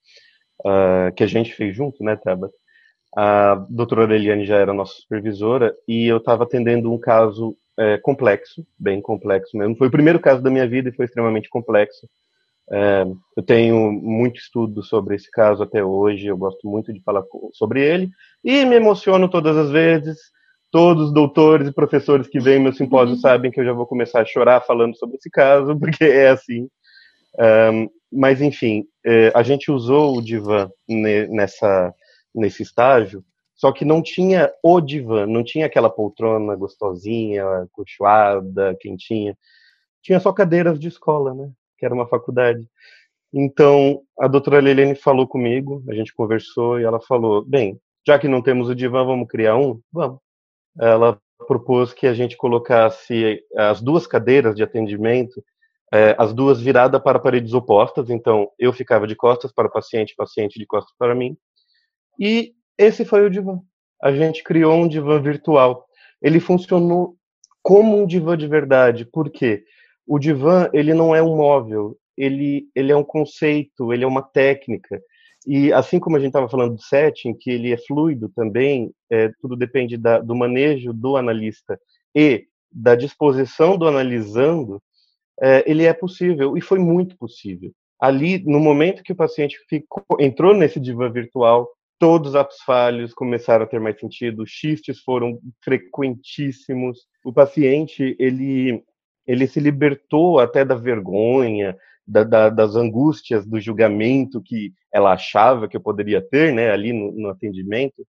uh, 0.61 1.13
que 1.15 1.25
a 1.25 1.27
gente 1.27 1.55
fez 1.55 1.75
junto, 1.75 2.03
né, 2.05 2.17
Tabata? 2.17 2.53
A 3.17 3.67
doutora 3.69 4.03
Aureliane 4.03 4.45
já 4.45 4.57
era 4.57 4.73
nossa 4.73 4.95
supervisora 4.95 5.75
e 5.89 6.07
eu 6.07 6.19
estava 6.19 6.45
atendendo 6.45 6.93
um 6.93 6.99
caso 6.99 7.57
é, 7.77 7.99
complexo, 7.99 8.65
bem 8.79 9.01
complexo 9.01 9.57
mesmo. 9.57 9.77
Foi 9.77 9.89
o 9.89 9.91
primeiro 9.91 10.21
caso 10.21 10.43
da 10.43 10.51
minha 10.51 10.69
vida 10.69 10.91
e 10.91 10.93
foi 10.93 11.07
extremamente 11.07 11.49
complexo. 11.49 12.09
É, 12.73 13.05
eu 13.37 13.43
tenho 13.43 13.91
muito 13.93 14.39
estudo 14.39 14.83
sobre 14.83 15.17
esse 15.17 15.29
caso 15.31 15.63
até 15.63 15.85
hoje, 15.85 16.27
eu 16.27 16.37
gosto 16.37 16.69
muito 16.69 16.93
de 16.93 17.03
falar 17.03 17.25
sobre 17.53 17.83
ele 17.85 18.11
e 18.45 18.65
me 18.65 18.77
emociono 18.77 19.29
todas 19.29 19.57
as 19.57 19.71
vezes. 19.71 20.19
Todos 20.71 21.07
os 21.07 21.13
doutores 21.13 21.67
e 21.67 21.73
professores 21.73 22.29
que 22.29 22.39
vêm 22.39 22.61
meu 22.61 22.73
simpósio 22.73 23.17
uhum. 23.17 23.21
sabem 23.21 23.51
que 23.51 23.59
eu 23.59 23.65
já 23.65 23.73
vou 23.73 23.87
começar 23.87 24.21
a 24.21 24.25
chorar 24.25 24.61
falando 24.61 24.97
sobre 24.97 25.17
esse 25.17 25.29
caso, 25.29 25.75
porque 25.81 26.05
é 26.05 26.31
assim. 26.31 26.69
Um, 27.73 27.89
mas, 28.13 28.41
enfim, 28.41 28.85
é, 29.05 29.33
a 29.35 29.43
gente 29.43 29.71
usou 29.71 30.17
o 30.17 30.23
divã 30.23 30.71
nessa 30.89 31.93
nesse 32.33 32.63
estágio, 32.63 33.25
só 33.57 33.73
que 33.73 33.85
não 33.85 34.01
tinha 34.01 34.51
o 34.63 34.81
divã, 34.81 35.27
não 35.27 35.43
tinha 35.43 35.67
aquela 35.67 35.91
poltrona 35.91 36.55
gostosinha, 36.55 37.45
cochoada, 37.73 38.77
quentinha. 38.81 39.37
Tinha 40.03 40.19
só 40.21 40.33
cadeiras 40.33 40.79
de 40.79 40.89
escola, 40.89 41.35
né? 41.35 41.51
Que 41.81 41.87
era 41.87 41.95
uma 41.95 42.07
faculdade. 42.07 42.69
Então, 43.33 44.03
a 44.19 44.29
doutora 44.29 44.61
Lelene 44.61 44.95
falou 44.95 45.27
comigo, 45.27 45.83
a 45.89 45.95
gente 45.95 46.15
conversou 46.15 46.79
e 46.79 46.85
ela 46.85 47.01
falou: 47.01 47.45
bem, 47.45 47.81
já 48.07 48.19
que 48.19 48.29
não 48.29 48.43
temos 48.43 48.69
o 48.69 48.75
divã, 48.75 49.05
vamos 49.05 49.29
criar 49.29 49.57
um? 49.57 49.81
Vamos. 49.93 50.21
Ela 50.79 51.19
propôs 51.49 51.93
que 51.93 52.07
a 52.07 52.15
gente 52.15 52.37
colocasse 52.37 53.43
as 53.57 53.81
duas 53.81 54.07
cadeiras 54.07 54.55
de 54.55 54.63
atendimento, 54.63 55.43
eh, 55.93 56.15
as 56.19 56.35
duas 56.35 56.61
viradas 56.61 57.01
para 57.03 57.19
paredes 57.19 57.55
opostas. 57.55 58.11
Então, 58.11 58.51
eu 58.59 58.73
ficava 58.73 59.07
de 59.07 59.17
costas 59.17 59.53
para 59.53 59.69
o 59.69 59.73
paciente, 59.73 60.15
paciente 60.17 60.59
de 60.59 60.67
costas 60.67 60.95
para 60.99 61.15
mim. 61.15 61.37
E 62.19 62.53
esse 62.77 63.05
foi 63.05 63.25
o 63.25 63.31
divã. 63.31 63.59
A 64.03 64.13
gente 64.13 64.43
criou 64.43 64.75
um 64.75 64.89
divã 64.89 65.21
virtual. 65.21 65.87
Ele 66.23 66.41
funcionou 66.41 67.17
como 67.63 68.01
um 68.01 68.07
divã 68.07 68.37
de 68.37 68.47
verdade. 68.47 69.05
Por 69.05 69.31
quê? 69.31 69.65
O 70.07 70.19
divã, 70.19 70.69
ele 70.73 70.95
não 70.95 71.15
é 71.15 71.23
um 71.23 71.37
móvel, 71.37 71.97
ele, 72.17 72.69
ele 72.75 72.93
é 72.93 72.97
um 72.97 73.05
conceito, 73.05 73.93
ele 73.93 74.05
é 74.05 74.07
uma 74.07 74.23
técnica. 74.23 75.01
E 75.47 75.73
assim 75.73 75.99
como 75.99 76.17
a 76.17 76.19
gente 76.19 76.29
estava 76.29 76.49
falando 76.49 76.75
do 76.75 76.83
setting, 76.83 77.35
que 77.35 77.51
ele 77.51 77.73
é 77.73 77.79
fluido 77.79 78.29
também, 78.29 78.93
é, 79.09 79.31
tudo 79.41 79.57
depende 79.57 79.97
da, 79.97 80.19
do 80.19 80.35
manejo 80.35 80.93
do 80.93 81.17
analista 81.17 81.81
e 82.15 82.47
da 82.71 82.95
disposição 82.95 83.77
do 83.77 83.87
analisando, 83.87 84.83
é, 85.41 85.65
ele 85.67 85.85
é 85.85 85.93
possível, 85.93 86.57
e 86.57 86.61
foi 86.61 86.79
muito 86.79 87.17
possível. 87.17 87.73
Ali, 87.99 88.43
no 88.45 88.61
momento 88.61 89.03
que 89.03 89.13
o 89.13 89.17
paciente 89.17 89.59
ficou, 89.69 90.05
entrou 90.19 90.55
nesse 90.55 90.79
divã 90.79 91.11
virtual, 91.11 91.69
todos 91.99 92.31
os 92.31 92.37
atos 92.37 92.59
falhos 92.63 93.13
começaram 93.13 93.65
a 93.65 93.69
ter 93.69 93.79
mais 93.79 93.99
sentido, 93.99 94.47
shifts 94.47 95.01
foram 95.01 95.39
frequentíssimos. 95.63 97.07
O 97.25 97.33
paciente, 97.33 98.17
ele, 98.19 98.83
ele 99.31 99.47
se 99.47 99.61
libertou 99.61 100.41
até 100.41 100.65
da 100.65 100.75
vergonha, 100.75 101.77
da, 102.05 102.25
da, 102.25 102.49
das 102.49 102.75
angústias 102.75 103.47
do 103.47 103.61
julgamento 103.61 104.43
que 104.43 104.73
ela 104.93 105.13
achava 105.13 105.69
que 105.69 105.77
eu 105.77 105.81
poderia 105.81 106.21
ter, 106.21 106.53
né, 106.53 106.73
ali 106.73 106.93
no, 106.93 107.13
no 107.13 107.29
atendimento, 107.29 108.05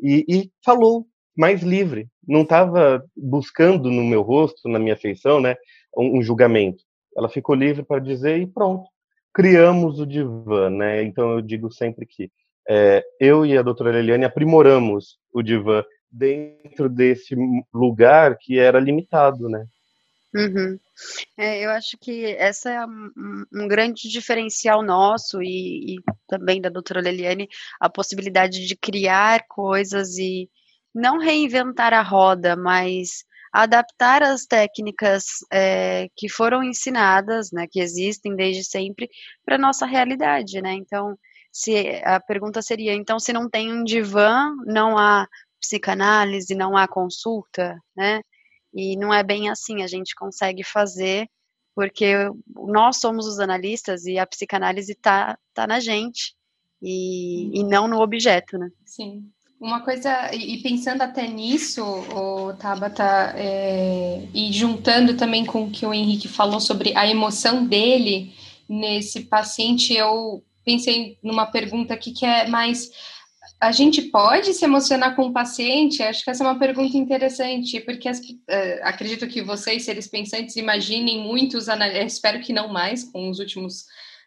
e, 0.00 0.24
e, 0.26 0.50
falou 0.64 1.06
mais 1.36 1.62
livre. 1.62 2.08
Não 2.26 2.40
estava 2.40 3.04
buscando 3.14 3.90
no 3.90 4.02
meu 4.02 4.22
rosto, 4.22 4.66
na 4.66 4.78
minha 4.78 4.96
feição, 4.96 5.42
né, 5.42 5.56
um, 5.94 6.18
um 6.18 6.22
julgamento. 6.22 6.82
Ela 7.14 7.28
ficou 7.28 7.54
livre 7.54 7.84
para 7.84 8.00
dizer 8.00 8.38
e 8.38 8.46
pronto. 8.46 8.88
Criamos 9.34 10.00
o 10.00 10.06
divã, 10.06 10.70
né? 10.70 11.02
Então 11.02 11.32
eu 11.32 11.42
digo 11.42 11.70
sempre 11.70 12.06
que 12.06 12.30
é, 12.68 13.02
eu 13.20 13.44
e 13.44 13.56
a 13.56 13.62
doutora 13.62 13.98
Eliane 13.98 14.24
aprimoramos 14.24 15.18
o 15.32 15.42
divã 15.42 15.84
dentro 16.10 16.88
desse 16.88 17.34
lugar 17.72 18.38
que 18.38 18.58
era 18.58 18.80
limitado, 18.80 19.48
né? 19.50 19.66
Uhum. 20.34 20.78
É, 21.36 21.64
eu 21.64 21.70
acho 21.70 21.96
que 22.00 22.24
essa 22.36 22.70
é 22.70 22.86
um, 22.86 23.44
um 23.52 23.68
grande 23.68 24.08
diferencial 24.08 24.82
nosso 24.82 25.42
e, 25.42 25.96
e, 25.96 26.02
também 26.26 26.60
da 26.60 26.70
doutora 26.70 27.00
Leliane, 27.02 27.48
a 27.78 27.90
possibilidade 27.90 28.66
de 28.66 28.76
criar 28.76 29.44
coisas 29.46 30.16
e 30.16 30.48
não 30.94 31.18
reinventar 31.18 31.92
a 31.92 32.02
roda, 32.02 32.56
mas 32.56 33.24
adaptar 33.52 34.22
as 34.22 34.46
técnicas 34.46 35.24
é, 35.52 36.08
que 36.16 36.28
foram 36.28 36.62
ensinadas, 36.62 37.50
né, 37.52 37.66
que 37.70 37.80
existem 37.80 38.34
desde 38.34 38.64
sempre, 38.64 39.10
para 39.44 39.58
nossa 39.58 39.84
realidade, 39.84 40.62
né? 40.62 40.72
Então, 40.72 41.14
se 41.52 42.00
a 42.04 42.18
pergunta 42.18 42.62
seria, 42.62 42.94
então, 42.94 43.20
se 43.20 43.32
não 43.32 43.48
tem 43.50 43.70
um 43.70 43.84
divã, 43.84 44.50
não 44.64 44.96
há 44.96 45.28
psicanálise, 45.60 46.54
não 46.54 46.76
há 46.76 46.88
consulta, 46.88 47.78
né? 47.94 48.22
E 48.74 48.96
não 48.96 49.12
é 49.12 49.22
bem 49.22 49.50
assim, 49.50 49.82
a 49.82 49.86
gente 49.86 50.14
consegue 50.14 50.64
fazer 50.64 51.28
porque 51.74 52.14
nós 52.54 52.98
somos 52.98 53.26
os 53.26 53.38
analistas 53.38 54.04
e 54.04 54.18
a 54.18 54.26
psicanálise 54.26 54.94
tá, 54.94 55.38
tá 55.54 55.66
na 55.66 55.80
gente 55.80 56.34
e, 56.80 57.50
e 57.58 57.62
uhum. 57.62 57.68
não 57.68 57.88
no 57.88 58.00
objeto, 58.00 58.58
né? 58.58 58.68
Sim. 58.84 59.24
Uma 59.60 59.80
coisa, 59.80 60.34
e 60.34 60.60
pensando 60.60 61.02
até 61.02 61.28
nisso, 61.28 61.84
o 61.84 62.52
Tabata, 62.54 63.32
é, 63.36 64.26
e 64.34 64.52
juntando 64.52 65.16
também 65.16 65.46
com 65.46 65.64
o 65.64 65.70
que 65.70 65.86
o 65.86 65.94
Henrique 65.94 66.26
falou 66.26 66.58
sobre 66.58 66.96
a 66.96 67.06
emoção 67.06 67.64
dele 67.64 68.34
nesse 68.68 69.20
paciente, 69.20 69.94
eu 69.94 70.42
pensei 70.64 71.16
numa 71.22 71.46
pergunta 71.46 71.94
aqui 71.94 72.10
que 72.10 72.26
é 72.26 72.48
mais 72.48 72.90
a 73.62 73.70
gente 73.70 74.02
pode 74.02 74.52
se 74.54 74.64
emocionar 74.64 75.14
com 75.14 75.26
o 75.26 75.32
paciente? 75.32 76.02
Acho 76.02 76.24
que 76.24 76.30
essa 76.30 76.42
é 76.42 76.46
uma 76.48 76.58
pergunta 76.58 76.96
interessante, 76.96 77.78
porque 77.78 78.08
as, 78.08 78.18
uh, 78.18 78.80
acredito 78.82 79.28
que 79.28 79.40
vocês, 79.40 79.84
seres 79.84 80.08
pensantes, 80.08 80.56
imaginem 80.56 81.22
muitos, 81.22 81.68
espero 82.04 82.40
que 82.40 82.52
não 82.52 82.66
mais, 82.66 83.04
com 83.04 83.30
os 83.30 83.38
últimos 83.38 83.82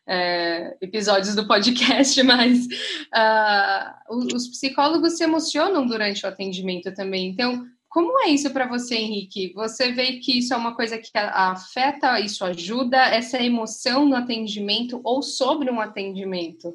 uh, 0.08 0.78
episódios 0.80 1.36
do 1.36 1.46
podcast, 1.46 2.16
mas 2.24 2.66
uh, 2.66 4.26
os 4.34 4.48
psicólogos 4.48 5.18
se 5.18 5.26
emocionam 5.26 5.86
durante 5.86 6.26
o 6.26 6.30
atendimento 6.30 6.94
também. 6.94 7.28
Então, 7.28 7.66
como 7.90 8.18
é 8.22 8.30
isso 8.30 8.50
para 8.52 8.70
você, 8.70 8.96
Henrique? 8.96 9.52
Você 9.54 9.92
vê 9.92 10.14
que 10.14 10.40
isso 10.40 10.54
é 10.54 10.58
uma 10.58 10.78
coisa 10.78 10.98
que 10.98 11.10
afeta, 11.14 12.22
isso 12.22 12.46
ajuda, 12.46 12.98
essa 13.08 13.38
emoção 13.38 14.06
no 14.06 14.16
atendimento 14.16 15.02
ou 15.04 15.22
sobre 15.22 15.70
um 15.70 15.82
atendimento? 15.82 16.72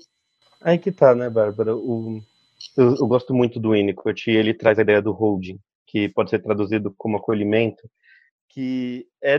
Aí 0.60 0.76
que 0.76 0.92
tá, 0.92 1.14
né, 1.14 1.30
Bárbara? 1.30 1.74
O, 1.74 2.22
eu, 2.76 2.96
eu, 2.96 3.06
gosto 3.06 3.34
muito 3.34 3.58
do 3.58 3.70
Winnicott 3.70 4.30
e 4.30 4.36
ele 4.36 4.54
traz 4.54 4.78
a 4.78 4.82
ideia 4.82 5.00
do 5.00 5.12
holding, 5.12 5.58
que 5.86 6.08
pode 6.08 6.30
ser 6.30 6.40
traduzido 6.40 6.94
como 6.96 7.16
acolhimento, 7.16 7.88
que 8.48 9.06
é 9.22 9.38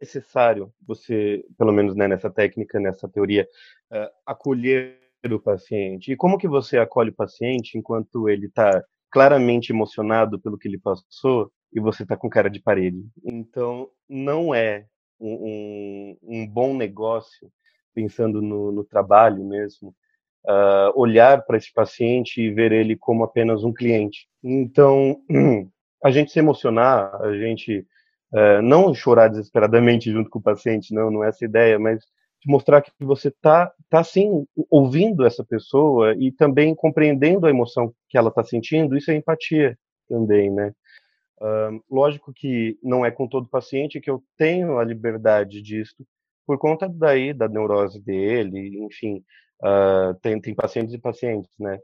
necessário 0.00 0.72
você, 0.86 1.44
pelo 1.56 1.72
menos 1.72 1.94
né, 1.94 2.06
nessa 2.06 2.30
técnica, 2.30 2.78
nessa 2.78 3.08
teoria, 3.08 3.48
uh, 3.92 4.08
acolher 4.26 4.98
o 5.30 5.40
paciente. 5.40 6.12
E 6.12 6.16
como 6.16 6.38
que 6.38 6.48
você 6.48 6.78
acolhe 6.78 7.10
o 7.10 7.14
paciente 7.14 7.76
enquanto 7.76 8.28
ele 8.28 8.46
está 8.46 8.82
claramente 9.10 9.72
emocionado 9.72 10.40
pelo 10.40 10.56
que 10.56 10.68
ele 10.68 10.78
passou 10.78 11.50
e 11.72 11.80
você 11.80 12.02
está 12.02 12.16
com 12.16 12.30
cara 12.30 12.48
de 12.48 12.60
parede? 12.60 13.04
Então, 13.24 13.90
não 14.08 14.54
é 14.54 14.86
um, 15.20 16.16
um, 16.22 16.40
um 16.40 16.46
bom 16.46 16.74
negócio, 16.74 17.50
pensando 17.92 18.40
no, 18.40 18.70
no 18.70 18.84
trabalho 18.84 19.44
mesmo, 19.44 19.94
uh, 20.46 20.92
olhar 20.94 21.42
para 21.44 21.56
esse 21.56 21.72
paciente 21.72 22.40
e 22.40 22.50
ver 22.50 22.72
ele 22.72 22.96
como 22.96 23.24
apenas 23.24 23.64
um 23.64 23.72
cliente. 23.72 24.26
Então, 24.42 25.20
a 26.04 26.10
gente 26.10 26.30
se 26.30 26.38
emocionar, 26.38 27.14
a 27.22 27.36
gente 27.36 27.86
uh, 28.32 28.62
não 28.62 28.94
chorar 28.94 29.28
desesperadamente 29.28 30.10
junto 30.12 30.30
com 30.30 30.38
o 30.38 30.42
paciente, 30.42 30.94
não, 30.94 31.10
não 31.10 31.24
é 31.24 31.28
essa 31.28 31.44
ideia, 31.44 31.78
mas 31.78 32.02
mostrar 32.46 32.80
que 32.80 32.92
você 33.00 33.28
está 33.28 33.72
tá 33.90 34.02
sim 34.04 34.46
ouvindo 34.70 35.26
essa 35.26 35.44
pessoa 35.44 36.14
e 36.16 36.30
também 36.30 36.74
compreendendo 36.74 37.46
a 37.46 37.50
emoção 37.50 37.92
que 38.08 38.16
ela 38.16 38.28
está 38.28 38.44
sentindo, 38.44 38.96
isso 38.96 39.10
é 39.10 39.16
empatia 39.16 39.76
também, 40.08 40.50
né? 40.50 40.72
Uh, 41.40 41.80
lógico 41.90 42.32
que 42.34 42.78
não 42.82 43.04
é 43.04 43.10
com 43.10 43.28
todo 43.28 43.48
paciente 43.48 44.00
que 44.00 44.10
eu 44.10 44.22
tenho 44.36 44.78
a 44.78 44.84
liberdade 44.84 45.62
disso, 45.62 45.94
por 46.46 46.58
conta 46.58 46.88
daí 46.88 47.32
da 47.32 47.48
neurose 47.48 48.00
dele, 48.00 48.82
enfim, 48.82 49.22
Uh, 49.62 50.14
tem, 50.22 50.40
tem 50.40 50.54
pacientes 50.54 50.94
e 50.94 50.98
pacientes, 50.98 51.50
né? 51.58 51.78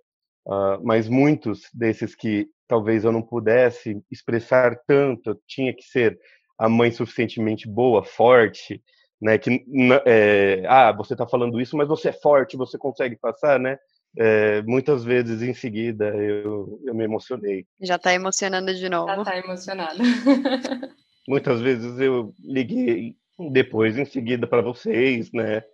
Uh, 0.47 0.79
mas 0.83 1.09
muitos 1.09 1.63
desses 1.73 2.15
que 2.15 2.47
talvez 2.69 3.05
eu 3.05 3.13
não 3.13 3.23
pudesse 3.23 4.01
expressar 4.11 4.79
tanto, 4.87 5.41
tinha 5.47 5.75
que 5.75 5.83
ser 5.83 6.19
a 6.59 6.69
mãe 6.69 6.91
suficientemente 6.91 7.69
boa, 7.69 8.05
forte, 8.05 8.83
né? 9.21 9.39
Que 9.39 9.65
é, 10.07 10.63
ah, 10.67 10.93
você 10.93 11.15
está 11.15 11.27
falando 11.27 11.61
isso, 11.61 11.77
mas 11.77 11.89
você 11.89 12.11
é 12.11 12.13
forte, 12.13 12.57
você 12.57 12.79
consegue 12.79 13.17
passar, 13.17 13.59
né? 13.59 13.79
É, 14.17 14.63
muitas 14.63 15.03
vezes 15.03 15.43
em 15.43 15.53
seguida 15.53 16.07
eu, 16.15 16.81
eu 16.85 16.95
me 16.95 17.03
emocionei. 17.03 17.67
Já 17.81 17.97
está 17.97 18.15
emocionando 18.15 18.73
de 18.73 18.89
novo. 18.89 19.09
Já 19.09 19.19
está 19.19 19.39
emocionado. 19.39 19.99
muitas 21.27 21.61
vezes 21.61 21.99
eu 21.99 22.33
liguei 22.39 23.17
depois, 23.51 23.99
em 23.99 24.05
seguida, 24.05 24.47
para 24.47 24.63
vocês, 24.63 25.33
né? 25.33 25.65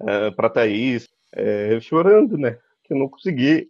Uh, 0.00 0.34
para 0.34 0.50
Thaís, 0.50 1.08
é, 1.34 1.80
chorando, 1.80 2.38
né? 2.38 2.58
Que 2.84 2.92
eu 2.92 2.98
não 2.98 3.08
consegui, 3.08 3.68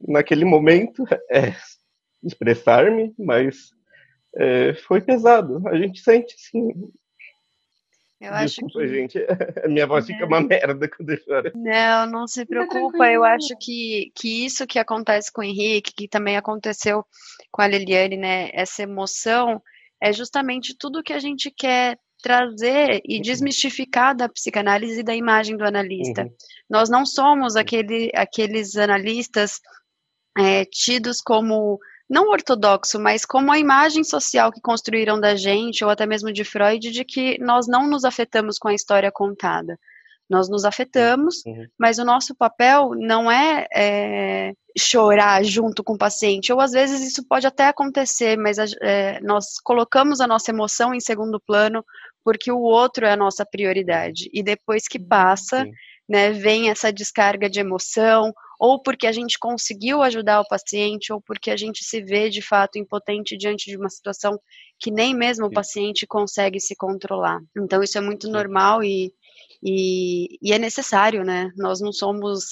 naquele 0.00 0.44
momento, 0.44 1.04
é, 1.30 1.54
expressar-me, 2.22 3.14
mas 3.18 3.70
é, 4.36 4.74
foi 4.74 5.00
pesado. 5.00 5.66
A 5.68 5.76
gente 5.76 6.00
sente, 6.00 6.34
sim. 6.38 6.70
Eu 8.20 8.32
Desculpa, 8.36 8.78
acho 8.78 8.88
que... 8.88 8.94
gente. 8.94 9.18
A 9.64 9.68
minha 9.68 9.86
voz 9.86 10.06
fica 10.06 10.24
uma 10.24 10.40
merda 10.40 10.88
quando 10.88 11.10
eu 11.10 11.16
choro. 11.18 11.52
Não, 11.56 12.06
não 12.06 12.28
se 12.28 12.46
preocupa. 12.46 13.10
Eu 13.10 13.24
acho 13.24 13.56
que, 13.60 14.12
que 14.14 14.44
isso 14.46 14.64
que 14.64 14.78
acontece 14.78 15.32
com 15.32 15.40
o 15.40 15.44
Henrique, 15.44 15.92
que 15.92 16.06
também 16.06 16.36
aconteceu 16.36 17.04
com 17.50 17.62
a 17.62 17.66
Liliane, 17.66 18.16
né? 18.16 18.50
Essa 18.52 18.84
emoção 18.84 19.60
é 20.00 20.12
justamente 20.12 20.76
tudo 20.78 21.02
que 21.02 21.12
a 21.12 21.18
gente 21.18 21.50
quer 21.50 21.98
trazer 22.22 23.02
e 23.04 23.16
uhum. 23.16 23.22
desmistificar 23.22 24.16
da 24.16 24.28
psicanálise 24.28 25.00
e 25.00 25.04
da 25.04 25.14
imagem 25.14 25.56
do 25.56 25.64
analista. 25.64 26.22
Uhum. 26.22 26.30
Nós 26.70 26.88
não 26.88 27.04
somos 27.04 27.56
aquele, 27.56 28.10
aqueles 28.14 28.76
analistas 28.76 29.60
é, 30.38 30.64
tidos 30.64 31.20
como 31.20 31.78
não 32.08 32.28
ortodoxo, 32.28 33.00
mas 33.00 33.24
como 33.24 33.50
a 33.50 33.58
imagem 33.58 34.04
social 34.04 34.52
que 34.52 34.60
construíram 34.60 35.18
da 35.18 35.34
gente, 35.34 35.82
ou 35.82 35.90
até 35.90 36.06
mesmo 36.06 36.32
de 36.32 36.44
Freud, 36.44 36.90
de 36.90 37.04
que 37.04 37.38
nós 37.40 37.66
não 37.66 37.88
nos 37.88 38.04
afetamos 38.04 38.58
com 38.58 38.68
a 38.68 38.74
história 38.74 39.10
contada. 39.10 39.78
Nós 40.28 40.48
nos 40.48 40.64
afetamos, 40.64 41.42
uhum. 41.44 41.66
mas 41.78 41.98
o 41.98 42.04
nosso 42.04 42.34
papel 42.34 42.92
não 42.96 43.30
é, 43.30 43.66
é, 43.74 44.52
chorar 44.78 45.44
junto 45.44 45.82
com 45.82 45.94
o 45.94 45.98
paciente, 45.98 46.52
ou 46.52 46.60
às 46.60 46.72
vezes 46.72 47.00
isso 47.00 47.26
pode 47.26 47.46
até 47.46 47.68
acontecer, 47.68 48.36
mas 48.36 48.56
é, 48.80 49.20
nós 49.20 49.58
colocamos 49.62 50.20
a 50.20 50.26
nossa 50.26 50.50
emoção 50.50 50.94
em 50.94 51.00
segundo 51.00 51.40
plano 51.40 51.84
porque 52.24 52.50
o 52.50 52.60
outro 52.60 53.06
é 53.06 53.12
a 53.12 53.16
nossa 53.16 53.44
prioridade. 53.44 54.28
E 54.32 54.42
depois 54.42 54.86
que 54.88 54.98
passa, 54.98 55.66
né, 56.08 56.32
vem 56.32 56.70
essa 56.70 56.92
descarga 56.92 57.48
de 57.48 57.60
emoção, 57.60 58.32
ou 58.58 58.80
porque 58.80 59.06
a 59.06 59.12
gente 59.12 59.38
conseguiu 59.38 60.02
ajudar 60.02 60.40
o 60.40 60.48
paciente, 60.48 61.12
ou 61.12 61.20
porque 61.20 61.50
a 61.50 61.56
gente 61.56 61.84
se 61.84 62.00
vê 62.02 62.28
de 62.28 62.42
fato 62.42 62.78
impotente 62.78 63.36
diante 63.36 63.70
de 63.70 63.76
uma 63.76 63.88
situação 63.88 64.38
que 64.78 64.90
nem 64.90 65.14
mesmo 65.14 65.46
o 65.46 65.52
paciente 65.52 66.06
consegue 66.06 66.60
se 66.60 66.76
controlar. 66.76 67.40
Então 67.56 67.82
isso 67.82 67.98
é 67.98 68.00
muito 68.00 68.28
normal 68.28 68.82
e, 68.82 69.12
e, 69.62 70.38
e 70.40 70.52
é 70.52 70.58
necessário, 70.58 71.24
né? 71.24 71.50
Nós 71.56 71.80
não 71.80 71.92
somos 71.92 72.44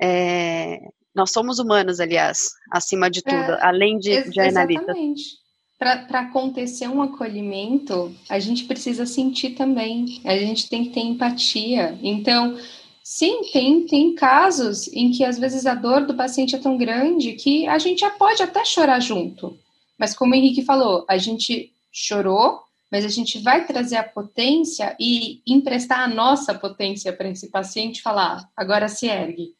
é, 0.00 0.78
nós 1.14 1.30
somos 1.32 1.58
humanos, 1.58 1.98
aliás, 1.98 2.50
acima 2.70 3.10
de 3.10 3.22
tudo, 3.22 3.52
é, 3.52 3.58
além 3.64 3.98
de, 3.98 4.28
de 4.28 4.38
analistas. 4.38 4.88
Exatamente 4.88 5.45
para 5.78 6.20
acontecer 6.20 6.88
um 6.88 7.02
acolhimento, 7.02 8.14
a 8.28 8.38
gente 8.38 8.64
precisa 8.64 9.04
sentir 9.04 9.50
também, 9.50 10.20
a 10.24 10.36
gente 10.36 10.68
tem 10.70 10.84
que 10.84 10.90
ter 10.90 11.00
empatia. 11.00 11.98
Então, 12.02 12.58
sim, 13.02 13.42
tem, 13.52 13.86
tem 13.86 14.14
casos 14.14 14.88
em 14.88 15.10
que 15.10 15.22
às 15.22 15.38
vezes 15.38 15.66
a 15.66 15.74
dor 15.74 16.06
do 16.06 16.14
paciente 16.14 16.56
é 16.56 16.58
tão 16.58 16.78
grande 16.78 17.34
que 17.34 17.66
a 17.68 17.78
gente 17.78 18.00
já 18.00 18.10
pode 18.10 18.42
até 18.42 18.64
chorar 18.64 19.00
junto. 19.00 19.58
Mas 19.98 20.14
como 20.14 20.32
o 20.32 20.34
Henrique 20.34 20.64
falou, 20.64 21.04
a 21.08 21.18
gente 21.18 21.72
chorou, 21.92 22.60
mas 22.90 23.04
a 23.04 23.08
gente 23.08 23.38
vai 23.38 23.66
trazer 23.66 23.96
a 23.96 24.04
potência 24.04 24.96
e 24.98 25.42
emprestar 25.46 26.00
a 26.00 26.08
nossa 26.08 26.54
potência 26.54 27.12
para 27.12 27.28
esse 27.28 27.50
paciente 27.50 28.00
falar, 28.00 28.48
agora 28.56 28.88
se 28.88 29.06
ergue. 29.06 29.54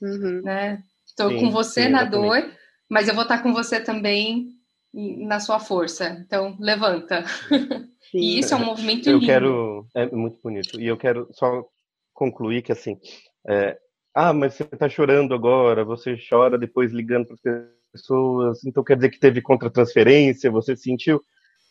Uhum. 0.00 0.42
Né? 0.42 0.82
Estou 1.06 1.34
com 1.38 1.50
você 1.50 1.84
sim, 1.84 1.88
na 1.88 2.04
dor, 2.04 2.50
mas 2.88 3.08
eu 3.08 3.14
vou 3.14 3.24
estar 3.24 3.42
com 3.42 3.52
você 3.52 3.80
também 3.80 4.57
na 4.98 5.38
sua 5.38 5.60
força. 5.60 6.08
Então, 6.24 6.56
levanta. 6.58 7.24
Sim, 8.10 8.18
e 8.18 8.38
isso 8.38 8.54
é 8.54 8.56
um 8.56 8.64
movimento 8.64 9.08
eu 9.08 9.14
lindo. 9.14 9.26
quero 9.26 9.86
é 9.94 10.06
muito 10.06 10.38
bonito. 10.42 10.80
E 10.80 10.86
eu 10.86 10.96
quero 10.96 11.28
só 11.32 11.64
concluir 12.12 12.62
que 12.62 12.72
assim, 12.72 12.98
é, 13.46 13.78
ah, 14.14 14.32
mas 14.32 14.54
você 14.54 14.64
está 14.64 14.88
chorando 14.88 15.34
agora, 15.34 15.84
você 15.84 16.16
chora 16.28 16.58
depois 16.58 16.90
ligando 16.90 17.26
para 17.26 17.34
as 17.34 17.92
pessoas, 17.92 18.64
então 18.64 18.82
quer 18.82 18.96
dizer 18.96 19.10
que 19.10 19.20
teve 19.20 19.40
contratransferência, 19.40 20.50
você 20.50 20.74
sentiu? 20.76 21.20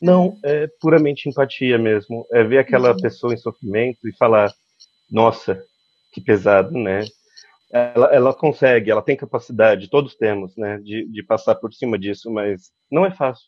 Não, 0.02 0.38
é 0.44 0.68
puramente 0.80 1.28
empatia 1.28 1.78
mesmo. 1.78 2.26
É 2.32 2.44
ver 2.44 2.60
aquela 2.60 2.92
uhum. 2.92 3.02
pessoa 3.02 3.34
em 3.34 3.38
sofrimento 3.38 4.08
e 4.08 4.16
falar, 4.16 4.54
nossa, 5.10 5.62
que 6.14 6.22
pesado, 6.22 6.72
né? 6.72 7.01
Ela, 7.72 8.07
ela 8.13 8.34
consegue, 8.34 8.89
ela 8.89 9.01
tem 9.01 9.15
capacidade, 9.15 9.89
todos 9.89 10.15
temos, 10.15 10.55
né, 10.55 10.80
de, 10.80 11.05
de 11.07 11.24
passar 11.24 11.55
por 11.55 11.74
cima 11.74 11.97
disso, 11.99 12.32
mas 12.32 12.72
não 12.89 13.05
é 13.05 13.11
fácil. 13.11 13.47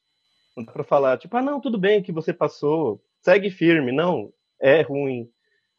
Não 0.57 0.65
dá 0.65 0.71
para 0.71 0.83
falar, 0.83 1.17
tipo, 1.17 1.35
ah, 1.37 1.41
não, 1.41 1.61
tudo 1.61 1.77
bem 1.77 2.03
que 2.03 2.11
você 2.11 2.33
passou, 2.33 3.01
segue 3.21 3.49
firme. 3.49 3.91
Não, 3.91 4.31
é 4.61 4.81
ruim, 4.81 5.29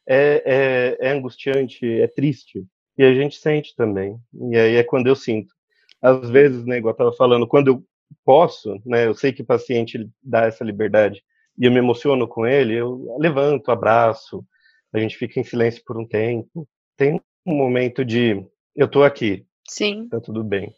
é, 0.09 0.97
é, 1.01 1.09
é 1.09 1.13
angustiante, 1.13 1.87
é 1.87 2.07
triste. 2.07 2.65
E 2.97 3.05
a 3.05 3.15
gente 3.15 3.37
sente 3.37 3.75
também. 3.77 4.19
E 4.51 4.57
aí 4.57 4.77
é 4.77 4.85
quando 4.85 5.07
eu 5.07 5.17
sinto. 5.17 5.55
Às 6.03 6.31
vezes, 6.31 6.65
né, 6.65 6.79
igual 6.79 6.93
eu 6.93 6.95
estava 6.95 7.13
falando, 7.13 7.47
quando 7.47 7.69
eu 7.69 7.85
posso, 8.25 8.81
né, 8.87 9.07
eu 9.07 9.15
sei 9.15 9.33
que 9.33 9.43
o 9.43 9.47
paciente 9.47 10.09
dá 10.23 10.47
essa 10.47 10.65
liberdade 10.65 11.23
e 11.59 11.67
eu 11.67 11.71
me 11.71 11.79
emociono 11.79 12.27
com 12.27 12.47
ele, 12.47 12.75
eu 12.75 13.17
levanto, 13.19 13.71
abraço, 13.71 14.45
a 14.93 14.99
gente 14.99 15.17
fica 15.17 15.39
em 15.39 15.45
silêncio 15.45 15.83
por 15.85 15.99
um 15.99 16.07
tempo. 16.07 16.67
Tem 16.97 17.21
um 17.47 17.55
momento 17.55 18.05
de 18.05 18.45
eu 18.75 18.89
tô 18.89 19.03
aqui. 19.03 19.47
Sim. 19.69 20.09
Tá 20.09 20.21
tudo 20.21 20.43
bem. 20.43 20.75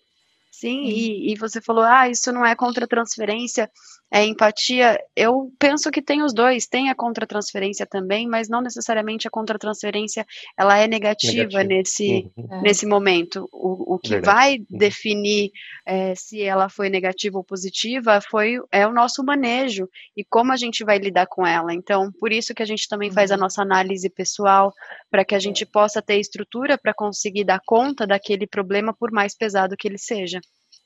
Sim, 0.50 0.84
e, 0.84 1.32
e, 1.32 1.36
você 1.36 1.60
falou, 1.60 1.82
ah, 1.82 2.08
isso 2.08 2.30
não 2.30 2.46
é 2.46 2.54
contra 2.54 2.86
transferência, 2.86 3.68
é 4.12 4.26
empatia. 4.26 5.02
Eu 5.16 5.50
penso 5.58 5.90
que 5.90 6.02
tem 6.02 6.22
os 6.22 6.34
dois, 6.34 6.66
tem 6.66 6.90
a 6.90 6.94
contra 6.94 7.26
transferência 7.26 7.86
também, 7.86 8.28
mas 8.28 8.46
não 8.46 8.60
necessariamente 8.60 9.26
a 9.26 9.30
contra 9.30 9.58
transferência 9.58 10.26
ela 10.56 10.76
é 10.76 10.86
negativa 10.86 11.64
nesse, 11.64 12.30
uhum. 12.36 12.60
nesse 12.60 12.84
momento. 12.84 13.48
O, 13.50 13.94
o 13.94 13.98
que 13.98 14.10
Verdade. 14.10 14.36
vai 14.36 14.56
uhum. 14.58 14.78
definir 14.78 15.50
é, 15.86 16.14
se 16.14 16.42
ela 16.42 16.68
foi 16.68 16.90
negativa 16.90 17.38
ou 17.38 17.44
positiva 17.44 18.20
foi 18.20 18.58
é 18.70 18.86
o 18.86 18.92
nosso 18.92 19.24
manejo 19.24 19.88
e 20.14 20.22
como 20.22 20.52
a 20.52 20.56
gente 20.56 20.84
vai 20.84 20.98
lidar 20.98 21.26
com 21.26 21.46
ela. 21.46 21.72
Então, 21.72 22.12
por 22.20 22.30
isso 22.30 22.54
que 22.54 22.62
a 22.62 22.66
gente 22.66 22.86
também 22.86 23.10
faz 23.10 23.30
a 23.30 23.34
uhum. 23.34 23.40
nossa 23.40 23.62
análise 23.62 24.10
pessoal, 24.10 24.74
para 25.10 25.24
que 25.24 25.34
a 25.34 25.38
gente 25.38 25.64
possa 25.64 26.02
ter 26.02 26.18
estrutura 26.18 26.76
para 26.76 26.92
conseguir 26.92 27.44
dar 27.44 27.62
conta 27.64 28.06
daquele 28.06 28.46
problema, 28.46 28.92
por 28.92 29.10
mais 29.10 29.34
pesado 29.34 29.74
que 29.74 29.88
ele 29.88 29.98
seja. 29.98 30.38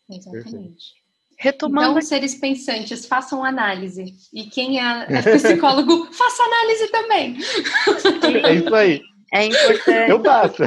Exatamente. 0.09 1.06
Retomando. 1.39 1.91
Então, 1.91 2.03
seres 2.03 2.34
pensantes, 2.34 3.07
façam 3.07 3.45
análise. 3.45 4.14
E 4.32 4.45
quem 4.45 4.80
é, 4.80 5.07
é 5.09 5.22
psicólogo, 5.37 6.07
faça 6.12 6.43
análise 6.43 6.91
também. 6.91 7.37
É 8.45 8.55
isso 8.55 8.74
aí. 8.74 9.03
É 9.32 9.45
importante. 9.45 10.11
Eu 10.11 10.22
faço. 10.22 10.62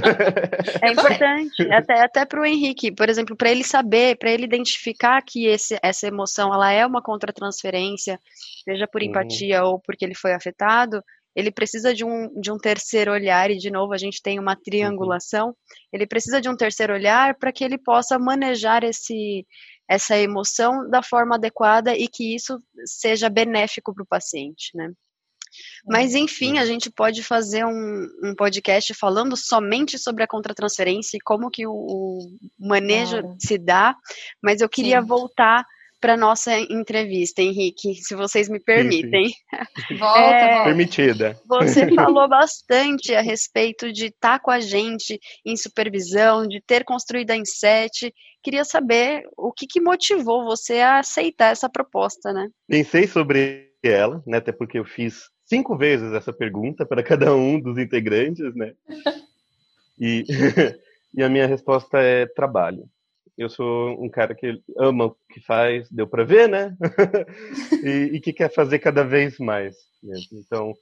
É 0.82 0.92
importante, 0.92 1.72
até, 1.72 2.02
até 2.02 2.26
para 2.26 2.42
o 2.42 2.46
Henrique, 2.46 2.92
por 2.92 3.10
exemplo, 3.10 3.36
para 3.36 3.50
ele 3.50 3.64
saber, 3.64 4.18
para 4.18 4.32
ele 4.32 4.44
identificar 4.44 5.22
que 5.22 5.46
esse, 5.46 5.80
essa 5.82 6.08
emoção 6.08 6.54
ela 6.54 6.72
é 6.72 6.86
uma 6.86 7.02
contratransferência, 7.02 8.20
seja 8.64 8.86
por 8.86 9.02
uhum. 9.02 9.08
empatia 9.08 9.64
uhum. 9.64 9.72
ou 9.72 9.80
porque 9.80 10.04
ele 10.04 10.14
foi 10.14 10.34
afetado, 10.34 11.02
ele 11.36 11.52
precisa 11.52 11.94
de 11.94 12.04
um, 12.04 12.30
de 12.40 12.52
um 12.52 12.58
terceiro 12.58 13.14
olhar, 13.14 13.50
e 13.50 13.58
de 13.58 13.72
novo 13.72 13.94
a 13.94 13.98
gente 13.98 14.22
tem 14.22 14.38
uma 14.38 14.58
triangulação, 14.58 15.48
uhum. 15.48 15.54
ele 15.94 16.06
precisa 16.06 16.42
de 16.42 16.50
um 16.50 16.56
terceiro 16.56 16.94
olhar 16.94 17.36
para 17.36 17.54
que 17.54 17.64
ele 17.64 17.78
possa 17.78 18.20
manejar 18.20 18.84
esse, 18.84 19.46
essa 19.90 20.16
emoção 20.16 20.88
da 20.88 21.02
forma 21.02 21.36
adequada 21.36 21.98
e 21.98 22.08
que 22.08 22.36
isso 22.36 22.62
seja 22.86 23.28
benéfico 23.28 23.94
para 23.94 24.04
o 24.04 24.08
paciente, 24.08 24.70
né? 24.76 24.92
Mas, 25.88 26.14
enfim, 26.14 26.60
a 26.60 26.66
gente 26.66 26.92
pode 26.92 27.24
fazer 27.24 27.66
um, 27.66 28.08
um, 28.24 28.36
podcast 28.36 28.94
falando 28.94 29.36
somente 29.36 29.98
sobre 29.98 30.24
a 30.24 30.28
contratransferência 30.28 31.18
e 31.18 31.22
como 31.22 31.50
que 31.50 31.66
o, 31.66 31.72
o 31.74 32.38
manejo 32.60 33.20
claro. 33.20 33.36
se 33.40 33.58
dá, 33.58 33.96
mas 34.44 34.62
eu 34.62 34.70
queria 34.70 35.02
Sim. 35.02 35.08
voltar 35.08 35.66
para 36.00 36.16
nossa 36.16 36.58
entrevista, 36.58 37.42
Henrique, 37.42 37.96
se 37.96 38.16
vocês 38.16 38.48
me 38.48 38.60
permitem. 38.60 39.32
Volta, 40.00 40.20
é, 40.20 40.50
volta. 40.50 40.64
Permitida. 40.66 41.42
Você 41.48 41.88
falou 41.94 42.28
bastante 42.28 43.14
a 43.14 43.22
respeito 43.22 43.92
de 43.92 44.06
estar 44.06 44.38
tá 44.38 44.40
com 44.40 44.52
a 44.52 44.60
gente 44.60 45.20
em 45.46 45.58
supervisão, 45.58 46.48
de 46.48 46.62
ter 46.62 46.84
construído 46.84 47.32
a 47.32 47.36
Inset. 47.36 48.14
Queria 48.44 48.64
saber 48.64 49.24
o 49.38 49.52
que, 49.52 49.68
que 49.68 49.82
motivou 49.82 50.46
você 50.46 50.80
a 50.80 51.00
aceitar 51.00 51.52
essa 51.52 51.70
proposta, 51.70 52.32
né? 52.32 52.48
Pensei 52.68 53.08
sobre 53.08 53.72
ela, 53.84 54.24
né? 54.26 54.38
Até 54.38 54.52
porque 54.52 54.80
eu 54.80 54.86
fiz 54.86 55.30
cinco 55.46 55.76
vezes 55.78 56.14
essa 56.14 56.32
pergunta 56.32 56.86
para 56.86 57.04
cada 57.04 57.36
um 57.36 57.60
dos 57.60 57.78
integrantes, 57.78 58.56
né? 58.56 58.74
E, 60.00 60.24
e 61.16 61.24
a 61.24 61.30
minha 61.30 61.48
resposta 61.48 62.00
é 62.00 62.26
trabalho 62.26 62.88
eu 63.40 63.50
sou 63.50 63.92
um 64.04 64.10
cara 64.10 64.36
que 64.36 64.62
ama 64.78 65.06
o 65.06 65.16
que 65.32 65.40
faz, 65.40 65.90
deu 65.90 66.06
para 66.06 66.26
ver, 66.26 66.50
né? 66.50 66.76
e, 67.82 68.18
e, 68.18 68.20
que 68.20 68.34
quer 68.34 68.54
fazer 68.54 68.80
cada 68.80 69.02
vez 69.02 69.40
mais. 69.40 69.78
Mesmo. 70.04 70.40
Então, 70.40 70.74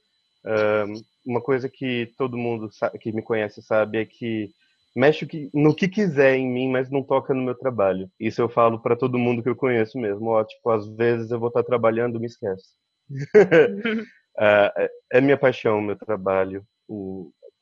uma 1.24 1.40
coisa 1.40 1.68
que 1.68 2.12
todo 2.18 2.36
mundo 2.36 2.68
que 3.00 3.12
me 3.12 3.22
conhece 3.22 3.62
sabe 3.62 3.98
é 3.98 4.04
que 4.04 4.50
mexe 4.96 5.24
no 5.54 5.72
que 5.72 5.86
quiser 5.86 6.34
em 6.34 6.48
mim, 6.48 6.68
mas 6.68 6.90
não 6.90 7.00
toca 7.00 7.32
no 7.32 7.44
meu 7.44 7.54
trabalho. 7.54 8.10
Isso 8.18 8.42
eu 8.42 8.48
falo 8.48 8.82
para 8.82 8.96
todo 8.96 9.20
mundo 9.20 9.40
que 9.40 9.48
eu 9.48 9.54
conheço 9.54 9.96
mesmo. 9.96 10.30
Ó, 10.30 10.42
tipo, 10.42 10.68
às 10.70 10.88
vezes 10.96 11.30
eu 11.30 11.38
vou 11.38 11.48
estar 11.48 11.62
trabalhando, 11.62 12.18
me 12.18 12.26
esquece. 12.26 12.74
uh, 13.08 14.88
é 15.12 15.20
minha 15.20 15.38
paixão, 15.38 15.80
meu 15.80 15.96
trabalho, 15.96 16.64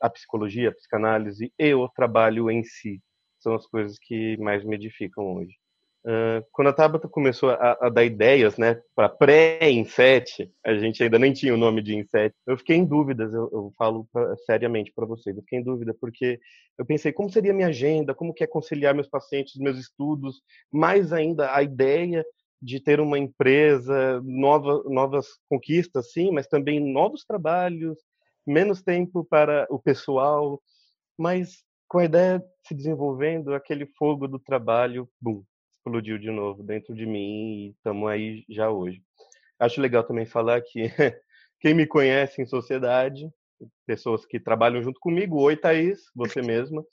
a 0.00 0.08
psicologia, 0.08 0.70
a 0.70 0.74
psicanálise 0.74 1.52
e 1.58 1.74
o 1.74 1.86
trabalho 1.86 2.50
em 2.50 2.64
si 2.64 2.98
são 3.46 3.54
as 3.54 3.66
coisas 3.66 3.96
que 4.00 4.36
mais 4.38 4.64
me 4.64 4.74
edificam 4.74 5.36
hoje. 5.36 5.54
Uh, 6.04 6.44
quando 6.52 6.68
a 6.68 6.72
Tabata 6.72 7.08
começou 7.08 7.50
a, 7.50 7.78
a 7.80 7.88
dar 7.88 8.04
ideias, 8.04 8.56
né, 8.56 8.80
para 8.94 9.08
pré-Inset, 9.08 10.52
a 10.64 10.74
gente 10.74 11.02
ainda 11.02 11.18
nem 11.18 11.32
tinha 11.32 11.52
o 11.52 11.56
nome 11.56 11.82
de 11.82 11.96
Inset, 11.96 12.34
eu 12.46 12.56
fiquei 12.58 12.76
em 12.76 12.84
dúvidas, 12.84 13.32
eu, 13.32 13.48
eu 13.52 13.72
falo 13.76 14.06
pra, 14.12 14.36
seriamente 14.46 14.92
para 14.92 15.04
vocês, 15.04 15.36
eu 15.36 15.42
fiquei 15.42 15.58
em 15.60 15.64
dúvida 15.64 15.94
porque 16.00 16.38
eu 16.78 16.84
pensei 16.84 17.12
como 17.12 17.30
seria 17.30 17.52
minha 17.52 17.68
agenda, 17.68 18.14
como 18.14 18.32
que 18.34 18.44
é 18.44 18.46
conciliar 18.46 18.94
meus 18.94 19.08
pacientes, 19.08 19.56
meus 19.56 19.78
estudos, 19.78 20.42
mais 20.72 21.12
ainda 21.12 21.52
a 21.54 21.62
ideia 21.62 22.24
de 22.62 22.80
ter 22.80 23.00
uma 23.00 23.18
empresa, 23.18 24.20
nova, 24.24 24.82
novas 24.86 25.26
conquistas, 25.48 26.12
sim, 26.12 26.30
mas 26.30 26.46
também 26.46 26.78
novos 26.80 27.24
trabalhos, 27.24 27.98
menos 28.46 28.80
tempo 28.80 29.24
para 29.24 29.66
o 29.70 29.78
pessoal, 29.78 30.60
mas 31.18 31.65
com 31.88 31.98
a 31.98 32.04
ideia 32.04 32.42
se 32.66 32.74
desenvolvendo, 32.74 33.54
aquele 33.54 33.86
fogo 33.86 34.26
do 34.26 34.38
trabalho, 34.38 35.08
bum, 35.20 35.42
explodiu 35.78 36.18
de 36.18 36.30
novo 36.30 36.62
dentro 36.62 36.94
de 36.94 37.06
mim 37.06 37.66
e 37.66 37.70
estamos 37.70 38.08
aí 38.08 38.44
já 38.48 38.70
hoje. 38.70 39.02
Acho 39.58 39.80
legal 39.80 40.04
também 40.04 40.26
falar 40.26 40.60
que 40.60 40.90
quem 41.60 41.74
me 41.74 41.86
conhece 41.86 42.42
em 42.42 42.46
sociedade, 42.46 43.28
pessoas 43.86 44.26
que 44.26 44.38
trabalham 44.38 44.82
junto 44.82 45.00
comigo, 45.00 45.40
oi 45.40 45.56
Thaís, 45.56 46.00
você 46.14 46.42
mesma, 46.42 46.84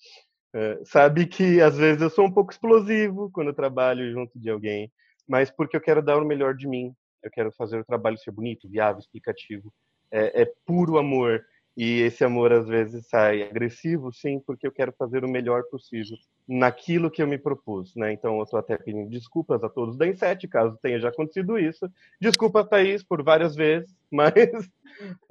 é, 0.55 0.79
sabe 0.85 1.25
que 1.25 1.59
às 1.59 1.75
vezes 1.75 2.01
eu 2.01 2.09
sou 2.09 2.25
um 2.25 2.31
pouco 2.31 2.51
explosivo 2.51 3.29
quando 3.33 3.47
eu 3.47 3.55
trabalho 3.55 4.11
junto 4.11 4.39
de 4.39 4.49
alguém, 4.49 4.91
mas 5.27 5.49
porque 5.49 5.75
eu 5.75 5.81
quero 5.81 6.01
dar 6.01 6.17
o 6.17 6.25
melhor 6.25 6.55
de 6.55 6.67
mim, 6.67 6.93
eu 7.23 7.31
quero 7.31 7.51
fazer 7.53 7.79
o 7.79 7.85
trabalho 7.85 8.17
ser 8.17 8.31
bonito, 8.31 8.69
viável, 8.69 8.99
explicativo, 8.99 9.73
é, 10.11 10.43
é 10.43 10.53
puro 10.65 10.97
amor, 10.97 11.43
e 11.75 12.01
esse 12.01 12.23
amor 12.23 12.51
às 12.51 12.67
vezes 12.67 13.07
sai 13.07 13.41
agressivo, 13.41 14.13
sim, 14.13 14.39
porque 14.39 14.67
eu 14.67 14.71
quero 14.71 14.93
fazer 14.93 15.25
o 15.25 15.29
melhor 15.29 15.63
possível 15.63 16.17
naquilo 16.47 17.09
que 17.09 17.21
eu 17.21 17.27
me 17.27 17.37
propus, 17.37 17.95
né? 17.95 18.13
Então 18.13 18.37
eu 18.37 18.43
estou 18.43 18.59
até 18.59 18.77
pedindo 18.77 19.09
desculpas 19.09 19.63
a 19.63 19.69
todos 19.69 19.97
da 19.97 20.05
Inset, 20.05 20.47
caso 20.47 20.77
tenha 20.81 20.99
já 20.99 21.09
acontecido 21.09 21.57
isso. 21.57 21.89
Desculpa, 22.21 22.63
Thaís, 22.63 23.03
por 23.03 23.23
várias 23.23 23.55
vezes, 23.55 23.89
mas 24.11 24.33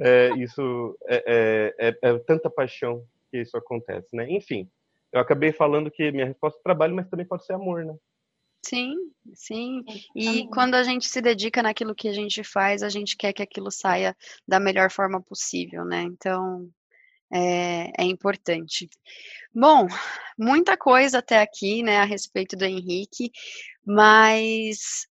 é, 0.01 0.31
isso 0.37 0.99
é, 1.07 1.75
é, 1.79 1.89
é, 1.89 1.99
é, 2.03 2.19
tanta 2.21 2.51
paixão 2.51 3.05
que 3.31 3.39
isso 3.41 3.57
acontece, 3.57 4.09
né? 4.13 4.27
Enfim, 4.31 4.69
eu 5.13 5.21
acabei 5.21 5.53
falando 5.53 5.91
que 5.91 6.11
minha 6.11 6.27
resposta 6.27 6.59
é 6.59 6.63
trabalho, 6.63 6.95
mas 6.95 7.09
também 7.09 7.27
pode 7.27 7.45
ser 7.47 7.53
amor, 7.53 7.85
né? 7.85 7.95
Sim, 8.65 8.95
sim. 9.35 9.85
E 10.15 10.47
quando 10.49 10.75
a 10.75 10.83
gente 10.83 11.09
se 11.09 11.21
dedica 11.21 11.63
naquilo 11.63 11.95
que 11.95 12.09
a 12.09 12.13
gente 12.13 12.45
faz, 12.45 12.83
a 12.83 12.89
gente 12.89 13.17
quer 13.17 13.33
que 13.33 13.43
aquilo 13.43 13.71
saia 13.71 14.17
da 14.47 14.61
melhor 14.61 14.91
forma 14.91 15.21
possível, 15.21 15.85
né? 15.85 16.03
Então, 16.03 16.71
é, 17.33 17.91
é, 17.99 18.05
importante. 18.05 18.89
Bom, 19.55 19.89
muita 20.39 20.77
coisa 20.77 21.19
até 21.19 21.41
aqui, 21.41 21.83
né, 21.83 21.99
a 21.99 22.05
respeito 22.05 22.57
do 22.57 22.65
Henrique, 22.65 23.31
mas 23.85 25.09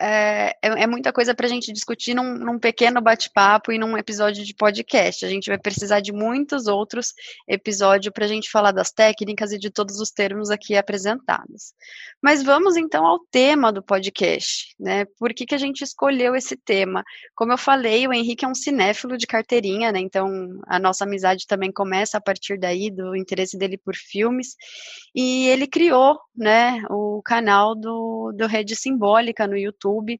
é, 0.00 0.56
é, 0.62 0.82
é, 0.82 0.86
muita 0.86 1.12
coisa 1.12 1.34
para 1.34 1.46
a 1.46 1.48
gente 1.48 1.72
discutir 1.72 2.14
num, 2.14 2.34
num 2.34 2.58
pequeno 2.58 3.00
bate-papo 3.00 3.72
e 3.72 3.78
num 3.78 3.98
episódio 3.98 4.44
de 4.44 4.54
podcast. 4.54 5.24
A 5.24 5.28
gente 5.28 5.48
vai 5.48 5.58
precisar 5.58 5.98
de 6.00 6.12
muitos 6.12 6.68
outros 6.68 7.12
episódios 7.48 8.12
para 8.12 8.24
a 8.24 8.28
gente 8.28 8.48
falar 8.48 8.70
das 8.70 8.92
técnicas 8.92 9.50
e 9.50 9.58
de 9.58 9.70
todos 9.70 9.98
os 9.98 10.10
termos 10.10 10.50
aqui 10.50 10.76
apresentados. 10.76 11.74
Mas 12.22 12.44
vamos 12.44 12.76
então 12.76 13.04
ao 13.04 13.18
tema 13.30 13.72
do 13.72 13.82
podcast, 13.82 14.74
né? 14.78 15.04
Por 15.18 15.34
que, 15.34 15.44
que 15.44 15.54
a 15.54 15.58
gente 15.58 15.82
escolheu 15.82 16.36
esse 16.36 16.56
tema? 16.56 17.02
Como 17.34 17.52
eu 17.52 17.58
falei, 17.58 18.06
o 18.06 18.12
Henrique 18.12 18.44
é 18.44 18.48
um 18.48 18.54
cinéfilo 18.54 19.18
de 19.18 19.26
carteirinha, 19.26 19.90
né? 19.90 19.98
Então 19.98 20.60
a 20.68 20.78
nossa 20.78 21.04
amizade 21.04 21.46
também 21.46 21.72
começa 21.72 22.18
a 22.18 22.20
partir 22.20 22.56
daí, 22.58 22.88
do 22.88 23.16
interesse 23.16 23.58
dele 23.58 23.76
por 23.76 23.96
filmes. 23.96 24.54
E 25.12 25.48
ele 25.48 25.66
criou, 25.66 26.20
né, 26.36 26.82
o 26.88 27.20
canal 27.24 27.74
do, 27.74 28.32
do 28.36 28.46
Rede 28.46 28.76
Simbólica 28.76 29.46
no 29.46 29.56
YouTube 29.56 29.87
YouTube, 29.88 30.18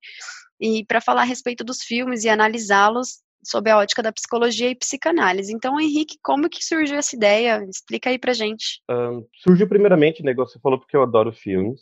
e 0.60 0.84
para 0.84 1.00
falar 1.00 1.22
a 1.22 1.24
respeito 1.24 1.62
dos 1.62 1.82
filmes 1.82 2.24
e 2.24 2.28
analisá-los 2.28 3.20
sob 3.44 3.70
a 3.70 3.78
ótica 3.78 4.02
da 4.02 4.12
psicologia 4.12 4.70
e 4.70 4.74
psicanálise. 4.74 5.52
Então, 5.52 5.80
Henrique, 5.80 6.18
como 6.22 6.48
que 6.48 6.64
surgiu 6.64 6.96
essa 6.96 7.14
ideia? 7.14 7.64
Explica 7.68 8.10
aí 8.10 8.18
pra 8.18 8.32
gente. 8.32 8.82
Um, 8.90 9.24
surgiu 9.42 9.68
primeiramente, 9.68 10.22
né, 10.22 10.34
você 10.34 10.58
falou 10.58 10.78
porque 10.78 10.96
eu 10.96 11.02
adoro 11.02 11.32
filmes. 11.32 11.80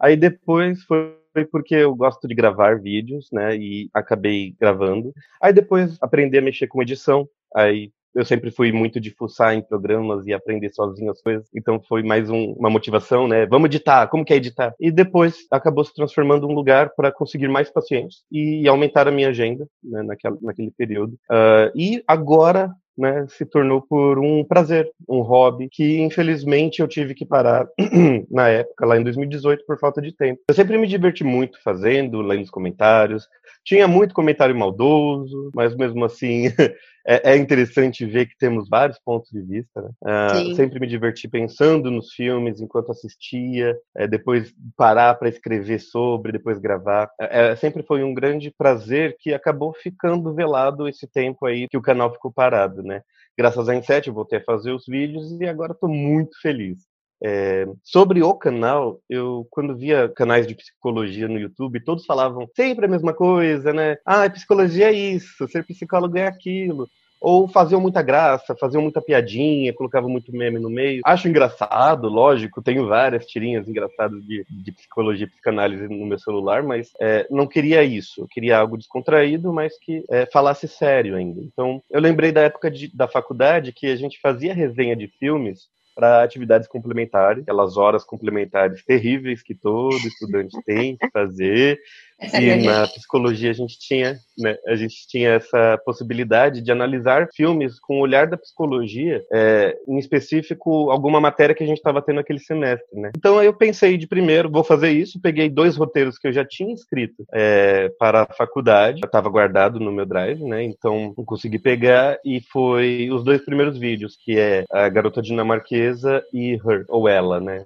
Aí 0.00 0.16
depois 0.16 0.82
foi 0.84 1.14
porque 1.52 1.74
eu 1.74 1.94
gosto 1.94 2.26
de 2.26 2.34
gravar 2.34 2.80
vídeos, 2.80 3.28
né, 3.30 3.54
e 3.56 3.90
acabei 3.92 4.54
gravando. 4.58 5.12
Aí 5.40 5.52
depois 5.52 5.98
aprendi 6.00 6.38
a 6.38 6.42
mexer 6.42 6.66
com 6.66 6.82
edição. 6.82 7.28
Aí 7.54 7.92
eu 8.16 8.24
sempre 8.24 8.50
fui 8.50 8.72
muito 8.72 8.98
de 8.98 9.10
fuçar 9.10 9.54
em 9.54 9.60
programas 9.60 10.26
e 10.26 10.32
aprender 10.32 10.72
sozinho 10.72 11.10
as 11.12 11.20
coisas, 11.20 11.46
então 11.54 11.80
foi 11.86 12.02
mais 12.02 12.30
um, 12.30 12.52
uma 12.52 12.70
motivação, 12.70 13.28
né? 13.28 13.44
Vamos 13.46 13.66
editar, 13.66 14.06
como 14.08 14.24
que 14.24 14.32
é 14.32 14.36
editar? 14.36 14.74
E 14.80 14.90
depois 14.90 15.46
acabou 15.50 15.84
se 15.84 15.94
transformando 15.94 16.48
um 16.48 16.54
lugar 16.54 16.90
para 16.96 17.12
conseguir 17.12 17.48
mais 17.48 17.70
pacientes 17.70 18.24
e 18.32 18.66
aumentar 18.66 19.06
a 19.06 19.12
minha 19.12 19.28
agenda 19.28 19.68
né, 19.84 20.02
naquela, 20.02 20.38
naquele 20.40 20.70
período. 20.70 21.12
Uh, 21.30 21.70
e 21.74 22.02
agora 22.08 22.72
né, 22.96 23.26
se 23.28 23.44
tornou 23.44 23.82
por 23.82 24.18
um 24.18 24.42
prazer, 24.42 24.90
um 25.08 25.20
hobby, 25.20 25.68
que 25.70 26.00
infelizmente 26.00 26.80
eu 26.80 26.88
tive 26.88 27.14
que 27.14 27.26
parar 27.26 27.68
na 28.30 28.48
época, 28.48 28.86
lá 28.86 28.98
em 28.98 29.04
2018, 29.04 29.64
por 29.66 29.78
falta 29.78 30.00
de 30.00 30.12
tempo. 30.12 30.40
Eu 30.48 30.54
sempre 30.54 30.78
me 30.78 30.86
diverti 30.86 31.22
muito 31.22 31.62
fazendo, 31.62 32.22
lendo 32.22 32.44
os 32.44 32.50
comentários. 32.50 33.28
Tinha 33.64 33.88
muito 33.88 34.14
comentário 34.14 34.56
maldoso, 34.56 35.50
mas 35.54 35.74
mesmo 35.74 36.04
assim 36.04 36.46
é, 37.06 37.32
é, 37.32 37.36
interessante 37.36 38.04
ver 38.04 38.26
que 38.26 38.36
temos 38.38 38.68
vários 38.68 38.98
pontos 38.98 39.30
de 39.30 39.40
vista. 39.40 39.80
Né? 39.80 39.90
Uh, 40.02 40.54
sempre 40.54 40.80
me 40.80 40.86
diverti 40.86 41.28
pensando 41.28 41.90
nos 41.90 42.12
filmes 42.12 42.60
enquanto 42.60 42.90
assistia, 42.90 43.76
é, 43.96 44.06
depois 44.06 44.52
parar 44.76 45.14
para 45.14 45.28
escrever 45.28 45.78
sobre, 45.78 46.32
depois 46.32 46.58
gravar. 46.58 47.08
É, 47.20 47.48
é, 47.48 47.56
sempre 47.56 47.82
foi 47.82 48.02
um 48.02 48.12
grande 48.12 48.52
prazer 48.56 49.16
que 49.18 49.32
acabou 49.32 49.72
ficando 49.72 50.34
velado 50.34 50.88
esse 50.88 51.06
tempo 51.06 51.46
aí 51.46 51.68
que 51.68 51.78
o 51.78 51.82
canal 51.82 52.12
ficou 52.12 52.32
parado, 52.32 52.82
né? 52.82 53.02
Graças 53.38 53.68
à 53.68 53.74
Inset 53.74 54.08
eu 54.08 54.14
voltei 54.14 54.38
a 54.38 54.44
fazer 54.44 54.72
os 54.72 54.86
vídeos 54.86 55.38
e 55.40 55.46
agora 55.46 55.72
estou 55.72 55.88
muito 55.88 56.40
feliz. 56.40 56.78
É, 57.22 57.66
sobre 57.82 58.22
o 58.22 58.34
canal, 58.34 59.00
eu 59.08 59.46
quando 59.50 59.76
via 59.76 60.08
canais 60.08 60.46
de 60.46 60.54
psicologia 60.54 61.28
no 61.28 61.38
YouTube, 61.38 61.80
todos 61.80 62.04
falavam 62.04 62.46
sempre 62.54 62.86
a 62.86 62.88
mesma 62.88 63.14
coisa, 63.14 63.72
né? 63.72 63.96
Ah, 64.04 64.28
psicologia 64.28 64.90
é 64.90 64.92
isso, 64.92 65.48
ser 65.48 65.64
psicólogo 65.64 66.18
é 66.18 66.26
aquilo. 66.26 66.88
Ou 67.18 67.48
faziam 67.48 67.80
muita 67.80 68.02
graça, 68.02 68.54
faziam 68.54 68.82
muita 68.82 69.00
piadinha, 69.00 69.72
colocavam 69.72 70.08
muito 70.08 70.30
meme 70.32 70.58
no 70.58 70.68
meio. 70.68 71.00
Acho 71.04 71.28
engraçado, 71.28 72.08
lógico, 72.08 72.62
tenho 72.62 72.86
várias 72.86 73.26
tirinhas 73.26 73.66
engraçadas 73.66 74.22
de, 74.24 74.44
de 74.48 74.72
psicologia 74.72 75.24
e 75.24 75.30
psicanálise 75.30 75.88
no 75.88 76.06
meu 76.06 76.18
celular, 76.18 76.62
mas 76.62 76.90
é, 77.00 77.26
não 77.30 77.46
queria 77.46 77.82
isso. 77.82 78.20
Eu 78.20 78.28
queria 78.28 78.58
algo 78.58 78.76
descontraído, 78.76 79.52
mas 79.52 79.78
que 79.78 80.04
é, 80.10 80.26
falasse 80.26 80.68
sério 80.68 81.16
ainda. 81.16 81.40
Então, 81.40 81.82
eu 81.90 82.00
lembrei 82.00 82.32
da 82.32 82.42
época 82.42 82.70
de, 82.70 82.94
da 82.94 83.08
faculdade 83.08 83.72
que 83.72 83.86
a 83.86 83.96
gente 83.96 84.20
fazia 84.20 84.52
resenha 84.52 84.94
de 84.94 85.08
filmes 85.08 85.74
para 85.96 86.22
atividades 86.22 86.68
complementares, 86.68 87.42
aquelas 87.42 87.78
horas 87.78 88.04
complementares 88.04 88.84
terríveis 88.84 89.42
que 89.42 89.54
todo 89.54 89.96
estudante 89.96 90.54
tem 90.66 90.94
que 90.94 91.08
fazer. 91.08 91.80
E 92.20 92.56
na 92.64 92.86
psicologia 92.86 93.50
a 93.50 93.54
gente 93.54 93.78
tinha, 93.78 94.18
né, 94.38 94.56
a 94.66 94.74
gente 94.74 95.06
tinha 95.08 95.30
essa 95.30 95.78
possibilidade 95.84 96.62
de 96.62 96.72
analisar 96.72 97.28
filmes 97.34 97.78
com 97.78 97.98
o 97.98 98.02
olhar 98.02 98.26
da 98.26 98.36
psicologia, 98.36 99.24
é, 99.32 99.76
em 99.86 99.98
específico 99.98 100.90
alguma 100.90 101.20
matéria 101.20 101.54
que 101.54 101.62
a 101.62 101.66
gente 101.66 101.78
estava 101.78 102.00
tendo 102.00 102.20
aquele 102.20 102.38
semestre, 102.38 102.98
né? 102.98 103.12
Então 103.16 103.42
eu 103.42 103.52
pensei 103.52 103.96
de 103.96 104.06
primeiro, 104.06 104.50
vou 104.50 104.64
fazer 104.64 104.90
isso, 104.90 105.20
peguei 105.20 105.50
dois 105.50 105.76
roteiros 105.76 106.18
que 106.18 106.28
eu 106.28 106.32
já 106.32 106.44
tinha 106.44 106.72
escrito 106.72 107.24
é, 107.32 107.90
para 107.98 108.22
a 108.22 108.34
faculdade, 108.34 109.00
estava 109.04 109.28
guardado 109.28 109.78
no 109.78 109.92
meu 109.92 110.06
drive, 110.06 110.42
né? 110.44 110.62
Então 110.62 111.14
não 111.16 111.24
consegui 111.24 111.58
pegar 111.58 112.18
e 112.24 112.40
foi 112.52 113.10
os 113.10 113.24
dois 113.24 113.44
primeiros 113.44 113.78
vídeos, 113.78 114.16
que 114.16 114.38
é 114.38 114.64
a 114.70 114.88
garota 114.88 115.20
dinamarquesa 115.20 116.24
e 116.32 116.54
Her, 116.54 116.84
ou 116.88 117.08
ela, 117.08 117.40
né? 117.40 117.64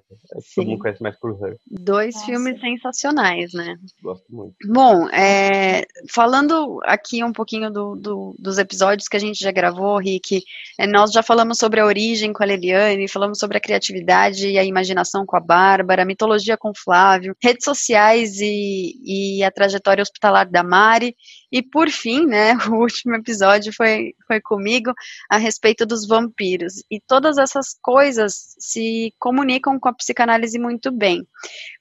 Todo 0.55 0.67
mundo 0.67 0.79
conhece 0.79 1.01
mais 1.01 1.17
por 1.17 1.31
Her. 1.31 1.57
Dois 1.69 2.15
Nossa. 2.15 2.25
filmes 2.25 2.59
sensacionais, 2.59 3.53
né? 3.53 3.77
Gosto 4.01 4.25
muito 4.29 4.40
muito. 4.41 4.55
Bom, 4.65 5.07
é, 5.09 5.85
falando 6.09 6.79
aqui 6.83 7.23
um 7.23 7.31
pouquinho 7.31 7.71
do, 7.71 7.95
do, 7.95 8.35
dos 8.37 8.57
episódios 8.57 9.07
que 9.07 9.17
a 9.17 9.19
gente 9.19 9.39
já 9.39 9.51
gravou, 9.51 9.97
Rick, 9.97 10.41
é, 10.79 10.87
nós 10.87 11.11
já 11.11 11.21
falamos 11.21 11.57
sobre 11.57 11.79
a 11.79 11.85
origem 11.85 12.33
com 12.33 12.43
a 12.43 12.45
Leliane, 12.45 13.07
falamos 13.07 13.39
sobre 13.39 13.57
a 13.57 13.61
criatividade 13.61 14.47
e 14.47 14.57
a 14.57 14.63
imaginação 14.63 15.25
com 15.25 15.37
a 15.37 15.39
Bárbara, 15.39 16.03
a 16.03 16.05
mitologia 16.05 16.57
com 16.57 16.69
o 16.69 16.77
Flávio, 16.77 17.35
redes 17.41 17.63
sociais 17.63 18.39
e, 18.39 18.95
e 19.03 19.43
a 19.43 19.51
trajetória 19.51 20.01
hospitalar 20.01 20.49
da 20.49 20.63
Mari, 20.63 21.15
e 21.51 21.61
por 21.61 21.89
fim, 21.89 22.25
né, 22.25 22.53
o 22.71 22.75
último 22.75 23.15
episódio 23.15 23.73
foi, 23.73 24.13
foi 24.25 24.39
comigo 24.39 24.93
a 25.29 25.37
respeito 25.37 25.85
dos 25.85 26.07
vampiros. 26.07 26.75
E 26.89 26.99
todas 26.99 27.37
essas 27.37 27.75
coisas 27.81 28.55
se 28.57 29.13
comunicam 29.19 29.77
com 29.79 29.89
a 29.89 29.93
psicanálise 29.93 30.57
muito 30.57 30.91
bem. 30.91 31.27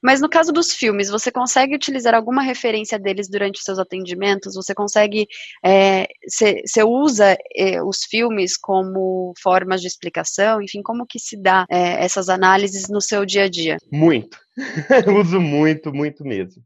Mas 0.03 0.21
no 0.21 0.29
caso 0.29 0.53
dos 0.53 0.73
filmes, 0.73 1.09
você 1.09 1.31
consegue 1.31 1.75
utilizar 1.75 2.15
alguma 2.15 2.43
referência 2.51 2.99
deles 2.99 3.29
durante 3.29 3.57
os 3.57 3.65
seus 3.65 3.79
atendimentos? 3.79 4.55
Você 4.55 4.75
consegue. 4.75 5.27
Você 6.29 6.65
é, 6.79 6.85
usa 6.85 7.37
é, 7.57 7.83
os 7.83 8.05
filmes 8.09 8.57
como 8.57 9.33
formas 9.43 9.81
de 9.81 9.87
explicação? 9.87 10.61
Enfim, 10.63 10.83
como 10.83 11.07
que 11.07 11.19
se 11.19 11.41
dá 11.41 11.65
é, 11.71 12.05
essas 12.05 12.29
análises 12.29 12.89
no 12.89 13.01
seu 13.01 13.25
dia 13.25 13.45
a 13.45 13.49
dia? 13.49 13.77
Muito. 13.91 14.39
uso 15.21 15.41
muito, 15.41 15.93
muito 15.93 16.25
mesmo. 16.25 16.63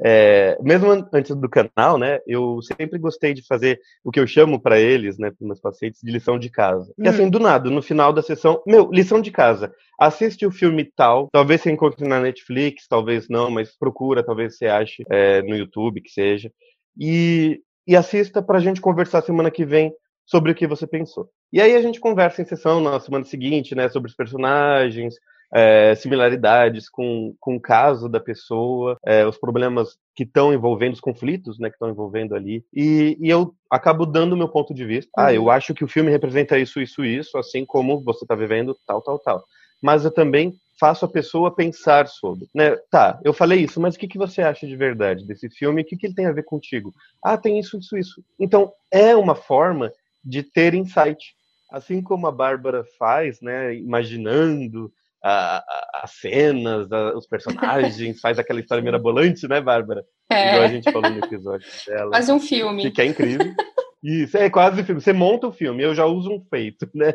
É, 0.00 0.58
mesmo 0.62 0.90
antes 1.12 1.34
do 1.34 1.48
canal, 1.48 1.98
né, 1.98 2.20
eu 2.26 2.60
sempre 2.62 2.98
gostei 2.98 3.34
de 3.34 3.46
fazer 3.46 3.80
o 4.02 4.10
que 4.10 4.18
eu 4.18 4.26
chamo 4.26 4.60
para 4.60 4.78
eles, 4.78 5.18
né, 5.18 5.30
para 5.30 5.46
meus 5.46 5.60
pacientes, 5.60 6.00
de 6.02 6.10
lição 6.10 6.38
de 6.38 6.50
casa. 6.50 6.92
Hum. 6.98 7.04
E 7.04 7.08
assim, 7.08 7.28
do 7.28 7.38
nada, 7.38 7.70
no 7.70 7.82
final 7.82 8.12
da 8.12 8.22
sessão, 8.22 8.62
meu, 8.66 8.90
lição 8.90 9.20
de 9.20 9.30
casa. 9.30 9.72
Assiste 9.98 10.46
o 10.46 10.50
filme 10.50 10.84
tal, 10.84 11.28
talvez 11.32 11.60
você 11.60 11.70
encontre 11.70 12.06
na 12.06 12.20
Netflix, 12.20 12.86
talvez 12.88 13.28
não, 13.28 13.50
mas 13.50 13.76
procura, 13.76 14.24
talvez 14.24 14.56
você 14.56 14.66
ache 14.66 15.04
é, 15.10 15.42
no 15.42 15.56
YouTube, 15.56 16.00
que 16.00 16.10
seja. 16.10 16.50
E, 16.98 17.60
e 17.86 17.94
assista 17.94 18.42
para 18.42 18.58
a 18.58 18.60
gente 18.60 18.80
conversar 18.80 19.22
semana 19.22 19.50
que 19.50 19.64
vem 19.64 19.92
sobre 20.24 20.52
o 20.52 20.54
que 20.54 20.66
você 20.66 20.86
pensou. 20.86 21.28
E 21.52 21.60
aí 21.60 21.74
a 21.74 21.82
gente 21.82 22.00
conversa 22.00 22.40
em 22.40 22.44
sessão 22.44 22.80
na 22.80 22.98
semana 22.98 23.24
seguinte, 23.24 23.74
né, 23.74 23.88
sobre 23.88 24.08
os 24.08 24.16
personagens, 24.16 25.14
é, 25.52 25.94
similaridades 25.94 26.88
com, 26.88 27.34
com 27.38 27.56
o 27.56 27.60
caso 27.60 28.08
da 28.08 28.18
pessoa, 28.18 28.96
é, 29.04 29.26
os 29.26 29.36
problemas 29.36 29.98
que 30.16 30.24
estão 30.24 30.52
envolvendo, 30.52 30.94
os 30.94 31.00
conflitos 31.00 31.58
né, 31.58 31.68
que 31.68 31.74
estão 31.74 31.90
envolvendo 31.90 32.34
ali. 32.34 32.64
E, 32.72 33.16
e 33.20 33.28
eu 33.28 33.54
acabo 33.70 34.06
dando 34.06 34.32
o 34.32 34.36
meu 34.36 34.48
ponto 34.48 34.72
de 34.72 34.84
vista. 34.84 35.10
Ah, 35.16 35.32
eu 35.32 35.44
uhum. 35.44 35.50
acho 35.50 35.74
que 35.74 35.84
o 35.84 35.88
filme 35.88 36.10
representa 36.10 36.58
isso, 36.58 36.80
isso, 36.80 37.04
isso, 37.04 37.36
assim 37.36 37.64
como 37.66 38.02
você 38.02 38.24
está 38.24 38.34
vivendo 38.34 38.76
tal, 38.86 39.02
tal, 39.02 39.18
tal. 39.18 39.44
Mas 39.82 40.04
eu 40.04 40.10
também 40.10 40.54
faço 40.78 41.04
a 41.04 41.08
pessoa 41.08 41.54
pensar 41.54 42.08
sobre. 42.08 42.48
Né? 42.54 42.76
Tá, 42.90 43.20
eu 43.22 43.32
falei 43.32 43.60
isso, 43.60 43.80
mas 43.80 43.94
o 43.94 43.98
que, 43.98 44.08
que 44.08 44.18
você 44.18 44.42
acha 44.42 44.66
de 44.66 44.76
verdade 44.76 45.26
desse 45.26 45.48
filme? 45.50 45.82
O 45.82 45.84
que, 45.84 45.96
que 45.96 46.06
ele 46.06 46.14
tem 46.14 46.26
a 46.26 46.32
ver 46.32 46.44
contigo? 46.44 46.92
Ah, 47.22 47.36
tem 47.36 47.58
isso, 47.58 47.78
isso, 47.78 47.96
isso. 47.96 48.24
Então, 48.38 48.72
é 48.90 49.14
uma 49.14 49.34
forma 49.34 49.92
de 50.24 50.42
ter 50.42 50.74
insight. 50.74 51.34
Assim 51.70 52.02
como 52.02 52.26
a 52.26 52.32
Bárbara 52.32 52.84
faz, 52.98 53.40
né, 53.40 53.74
imaginando 53.74 54.92
as 55.22 56.10
cenas, 56.20 56.90
a, 56.90 57.16
os 57.16 57.26
personagens, 57.26 58.20
faz 58.20 58.38
aquela 58.38 58.60
história 58.60 58.82
mirabolante, 58.82 59.46
né, 59.46 59.60
Bárbara? 59.60 60.04
É. 60.30 60.54
Igual 60.54 60.62
a 60.64 60.68
gente 60.68 60.92
falou 60.92 61.10
no 61.10 61.24
episódio 61.24 61.68
dela. 61.86 62.10
Faz 62.12 62.28
um 62.28 62.40
filme. 62.40 62.90
Que 62.90 63.02
é 63.02 63.06
incrível. 63.06 63.54
Isso, 64.02 64.36
é 64.36 64.50
quase 64.50 64.82
filme. 64.82 65.00
Você 65.00 65.12
monta 65.12 65.46
o 65.46 65.52
filme, 65.52 65.82
eu 65.82 65.94
já 65.94 66.04
uso 66.04 66.30
um 66.30 66.44
feito, 66.50 66.88
né? 66.92 67.12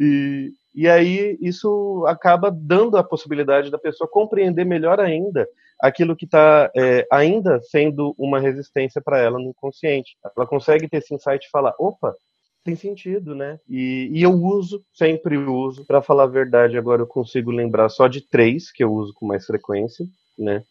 e, 0.00 0.50
e 0.74 0.88
aí 0.88 1.36
isso 1.40 2.04
acaba 2.06 2.50
dando 2.50 2.96
a 2.96 3.02
possibilidade 3.02 3.70
da 3.70 3.78
pessoa 3.78 4.08
compreender 4.08 4.64
melhor 4.64 5.00
ainda 5.00 5.48
aquilo 5.82 6.14
que 6.14 6.26
está 6.26 6.70
é, 6.76 7.04
ainda 7.10 7.60
sendo 7.60 8.14
uma 8.16 8.38
resistência 8.38 9.02
para 9.04 9.18
ela 9.18 9.36
no 9.36 9.50
inconsciente. 9.50 10.16
Ela 10.36 10.46
consegue 10.46 10.88
ter 10.88 10.98
esse 10.98 11.12
insight 11.12 11.44
e 11.44 11.50
falar: 11.50 11.74
opa, 11.76 12.14
tem 12.64 12.76
sentido, 12.76 13.34
né? 13.34 13.58
E, 13.68 14.10
e 14.12 14.22
eu 14.22 14.32
uso, 14.32 14.84
sempre 14.92 15.36
uso. 15.36 15.84
Para 15.84 16.02
falar 16.02 16.24
a 16.24 16.28
verdade, 16.28 16.78
agora 16.78 17.02
eu 17.02 17.06
consigo 17.06 17.50
lembrar 17.50 17.88
só 17.88 18.08
de 18.08 18.20
três 18.20 18.70
que 18.70 18.84
eu 18.84 18.92
uso 18.92 19.12
com 19.14 19.26
mais 19.26 19.44
frequência, 19.44 20.06
né? 20.38 20.62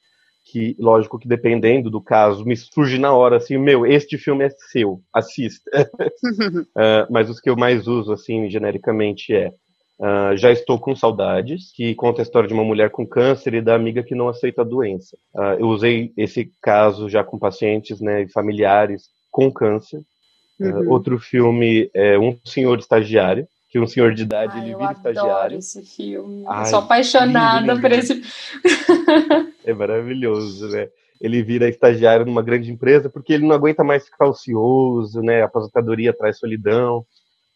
Que, 0.45 0.75
lógico 0.79 1.19
que 1.19 1.27
dependendo 1.27 1.89
do 1.89 2.01
caso, 2.01 2.45
me 2.45 2.55
surge 2.57 2.97
na 2.97 3.13
hora 3.13 3.37
assim, 3.37 3.57
meu, 3.57 3.85
este 3.85 4.17
filme 4.17 4.45
é 4.45 4.49
seu, 4.71 5.01
assista. 5.13 5.69
uh, 5.79 6.65
mas 7.11 7.29
os 7.29 7.39
que 7.39 7.49
eu 7.49 7.55
mais 7.55 7.87
uso, 7.87 8.11
assim, 8.11 8.49
genericamente 8.49 9.33
é 9.33 9.53
Uh, 10.01 10.35
já 10.35 10.51
estou 10.51 10.79
com 10.79 10.95
saudades, 10.95 11.71
que 11.75 11.93
conta 11.93 12.21
a 12.21 12.23
história 12.23 12.47
de 12.47 12.55
uma 12.55 12.63
mulher 12.63 12.89
com 12.89 13.05
câncer 13.05 13.53
e 13.53 13.61
da 13.61 13.75
amiga 13.75 14.01
que 14.01 14.15
não 14.15 14.27
aceita 14.27 14.63
a 14.63 14.65
doença. 14.65 15.15
Uh, 15.31 15.59
eu 15.59 15.67
usei 15.67 16.11
esse 16.17 16.51
caso 16.59 17.07
já 17.07 17.23
com 17.23 17.37
pacientes 17.37 18.01
né, 18.01 18.23
e 18.23 18.31
familiares 18.31 19.03
com 19.29 19.51
câncer. 19.51 20.01
Uhum. 20.61 20.81
Uh, 20.81 20.91
outro 20.91 21.17
filme 21.19 21.89
é 21.93 22.17
Um 22.17 22.37
Senhor 22.45 22.77
Estagiário, 22.77 23.47
que 23.71 23.79
um 23.79 23.87
senhor 23.87 24.13
de 24.13 24.23
idade 24.23 24.53
Ai, 24.55 24.63
ele 24.63 24.75
vira 24.75 24.91
eu 24.91 24.91
estagiário. 24.91 25.57
esse 25.57 25.81
filme. 25.83 26.43
Ai, 26.45 26.65
sou 26.65 26.79
apaixonada 26.79 27.79
por 27.79 27.89
esse. 27.91 28.21
é 29.65 29.73
maravilhoso, 29.73 30.67
né? 30.67 30.89
Ele 31.21 31.41
vira 31.41 31.69
estagiário 31.69 32.25
numa 32.25 32.41
grande 32.41 32.69
empresa 32.69 33.09
porque 33.09 33.31
ele 33.31 33.47
não 33.47 33.55
aguenta 33.55 33.83
mais 33.83 34.05
ficar 34.05 34.27
ocioso, 34.27 35.21
né? 35.21 35.41
A 35.41 35.45
aposentadoria 35.45 36.11
traz 36.11 36.37
solidão. 36.37 37.05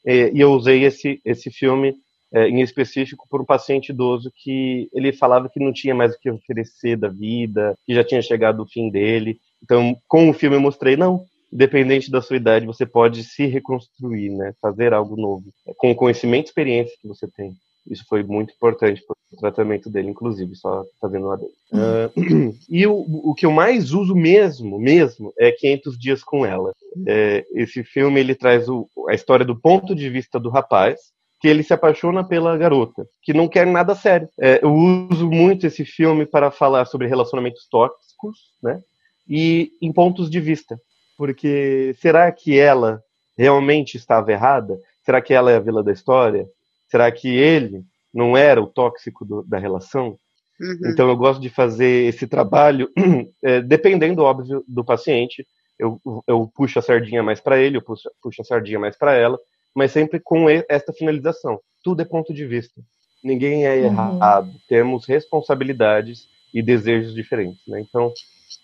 E, 0.05 0.31
e 0.33 0.39
eu 0.39 0.53
usei 0.53 0.85
esse 0.85 1.19
esse 1.25 1.51
filme 1.51 1.95
é, 2.33 2.47
em 2.47 2.61
específico 2.61 3.27
por 3.29 3.41
um 3.41 3.45
paciente 3.45 3.89
idoso 3.89 4.31
que 4.35 4.89
ele 4.93 5.11
falava 5.11 5.49
que 5.49 5.59
não 5.59 5.73
tinha 5.73 5.93
mais 5.93 6.13
o 6.13 6.19
que 6.19 6.31
oferecer 6.31 6.95
da 6.95 7.09
vida, 7.09 7.77
que 7.85 7.93
já 7.93 8.03
tinha 8.03 8.21
chegado 8.21 8.61
o 8.61 8.67
fim 8.67 8.89
dele. 8.89 9.37
Então, 9.61 9.97
com 10.07 10.29
o 10.29 10.33
filme 10.33 10.55
eu 10.55 10.61
mostrei 10.61 10.95
não, 10.95 11.25
independente 11.51 12.11
da 12.11 12.21
sua 12.21 12.37
idade, 12.37 12.65
você 12.65 12.85
pode 12.85 13.23
se 13.23 13.45
reconstruir, 13.45 14.29
né? 14.29 14.53
Fazer 14.61 14.93
algo 14.93 15.15
novo, 15.15 15.45
com 15.77 15.91
o 15.91 15.95
conhecimento 15.95 16.45
e 16.45 16.49
experiência 16.49 16.95
que 17.01 17.07
você 17.07 17.27
tem. 17.27 17.55
Isso 17.89 18.03
foi 18.07 18.23
muito 18.23 18.53
importante. 18.53 19.01
o 19.31 19.37
tratamento 19.37 19.89
dele, 19.89 20.09
inclusive, 20.09 20.55
só 20.55 20.83
fazendo 20.99 21.27
uma 21.27 21.35
uh, 21.35 22.53
E 22.69 22.85
o, 22.87 22.93
o 22.95 23.33
que 23.35 23.45
eu 23.45 23.51
mais 23.51 23.93
uso 23.93 24.15
mesmo, 24.15 24.79
mesmo, 24.79 25.31
é 25.37 25.51
500 25.51 25.97
Dias 25.97 26.23
com 26.23 26.45
Ela. 26.45 26.73
É, 27.07 27.45
esse 27.53 27.83
filme, 27.83 28.19
ele 28.19 28.33
traz 28.33 28.67
o, 28.67 28.89
a 29.07 29.13
história 29.13 29.45
do 29.45 29.55
ponto 29.55 29.93
de 29.93 30.09
vista 30.09 30.39
do 30.39 30.49
rapaz, 30.49 30.99
que 31.39 31.47
ele 31.47 31.61
se 31.61 31.73
apaixona 31.73 32.23
pela 32.23 32.57
garota, 32.57 33.05
que 33.21 33.33
não 33.33 33.47
quer 33.47 33.67
nada 33.67 33.93
sério. 33.93 34.27
É, 34.39 34.59
eu 34.63 34.73
uso 34.73 35.29
muito 35.29 35.67
esse 35.67 35.85
filme 35.85 36.25
para 36.25 36.49
falar 36.49 36.85
sobre 36.85 37.07
relacionamentos 37.07 37.67
tóxicos, 37.69 38.37
né? 38.63 38.81
E 39.29 39.71
em 39.81 39.91
pontos 39.91 40.29
de 40.29 40.39
vista. 40.39 40.79
Porque 41.17 41.95
será 41.99 42.31
que 42.31 42.57
ela 42.57 43.01
realmente 43.37 43.97
estava 43.97 44.31
errada? 44.31 44.79
Será 45.03 45.21
que 45.21 45.33
ela 45.33 45.51
é 45.51 45.55
a 45.55 45.59
vila 45.59 45.83
da 45.83 45.91
história? 45.91 46.47
Será 46.87 47.11
que 47.11 47.27
ele 47.27 47.83
não 48.13 48.35
era 48.35 48.61
o 48.61 48.67
tóxico 48.67 49.25
do, 49.25 49.43
da 49.43 49.59
relação? 49.59 50.17
Uhum. 50.59 50.91
Então 50.91 51.09
eu 51.09 51.17
gosto 51.17 51.41
de 51.41 51.49
fazer 51.49 52.07
esse 52.07 52.27
trabalho, 52.27 52.89
é, 53.43 53.61
dependendo, 53.61 54.23
óbvio, 54.23 54.63
do 54.67 54.83
paciente. 54.83 55.45
Eu, 55.77 55.99
eu 56.25 56.49
puxo 56.55 56.79
a 56.79 56.81
sardinha 56.81 57.21
mais 57.21 57.41
para 57.41 57.59
ele, 57.59 57.77
eu 57.77 57.81
puxo, 57.81 58.09
puxo 58.21 58.41
a 58.41 58.45
sardinha 58.45 58.79
mais 58.79 58.97
para 58.97 59.13
ela, 59.13 59.37
mas 59.75 59.91
sempre 59.91 60.19
com 60.19 60.49
esta 60.49 60.93
finalização. 60.93 61.59
Tudo 61.83 62.01
é 62.01 62.05
ponto 62.05 62.33
de 62.33 62.45
vista. 62.45 62.81
Ninguém 63.23 63.65
é 63.65 63.75
uhum. 63.75 63.85
errado. 63.85 64.51
Temos 64.69 65.05
responsabilidades 65.05 66.27
e 66.53 66.61
desejos 66.61 67.13
diferentes. 67.13 67.61
Né? 67.67 67.81
Então, 67.81 68.13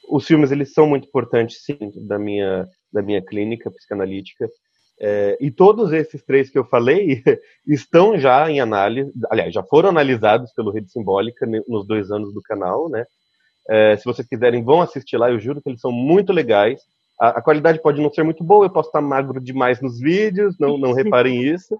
os 0.10 0.26
filmes 0.26 0.52
eles 0.52 0.74
são 0.74 0.88
muito 0.88 1.08
importantes, 1.08 1.64
sim, 1.64 1.78
da 2.08 2.18
minha 2.20 2.68
da 2.92 3.02
minha 3.02 3.22
clínica 3.22 3.72
psicanalítica. 3.72 4.50
É, 5.00 5.36
e 5.42 5.50
todos 5.50 5.92
esses 5.94 6.24
três 6.24 6.50
que 6.50 6.60
eu 6.60 6.66
falei 6.66 7.24
estão 7.66 8.20
já 8.20 8.50
em 8.52 8.60
análise, 8.60 9.12
aliás, 9.32 9.52
já 9.54 9.64
foram 9.64 9.90
analisados 9.90 10.54
pelo 10.54 10.72
Rede 10.72 10.92
Simbólica 10.92 11.48
nos 11.68 11.88
dois 11.88 12.12
anos 12.12 12.32
do 12.34 12.42
canal, 12.42 12.88
né? 12.88 13.06
É, 13.68 13.96
se 13.98 14.06
vocês 14.06 14.28
quiserem, 14.28 14.64
vão 14.64 14.82
assistir 14.82 15.18
lá, 15.18 15.32
eu 15.32 15.40
juro 15.40 15.62
que 15.62 15.70
eles 15.70 15.82
são 15.82 15.92
muito 15.92 16.32
legais. 16.32 16.82
A, 17.20 17.30
a, 17.30 17.42
qualidade 17.42 17.82
pode 17.82 18.02
não 18.02 18.12
ser 18.12 18.24
muito 18.24 18.44
boa, 18.44 18.66
eu 18.66 18.70
posso 18.70 18.90
estar 18.90 19.02
magro 19.02 19.40
demais 19.40 19.82
nos 19.82 20.00
vídeos, 20.00 20.58
não, 20.60 20.78
não 20.78 20.94
reparem 20.94 21.42
isso, 21.42 21.80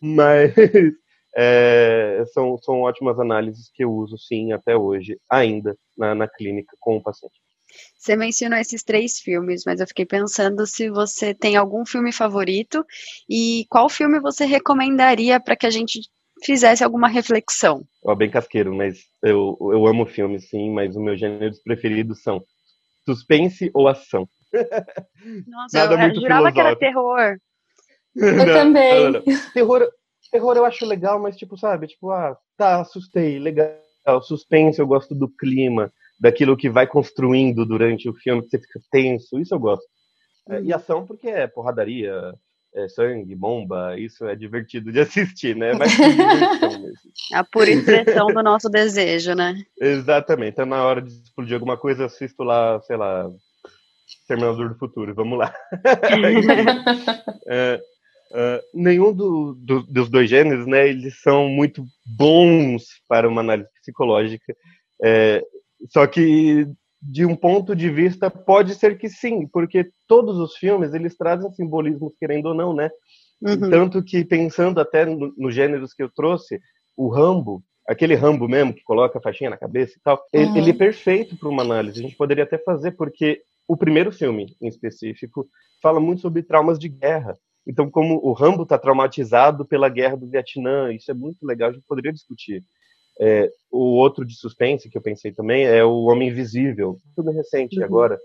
mas 0.00 0.52
é, 1.36 2.22
são, 2.32 2.58
são 2.58 2.82
ótimas 2.82 3.18
análises 3.18 3.70
que 3.72 3.84
eu 3.84 3.92
uso, 3.92 4.18
sim, 4.18 4.52
até 4.52 4.76
hoje, 4.76 5.18
ainda 5.30 5.76
na, 5.96 6.14
na 6.14 6.28
clínica 6.28 6.76
com 6.80 6.96
o 6.96 7.02
paciente. 7.02 7.40
Você 7.96 8.16
mencionou 8.16 8.58
esses 8.58 8.82
três 8.82 9.18
filmes, 9.18 9.64
mas 9.66 9.80
eu 9.80 9.86
fiquei 9.86 10.06
pensando 10.06 10.66
se 10.66 10.88
você 10.90 11.34
tem 11.34 11.56
algum 11.56 11.84
filme 11.84 12.12
favorito 12.12 12.84
e 13.28 13.66
qual 13.68 13.88
filme 13.88 14.20
você 14.20 14.44
recomendaria 14.44 15.40
para 15.40 15.56
que 15.56 15.66
a 15.66 15.70
gente 15.70 16.00
fizesse 16.44 16.84
alguma 16.84 17.08
reflexão. 17.08 17.82
Ó, 18.04 18.14
bem 18.14 18.30
casqueiro, 18.30 18.74
mas 18.74 18.98
eu, 19.22 19.56
eu 19.60 19.86
amo 19.86 20.06
filmes, 20.06 20.48
sim, 20.48 20.70
mas 20.70 20.96
os 20.96 21.02
meus 21.02 21.18
gêneros 21.18 21.60
preferidos 21.60 22.22
são 22.22 22.42
suspense 23.04 23.70
ou 23.74 23.88
ação. 23.88 24.28
Nossa, 25.46 25.78
Nada 25.78 25.94
eu, 25.94 25.98
muito 25.98 26.20
jurava 26.20 26.50
filosófico. 26.50 26.54
que 26.54 26.60
era 26.60 26.76
terror. 26.76 27.38
Eu 28.16 28.34
não, 28.34 28.46
também. 28.46 29.04
Não, 29.04 29.10
não, 29.12 29.22
terror, 29.52 29.88
terror 30.32 30.56
eu 30.56 30.64
acho 30.64 30.84
legal, 30.84 31.20
mas 31.20 31.36
tipo, 31.36 31.56
sabe, 31.56 31.86
tipo, 31.86 32.10
ah, 32.10 32.36
tá, 32.56 32.80
assustei, 32.80 33.38
legal. 33.38 33.78
Suspense 34.22 34.80
eu 34.80 34.86
gosto 34.86 35.14
do 35.14 35.28
clima 35.28 35.92
daquilo 36.18 36.56
que 36.56 36.68
vai 36.68 36.86
construindo 36.86 37.64
durante 37.64 38.08
o 38.08 38.14
filme, 38.14 38.42
que 38.42 38.50
você 38.50 38.58
fica 38.58 38.80
tenso, 38.90 39.38
isso 39.38 39.54
eu 39.54 39.58
gosto. 39.58 39.86
É, 40.48 40.60
e 40.60 40.68
uhum. 40.68 40.74
ação 40.74 41.06
porque 41.06 41.28
é 41.28 41.46
porradaria, 41.46 42.12
é 42.74 42.88
sangue, 42.88 43.34
bomba, 43.34 43.98
isso 43.98 44.26
é 44.26 44.34
divertido 44.34 44.90
de 44.90 45.00
assistir, 45.00 45.54
né? 45.56 45.72
Mas 45.74 45.92
a 47.34 47.44
pura 47.44 47.70
expressão 47.70 48.26
do 48.28 48.42
nosso 48.42 48.68
desejo, 48.68 49.34
né? 49.34 49.62
Exatamente. 49.80 50.52
Então, 50.52 50.66
na 50.66 50.84
hora 50.84 51.02
de 51.02 51.12
explodir 51.12 51.54
alguma 51.54 51.76
coisa, 51.76 52.06
assisto 52.06 52.42
lá, 52.42 52.80
sei 52.82 52.96
lá, 52.96 53.30
Terminador 54.26 54.68
do 54.70 54.78
Futuro, 54.78 55.14
vamos 55.14 55.38
lá. 55.38 55.54
é, 57.48 57.80
Uh, 58.30 58.60
nenhum 58.74 59.14
do, 59.14 59.54
do, 59.54 59.82
dos 59.84 60.10
dois 60.10 60.28
gêneros, 60.28 60.66
né, 60.66 60.86
eles 60.86 61.18
são 61.22 61.48
muito 61.48 61.82
bons 62.04 62.84
para 63.08 63.26
uma 63.26 63.40
análise 63.40 63.70
psicológica. 63.80 64.54
É, 65.02 65.42
só 65.88 66.06
que 66.06 66.66
de 67.00 67.24
um 67.24 67.36
ponto 67.36 67.76
de 67.76 67.88
vista 67.88 68.30
pode 68.30 68.74
ser 68.74 68.98
que 68.98 69.08
sim, 69.08 69.46
porque 69.46 69.90
todos 70.06 70.36
os 70.38 70.56
filmes 70.56 70.94
eles 70.94 71.16
trazem 71.16 71.50
simbolismos 71.52 72.12
querendo 72.18 72.46
ou 72.46 72.54
não, 72.54 72.74
né? 72.74 72.90
Uhum. 73.40 73.70
Tanto 73.70 74.02
que 74.02 74.24
pensando 74.24 74.80
até 74.80 75.04
nos 75.04 75.32
no 75.36 75.50
gêneros 75.50 75.94
que 75.94 76.02
eu 76.02 76.10
trouxe, 76.10 76.60
o 76.96 77.08
Rambo, 77.08 77.62
aquele 77.86 78.14
Rambo 78.16 78.48
mesmo 78.48 78.74
que 78.74 78.82
coloca 78.82 79.18
a 79.18 79.22
faixinha 79.22 79.50
na 79.50 79.56
cabeça 79.56 79.96
e 79.96 80.00
tal, 80.02 80.16
uhum. 80.16 80.40
ele, 80.40 80.58
ele, 80.58 80.70
é 80.70 80.74
perfeito 80.74 81.36
para 81.36 81.48
uma 81.48 81.62
análise. 81.62 82.00
A 82.00 82.02
gente 82.02 82.16
poderia 82.16 82.44
até 82.44 82.58
fazer 82.58 82.92
porque 82.92 83.42
o 83.68 83.76
primeiro 83.76 84.10
filme 84.10 84.56
em 84.60 84.66
específico 84.66 85.48
fala 85.80 86.00
muito 86.00 86.20
sobre 86.20 86.42
traumas 86.42 86.78
de 86.78 86.88
guerra. 86.88 87.38
Então, 87.66 87.90
como 87.90 88.18
o 88.24 88.32
Rambo 88.32 88.62
está 88.62 88.78
traumatizado 88.78 89.64
pela 89.64 89.90
guerra 89.90 90.16
do 90.16 90.26
Vietnã, 90.26 90.92
isso 90.92 91.10
é 91.10 91.14
muito 91.14 91.46
legal, 91.46 91.68
a 91.68 91.72
gente 91.72 91.84
poderia 91.86 92.12
discutir. 92.12 92.64
É, 93.20 93.50
o 93.70 93.96
outro 93.96 94.24
de 94.24 94.34
suspense 94.36 94.88
que 94.88 94.96
eu 94.96 95.02
pensei 95.02 95.32
também 95.32 95.64
é 95.64 95.84
o 95.84 96.04
Homem 96.04 96.28
Invisível, 96.28 96.98
tudo 97.16 97.30
recente 97.30 97.78
uhum. 97.78 97.84
agora, 97.84 98.18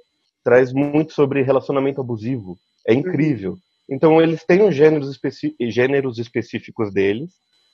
traz 0.44 0.72
muito 0.72 1.14
sobre 1.14 1.42
relacionamento 1.42 2.02
abusivo, 2.02 2.58
é 2.88 2.94
uhum. 2.94 3.00
incrível. 3.00 3.52
Uhum. 3.52 3.58
Então 3.90 4.22
eles 4.22 4.44
têm 4.44 4.62
os 4.64 4.76
gêneros, 4.76 5.20
gêneros 5.60 6.20
específicos 6.20 6.94
deles, 6.94 7.32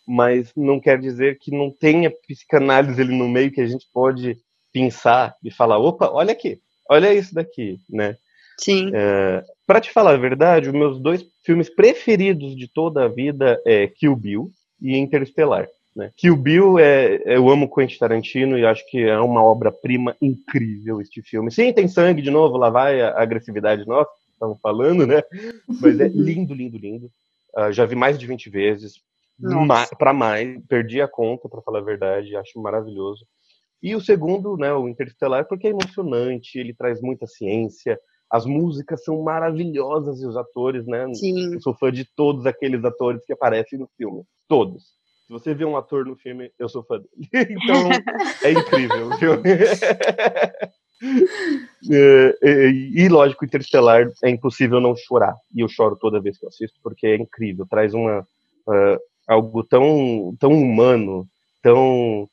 mas 0.07 0.51
não 0.55 0.79
quer 0.79 0.99
dizer 0.99 1.37
que 1.39 1.51
não 1.51 1.69
tenha 1.69 2.11
psicanálise 2.27 2.99
ali 2.99 3.15
no 3.15 3.27
meio 3.27 3.51
que 3.51 3.61
a 3.61 3.67
gente 3.67 3.85
pode 3.93 4.37
pensar 4.73 5.35
e 5.43 5.51
falar, 5.51 5.77
opa, 5.77 6.09
olha 6.09 6.31
aqui, 6.31 6.59
olha 6.89 7.13
isso 7.13 7.33
daqui, 7.33 7.77
né? 7.89 8.15
Sim. 8.59 8.91
É, 8.93 9.43
para 9.65 9.79
te 9.79 9.91
falar 9.91 10.15
a 10.15 10.17
verdade, 10.17 10.67
os 10.67 10.73
meus 10.73 10.99
dois 10.99 11.23
filmes 11.45 11.69
preferidos 11.69 12.55
de 12.55 12.67
toda 12.67 13.05
a 13.05 13.07
vida 13.07 13.61
é 13.65 13.87
Kill 13.87 14.15
Bill 14.15 14.51
e 14.81 14.97
Interestelar. 14.97 15.67
Né? 15.95 16.11
Kill 16.15 16.35
Bill, 16.35 16.79
é, 16.79 17.21
eu 17.25 17.49
amo 17.49 17.73
Quentin 17.73 17.97
Tarantino 17.97 18.57
e 18.57 18.65
acho 18.65 18.85
que 18.89 19.03
é 19.03 19.19
uma 19.19 19.43
obra-prima 19.43 20.15
incrível 20.21 21.01
este 21.01 21.21
filme. 21.21 21.51
Sim, 21.51 21.73
tem 21.73 21.87
sangue 21.87 22.21
de 22.21 22.31
novo, 22.31 22.57
lá 22.57 22.69
vai 22.69 23.01
a 23.01 23.21
agressividade 23.21 23.85
nossa, 23.85 24.09
estamos 24.31 24.59
falando, 24.61 25.05
né? 25.05 25.21
Mas 25.81 25.99
é 25.99 26.07
lindo, 26.09 26.53
lindo, 26.53 26.77
lindo. 26.77 27.11
Uh, 27.57 27.71
já 27.71 27.85
vi 27.85 27.95
mais 27.95 28.17
de 28.17 28.27
20 28.27 28.49
vezes, 28.49 28.93
para 29.97 30.13
mais, 30.13 30.61
perdi 30.67 31.01
a 31.01 31.07
conta, 31.07 31.49
para 31.49 31.61
falar 31.61 31.79
a 31.79 31.83
verdade, 31.83 32.35
acho 32.35 32.61
maravilhoso. 32.61 33.25
E 33.81 33.95
o 33.95 34.01
segundo, 34.01 34.57
né, 34.57 34.73
o 34.73 34.87
Interestelar, 34.87 35.47
porque 35.47 35.67
é 35.67 35.71
emocionante, 35.71 36.59
ele 36.59 36.73
traz 36.73 37.01
muita 37.01 37.25
ciência, 37.25 37.97
as 38.29 38.45
músicas 38.45 39.03
são 39.03 39.23
maravilhosas 39.23 40.21
e 40.21 40.27
os 40.27 40.37
atores, 40.37 40.85
né? 40.85 41.11
Sim. 41.13 41.53
Eu 41.53 41.61
sou 41.61 41.73
fã 41.73 41.91
de 41.91 42.05
todos 42.15 42.45
aqueles 42.45 42.83
atores 42.85 43.25
que 43.25 43.33
aparecem 43.33 43.79
no 43.79 43.89
filme, 43.97 44.23
todos. 44.47 44.98
Se 45.29 45.33
você 45.33 45.53
vê 45.53 45.63
um 45.63 45.77
ator 45.77 46.07
no 46.07 46.15
filme, 46.15 46.51
eu 46.57 46.67
sou 46.67 46.83
fã 46.83 46.97
dele. 46.97 47.13
Então, 47.63 47.89
é 48.43 48.51
incrível 48.51 49.09
o 49.09 49.17
filme. 49.17 49.43
É, 51.89 52.35
e, 52.69 53.03
e, 53.03 53.07
lógico, 53.07 53.45
Interstellar 53.45 54.11
é 54.21 54.29
impossível 54.29 54.81
não 54.81 54.93
chorar. 54.97 55.33
E 55.55 55.61
eu 55.61 55.69
choro 55.69 55.95
toda 55.95 56.19
vez 56.19 56.37
que 56.37 56.43
eu 56.43 56.49
assisto, 56.49 56.77
porque 56.83 57.07
é 57.07 57.15
incrível. 57.15 57.65
Traz 57.65 57.93
uma, 57.93 58.19
uh, 58.19 58.99
algo 59.25 59.63
tão, 59.63 60.35
tão 60.37 60.51
humano, 60.51 61.25
tão. 61.63 62.27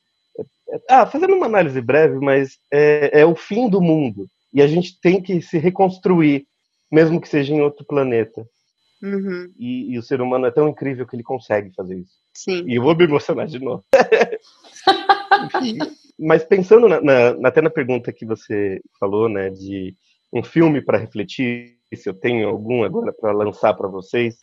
Ah, 0.90 1.06
fazendo 1.06 1.36
uma 1.36 1.46
análise 1.46 1.80
breve, 1.80 2.18
mas 2.18 2.58
é, 2.72 3.20
é 3.20 3.24
o 3.24 3.36
fim 3.36 3.68
do 3.68 3.80
mundo. 3.80 4.26
E 4.52 4.60
a 4.60 4.66
gente 4.66 5.00
tem 5.00 5.22
que 5.22 5.40
se 5.40 5.58
reconstruir, 5.58 6.44
mesmo 6.90 7.20
que 7.20 7.28
seja 7.28 7.54
em 7.54 7.60
outro 7.60 7.86
planeta. 7.86 8.44
Uhum. 9.02 9.52
E, 9.58 9.94
e, 9.94 9.98
o 9.98 10.02
ser 10.02 10.20
humano 10.20 10.46
é 10.46 10.50
tão 10.50 10.68
incrível 10.68 11.06
que 11.06 11.14
ele 11.14 11.22
consegue 11.22 11.72
fazer 11.74 11.98
isso. 11.98 12.14
Sim. 12.34 12.64
E 12.66 12.76
eu 12.76 12.82
vou 12.82 12.96
me 12.96 13.04
emocionar 13.04 13.46
de 13.46 13.58
novo. 13.58 13.84
Mas 16.18 16.44
pensando 16.44 16.88
na, 16.88 17.00
na, 17.00 17.48
até 17.48 17.60
na 17.60 17.68
pergunta 17.68 18.12
que 18.12 18.24
você 18.24 18.80
falou, 18.98 19.28
né, 19.28 19.50
de 19.50 19.94
um 20.32 20.42
filme 20.42 20.80
para 20.80 20.98
refletir, 20.98 21.76
se 21.94 22.08
eu 22.08 22.14
tenho 22.14 22.48
algum 22.48 22.84
agora 22.84 23.12
para 23.12 23.32
lançar 23.32 23.74
para 23.74 23.88
vocês, 23.88 24.36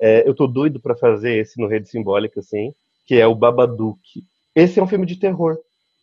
é, 0.00 0.28
eu 0.28 0.34
tô 0.34 0.46
doido 0.46 0.80
para 0.80 0.96
fazer 0.96 1.36
esse 1.36 1.60
no 1.60 1.68
Rede 1.68 1.88
Simbólica, 1.88 2.40
assim, 2.40 2.72
que 3.06 3.20
é 3.20 3.26
o 3.26 3.34
Babadook. 3.34 4.00
Esse 4.54 4.80
é 4.80 4.82
um 4.82 4.88
filme 4.88 5.06
de 5.06 5.16
terror. 5.16 5.56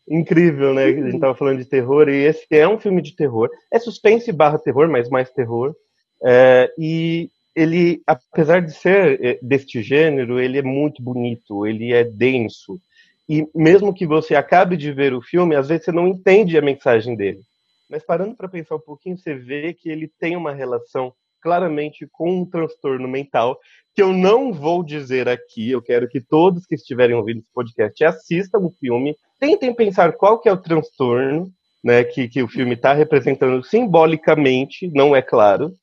Incrível, 0.10 0.74
né? 0.74 0.86
A 0.86 0.92
gente 0.92 1.20
tava 1.20 1.36
falando 1.36 1.60
de 1.60 1.66
terror, 1.66 2.10
e 2.10 2.24
esse 2.24 2.46
é 2.50 2.68
um 2.68 2.80
filme 2.80 3.02
de 3.02 3.16
terror. 3.16 3.50
É 3.72 3.78
suspense 3.78 4.32
barra 4.32 4.58
terror, 4.58 4.90
mas 4.90 5.10
mais 5.10 5.30
terror. 5.32 5.76
É, 6.24 6.72
e 6.78 7.30
ele, 7.56 8.02
apesar 8.06 8.62
de 8.62 8.72
ser 8.72 9.24
eh, 9.24 9.40
deste 9.42 9.82
gênero, 9.82 10.40
ele 10.40 10.58
é 10.58 10.62
muito 10.62 11.02
bonito, 11.02 11.66
ele 11.66 11.94
é 11.94 12.04
denso. 12.04 12.80
E 13.28 13.48
mesmo 13.54 13.94
que 13.94 14.08
você 14.08 14.36
acabe 14.36 14.76
de 14.76 14.92
ver 14.92 15.14
o 15.14 15.22
filme, 15.22 15.56
às 15.56 15.68
vezes 15.68 15.86
você 15.86 15.92
não 15.92 16.08
entende 16.08 16.58
a 16.58 16.62
mensagem 16.62 17.16
dele. 17.16 17.42
Mas 17.90 18.04
parando 18.04 18.36
para 18.36 18.48
pensar 18.48 18.76
um 18.76 18.80
pouquinho, 18.80 19.18
você 19.18 19.34
vê 19.34 19.74
que 19.74 19.90
ele 19.90 20.12
tem 20.20 20.36
uma 20.36 20.54
relação 20.54 21.14
claramente 21.42 22.08
com 22.12 22.42
um 22.42 22.46
transtorno 22.46 23.08
mental 23.08 23.60
que 23.96 24.02
eu 24.02 24.14
não 24.14 24.54
vou 24.54 24.84
dizer 24.84 25.28
aqui. 25.28 25.72
Eu 25.72 25.82
quero 25.82 26.08
que 26.08 26.22
todos 26.22 26.66
que 26.66 26.76
estiverem 26.76 27.16
ouvindo 27.16 27.40
esse 27.40 27.54
podcast 27.54 28.04
assistam 28.04 28.60
o 28.60 28.74
filme, 28.80 29.16
tentem 29.40 29.74
pensar 29.74 30.14
qual 30.14 30.40
que 30.40 30.50
é 30.50 30.52
o 30.52 30.58
transtorno 30.58 31.52
né, 31.84 32.04
que, 32.04 32.28
que 32.28 32.44
o 32.44 32.48
filme 32.48 32.74
está 32.74 32.94
representando 32.94 33.64
simbolicamente, 33.64 34.90
não 34.94 35.16
é 35.16 35.22
claro. 35.22 35.74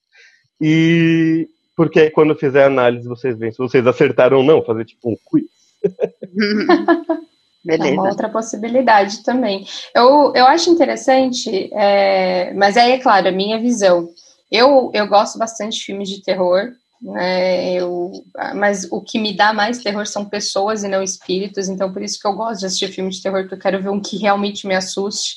E 0.60 1.48
porque 1.77 2.01
aí, 2.01 2.11
quando 2.11 2.35
fizer 2.35 2.64
a 2.64 2.68
análise, 2.68 3.07
vocês 3.07 3.39
veem 3.39 3.53
se 3.53 3.59
vocês 3.59 3.87
acertaram 3.87 4.39
ou 4.39 4.43
não, 4.43 4.64
fazer 4.64 4.87
tipo 4.87 5.11
um 5.11 5.16
quiz. 5.27 5.45
Beleza. 7.62 7.89
É 7.89 7.93
uma 7.93 8.09
outra 8.09 8.29
possibilidade 8.31 9.22
também. 9.22 9.66
Eu, 9.95 10.33
eu 10.35 10.47
acho 10.47 10.70
interessante, 10.70 11.68
é, 11.74 12.55
mas 12.55 12.77
aí 12.77 12.93
é 12.93 12.99
claro, 12.99 13.29
a 13.29 13.33
minha 13.33 13.59
visão. 13.59 14.09
Eu, 14.51 14.91
eu 14.95 15.07
gosto 15.07 15.37
bastante 15.37 15.77
de 15.79 15.85
filmes 15.85 16.09
de 16.09 16.22
terror, 16.22 16.72
né? 17.03 17.74
Eu, 17.74 18.12
mas 18.55 18.87
o 18.91 19.01
que 19.03 19.18
me 19.18 19.37
dá 19.37 19.53
mais 19.53 19.83
terror 19.83 20.07
são 20.07 20.24
pessoas 20.24 20.85
e 20.85 20.89
não 20.89 21.03
espíritos, 21.03 21.68
então 21.68 21.93
por 21.93 22.03
isso 22.03 22.20
que 22.20 22.27
eu 22.27 22.35
gosto 22.35 22.61
de 22.61 22.66
assistir 22.66 22.89
filme 22.89 23.11
de 23.11 23.20
terror, 23.20 23.43
porque 23.43 23.57
eu 23.57 23.61
quero 23.61 23.83
ver 23.83 23.91
um 23.91 24.01
que 24.01 24.16
realmente 24.16 24.66
me 24.66 24.74
assuste. 24.74 25.37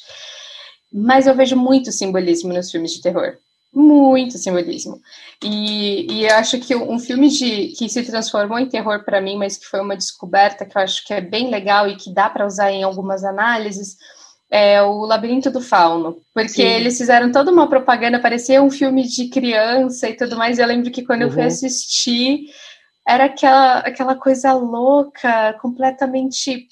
Mas 0.94 1.26
eu 1.28 1.36
vejo 1.36 1.56
muito 1.56 1.92
simbolismo 1.92 2.54
nos 2.54 2.72
filmes 2.72 2.94
de 2.94 3.02
terror 3.02 3.38
muito 3.74 4.38
simbolismo. 4.38 4.99
E, 5.43 6.11
e 6.11 6.26
eu 6.26 6.36
acho 6.36 6.59
que 6.59 6.76
um 6.76 6.99
filme 6.99 7.30
de, 7.30 7.67
que 7.78 7.88
se 7.88 8.03
transformou 8.03 8.59
em 8.59 8.67
terror 8.67 9.03
para 9.03 9.22
mim, 9.22 9.38
mas 9.38 9.57
que 9.57 9.65
foi 9.65 9.80
uma 9.80 9.95
descoberta 9.95 10.65
que 10.65 10.78
eu 10.78 10.82
acho 10.82 11.05
que 11.05 11.13
é 11.13 11.22
bem 11.22 11.49
legal 11.49 11.88
e 11.88 11.95
que 11.95 12.13
dá 12.13 12.30
para 12.30 12.45
usar 12.45 12.72
em 12.72 12.84
algumas 12.84 13.24
análises, 13.24 13.97
é 14.51 14.82
o 14.82 15.05
Labirinto 15.05 15.51
do 15.51 15.61
Fauno. 15.61 16.17
Porque 16.34 16.49
Sim. 16.49 16.63
eles 16.63 16.97
fizeram 16.97 17.32
toda 17.32 17.51
uma 17.51 17.70
propaganda, 17.70 18.20
parecia 18.20 18.61
um 18.61 18.72
filme 18.72 19.07
de 19.07 19.30
criança 19.30 20.09
e 20.09 20.15
tudo 20.15 20.36
mais. 20.36 20.57
Eu 20.57 20.67
lembro 20.67 20.91
que 20.91 21.03
quando 21.03 21.22
uhum. 21.22 21.28
eu 21.28 21.34
fui 21.34 21.41
uhum. 21.41 21.47
assistir, 21.47 22.45
era 23.07 23.26
aquela, 23.26 23.80
aquela 23.80 24.15
coisa 24.15 24.53
louca, 24.53 25.53
completamente 25.61 26.67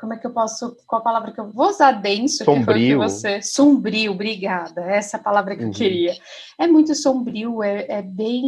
como 0.00 0.12
é 0.12 0.18
que 0.18 0.26
eu 0.26 0.32
posso, 0.32 0.76
qual 0.86 1.00
a 1.00 1.04
palavra 1.04 1.32
que 1.32 1.40
eu 1.40 1.50
vou 1.50 1.68
usar 1.68 1.92
denso, 1.92 2.44
sombrio. 2.44 2.98
que 3.00 3.04
você, 3.04 3.40
sombrio, 3.40 4.12
obrigada, 4.12 4.82
essa 4.82 5.16
é 5.16 5.20
a 5.20 5.22
palavra 5.22 5.56
que 5.56 5.62
uhum. 5.62 5.70
eu 5.70 5.74
queria. 5.74 6.14
É 6.58 6.66
muito 6.66 6.94
sombrio, 6.94 7.62
é, 7.62 7.86
é, 7.88 8.02
bem 8.02 8.44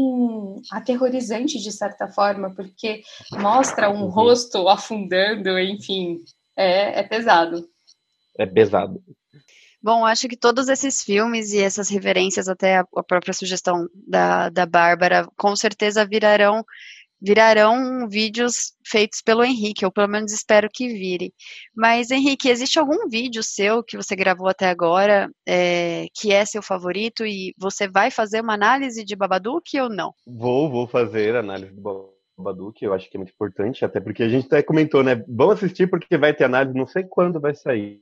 aterrorizante 0.71 1.59
de 1.59 1.73
certa 1.73 2.07
forma, 2.09 2.55
porque 2.55 3.03
mostra 3.33 3.91
um 3.91 4.03
uhum. 4.03 4.09
rosto 4.09 4.69
afundando, 4.69 5.59
enfim, 5.59 6.19
é, 6.55 7.01
é 7.01 7.03
pesado. 7.03 7.67
É 8.39 8.45
pesado. 8.45 9.03
Bom, 9.83 10.05
acho 10.05 10.29
que 10.29 10.37
todos 10.37 10.69
esses 10.69 11.03
filmes 11.03 11.53
e 11.53 11.61
essas 11.61 11.89
referências, 11.89 12.49
até 12.49 12.79
a 12.79 13.03
própria 13.07 13.33
sugestão 13.33 13.89
da, 13.95 14.49
da 14.51 14.67
Bárbara, 14.67 15.29
com 15.37 15.55
certeza 15.55 16.05
virarão 16.05 16.65
virarão 17.21 18.09
vídeos 18.09 18.75
feitos 18.85 19.23
pelo 19.23 19.45
Henrique, 19.45 19.85
ou 19.85 19.91
pelo 19.91 20.09
menos 20.09 20.33
espero 20.33 20.69
que 20.73 20.89
vire. 20.89 21.33
Mas, 21.75 22.11
Henrique, 22.11 22.49
existe 22.49 22.79
algum 22.79 23.09
vídeo 23.09 23.43
seu 23.43 23.83
que 23.83 23.97
você 23.97 24.15
gravou 24.15 24.49
até 24.49 24.69
agora 24.69 25.31
é, 25.47 26.07
que 26.15 26.33
é 26.33 26.45
seu 26.45 26.63
favorito 26.63 27.25
e 27.25 27.55
você 27.59 27.89
vai 27.89 28.11
fazer 28.11 28.41
uma 28.43 28.55
análise 28.55 29.05
de 29.05 29.17
Babadook 29.17 29.79
ou 29.81 29.89
não? 29.89 30.13
Vou, 30.27 30.71
vou 30.71 30.87
fazer 30.87 31.37
análise 31.37 31.73
do 31.75 32.13
Babadook, 32.37 32.85
eu 32.85 32.93
acho 32.93 33.11
que 33.11 33.17
é 33.17 33.19
muito 33.19 33.33
importante, 33.33 33.85
até 33.85 34.01
porque 34.01 34.23
a 34.23 34.29
gente 34.29 34.47
até 34.47 34.63
comentou, 34.63 35.03
né? 35.03 35.25
Vamos 35.27 35.57
assistir 35.57 35.89
porque 35.89 36.19
vai 36.19 36.35
ter 36.35 36.45
análise, 36.45 36.77
não 36.77 36.87
sei 36.87 37.05
quando 37.05 37.41
vai 37.41 37.55
sair, 37.55 38.01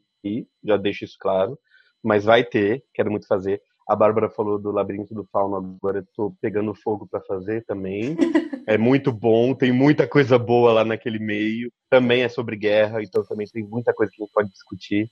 já 0.62 0.76
deixo 0.76 1.04
isso 1.04 1.16
claro, 1.20 1.58
mas 2.02 2.24
vai 2.24 2.44
ter, 2.44 2.84
quero 2.92 3.10
muito 3.10 3.26
fazer. 3.26 3.62
A 3.87 3.95
Bárbara 3.95 4.30
falou 4.30 4.59
do 4.59 4.70
Labirinto 4.70 5.14
do 5.14 5.28
Fauno, 5.30 5.57
agora 5.57 5.99
eu 5.99 6.07
tô 6.16 6.35
pegando 6.41 6.74
fogo 6.74 7.07
para 7.07 7.20
fazer 7.20 7.64
também. 7.64 8.16
É 8.66 8.78
muito 8.78 9.12
bom, 9.12 9.55
tem 9.55 9.70
muita 9.70 10.09
coisa 10.09 10.39
boa 10.39 10.72
lá 10.72 10.87
naquele 10.87 11.18
meio. 11.18 11.70
Também 11.91 12.22
é 12.22 12.30
sobre 12.30 12.57
guerra, 12.57 13.03
então 13.03 13.22
também 13.22 13.47
tem 13.47 13.62
muita 13.62 13.93
coisa 13.93 14.11
que 14.11 14.22
a 14.22 14.24
gente 14.24 14.32
pode 14.32 14.49
discutir. 14.49 15.11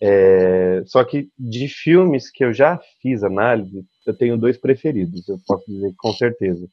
É... 0.00 0.82
Só 0.86 1.02
que 1.02 1.28
de 1.36 1.66
filmes 1.66 2.30
que 2.30 2.44
eu 2.44 2.52
já 2.52 2.78
fiz 3.02 3.24
análise, 3.24 3.84
eu 4.06 4.16
tenho 4.16 4.38
dois 4.38 4.56
preferidos, 4.56 5.28
eu 5.28 5.38
posso 5.44 5.64
dizer 5.68 5.92
com 5.98 6.12
certeza. 6.12 6.68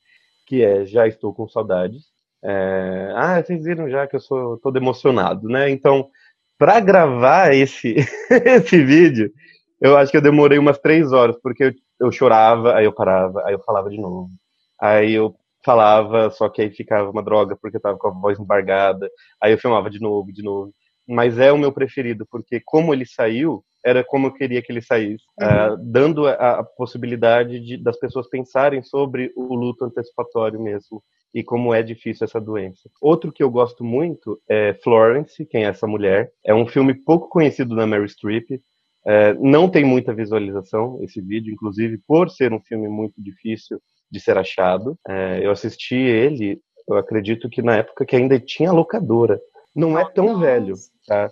Que 0.45 0.63
é 0.63 0.85
Já 0.85 1.07
Estou 1.07 1.33
com 1.33 1.49
Saudades. 1.49 2.03
É... 2.43 3.11
Ah, 3.15 3.41
vocês 3.41 3.63
viram 3.63 3.89
já 3.89 4.05
que 4.05 4.15
eu 4.15 4.21
sou 4.21 4.59
todo 4.59 4.77
emocionado, 4.77 5.49
né? 5.49 5.71
Então, 5.71 6.07
para 6.55 6.79
gravar 6.79 7.51
esse, 7.51 7.95
esse 8.45 8.83
vídeo, 8.83 9.31
eu 9.81 9.97
acho 9.97 10.11
que 10.11 10.17
eu 10.17 10.21
demorei 10.21 10.57
umas 10.57 10.79
três 10.79 11.11
horas, 11.11 11.37
porque 11.41 11.65
eu, 11.65 11.73
eu 11.99 12.11
chorava, 12.11 12.75
aí 12.75 12.85
eu 12.85 12.93
parava, 12.93 13.43
aí 13.45 13.53
eu 13.53 13.59
falava 13.59 13.89
de 13.89 13.99
novo. 13.99 14.29
Aí 14.79 15.13
eu 15.13 15.35
falava, 15.63 16.29
só 16.29 16.47
que 16.47 16.61
aí 16.61 16.69
ficava 16.69 17.09
uma 17.09 17.23
droga, 17.23 17.57
porque 17.59 17.77
eu 17.77 17.81
tava 17.81 17.97
com 17.97 18.07
a 18.07 18.11
voz 18.11 18.39
embargada. 18.39 19.09
Aí 19.41 19.51
eu 19.51 19.57
filmava 19.57 19.89
de 19.89 19.99
novo, 19.99 20.31
de 20.31 20.43
novo. 20.43 20.73
Mas 21.07 21.37
é 21.37 21.51
o 21.51 21.57
meu 21.57 21.71
preferido, 21.71 22.25
porque 22.29 22.61
como 22.63 22.93
ele 22.93 23.05
saiu, 23.05 23.63
era 23.83 24.03
como 24.03 24.27
eu 24.27 24.33
queria 24.33 24.61
que 24.61 24.71
ele 24.71 24.81
saísse, 24.81 25.23
uhum. 25.39 25.73
uh, 25.73 25.77
dando 25.79 26.27
a, 26.27 26.59
a 26.59 26.63
possibilidade 26.63 27.59
de, 27.59 27.77
das 27.77 27.97
pessoas 27.99 28.27
pensarem 28.27 28.81
sobre 28.81 29.31
o 29.35 29.53
luto 29.53 29.85
antecipatório 29.85 30.59
mesmo 30.59 31.03
e 31.33 31.43
como 31.43 31.73
é 31.73 31.83
difícil 31.83 32.23
essa 32.23 32.39
doença. 32.39 32.89
Outro 32.99 33.31
que 33.31 33.43
eu 33.43 33.51
gosto 33.51 33.83
muito 33.83 34.41
é 34.49 34.73
Florence, 34.83 35.45
quem 35.45 35.65
é 35.65 35.67
essa 35.67 35.85
mulher. 35.85 36.31
É 36.43 36.53
um 36.53 36.65
filme 36.65 36.93
pouco 36.93 37.29
conhecido 37.29 37.75
da 37.75 37.85
Mary 37.85 38.07
Streep, 38.07 38.59
é, 39.07 39.33
não 39.35 39.69
tem 39.69 39.85
muita 39.85 40.13
visualização 40.13 40.99
esse 41.01 41.21
vídeo, 41.21 41.53
inclusive 41.53 41.99
por 42.07 42.29
ser 42.29 42.51
um 42.51 42.59
filme 42.59 42.87
muito 42.87 43.21
difícil 43.21 43.79
de 44.09 44.19
ser 44.19 44.37
achado. 44.37 44.97
É, 45.07 45.45
eu 45.45 45.51
assisti 45.51 45.95
ele, 45.95 46.59
eu 46.87 46.97
acredito 46.97 47.49
que 47.49 47.61
na 47.61 47.77
época 47.77 48.05
que 48.05 48.15
ainda 48.15 48.39
tinha 48.39 48.71
locadora. 48.71 49.39
Não 49.75 49.99
é 49.99 50.05
tão 50.09 50.27
Nossa. 50.27 50.39
velho. 50.39 50.73
Tá? 51.05 51.29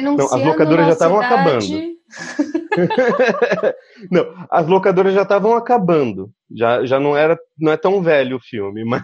Não, 0.00 0.16
as 0.16 0.44
locadoras 0.44 0.86
já 0.86 0.92
estavam 0.92 1.20
acabando. 1.20 1.92
não, 4.10 4.46
as 4.50 4.66
locadoras 4.66 5.14
já 5.14 5.22
estavam 5.22 5.54
acabando. 5.54 6.30
Já, 6.50 6.84
já 6.84 6.98
não 6.98 7.16
era, 7.16 7.38
não 7.58 7.72
é 7.72 7.76
tão 7.76 8.02
velho 8.02 8.36
o 8.36 8.40
filme, 8.40 8.84
mas 8.84 9.02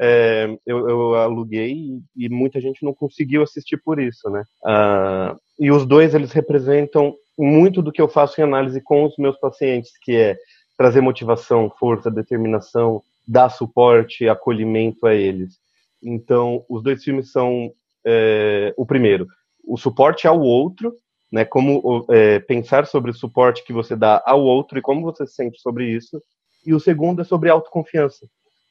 é, 0.00 0.56
eu, 0.66 0.88
eu, 0.88 1.14
aluguei 1.14 1.72
e, 1.72 2.02
e, 2.16 2.28
muita 2.28 2.60
gente 2.60 2.84
não 2.84 2.92
conseguiu 2.92 3.42
assistir 3.42 3.76
por 3.76 4.00
isso, 4.00 4.28
né? 4.28 4.42
Ah, 4.64 5.36
e 5.58 5.70
os 5.70 5.86
dois 5.86 6.14
eles 6.14 6.32
representam 6.32 7.14
muito 7.38 7.80
do 7.80 7.92
que 7.92 8.02
eu 8.02 8.08
faço 8.08 8.40
em 8.40 8.44
análise 8.44 8.80
com 8.80 9.04
os 9.04 9.16
meus 9.16 9.38
pacientes, 9.38 9.92
que 10.02 10.16
é 10.16 10.36
trazer 10.76 11.00
motivação, 11.00 11.72
força, 11.78 12.10
determinação, 12.10 13.02
dar 13.26 13.48
suporte, 13.48 14.28
acolhimento 14.28 15.06
a 15.06 15.14
eles. 15.14 15.58
Então, 16.02 16.64
os 16.68 16.82
dois 16.82 17.02
filmes 17.02 17.30
são 17.30 17.72
é, 18.04 18.74
o 18.76 18.84
primeiro, 18.84 19.26
o 19.64 19.76
suporte 19.76 20.26
ao 20.26 20.40
outro, 20.40 20.92
né? 21.30 21.44
Como 21.44 22.04
é, 22.10 22.40
pensar 22.40 22.86
sobre 22.86 23.12
o 23.12 23.14
suporte 23.14 23.64
que 23.64 23.72
você 23.72 23.94
dá 23.94 24.20
ao 24.26 24.42
outro 24.42 24.76
e 24.76 24.82
como 24.82 25.02
você 25.02 25.24
se 25.24 25.34
sente 25.34 25.60
sobre 25.60 25.88
isso. 25.88 26.20
E 26.66 26.74
o 26.74 26.80
segundo 26.80 27.22
é 27.22 27.24
sobre 27.24 27.48
autoconfiança 27.48 28.26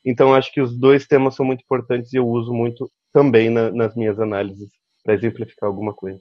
então, 0.05 0.33
acho 0.33 0.51
que 0.51 0.61
os 0.61 0.77
dois 0.77 1.07
temas 1.07 1.35
são 1.35 1.45
muito 1.45 1.61
importantes 1.61 2.11
e 2.13 2.17
eu 2.17 2.27
uso 2.27 2.53
muito 2.53 2.91
também 3.11 3.49
na, 3.49 3.71
nas 3.71 3.95
minhas 3.95 4.19
análises 4.19 4.69
para 5.03 5.13
exemplificar 5.13 5.67
alguma 5.67 5.93
coisa. 5.93 6.19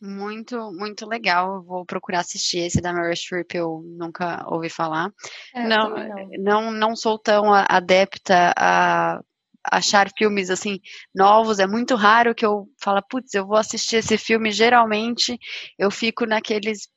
Muito, 0.00 0.72
muito 0.72 1.06
legal. 1.06 1.56
Eu 1.56 1.62
vou 1.62 1.86
procurar 1.86 2.20
assistir 2.20 2.58
esse 2.58 2.80
da 2.80 2.92
Mary 2.92 3.16
Streep, 3.16 3.54
eu 3.54 3.82
nunca 3.84 4.44
ouvi 4.48 4.68
falar. 4.68 5.12
É, 5.54 5.66
não, 5.66 5.90
não, 5.90 6.28
não, 6.38 6.72
não 6.72 6.96
sou 6.96 7.18
tão 7.18 7.52
adepta 7.54 8.52
a 8.56 9.20
achar 9.64 10.10
filmes 10.18 10.50
assim 10.50 10.80
novos. 11.14 11.60
É 11.60 11.68
muito 11.68 11.94
raro 11.94 12.34
que 12.34 12.44
eu 12.44 12.68
falo, 12.80 13.00
putz, 13.08 13.32
eu 13.32 13.46
vou 13.46 13.56
assistir 13.56 13.96
esse 13.96 14.18
filme. 14.18 14.50
Geralmente 14.50 15.38
eu 15.78 15.88
fico 15.88 16.26
naqueles 16.26 16.88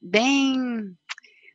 bem 0.00 0.94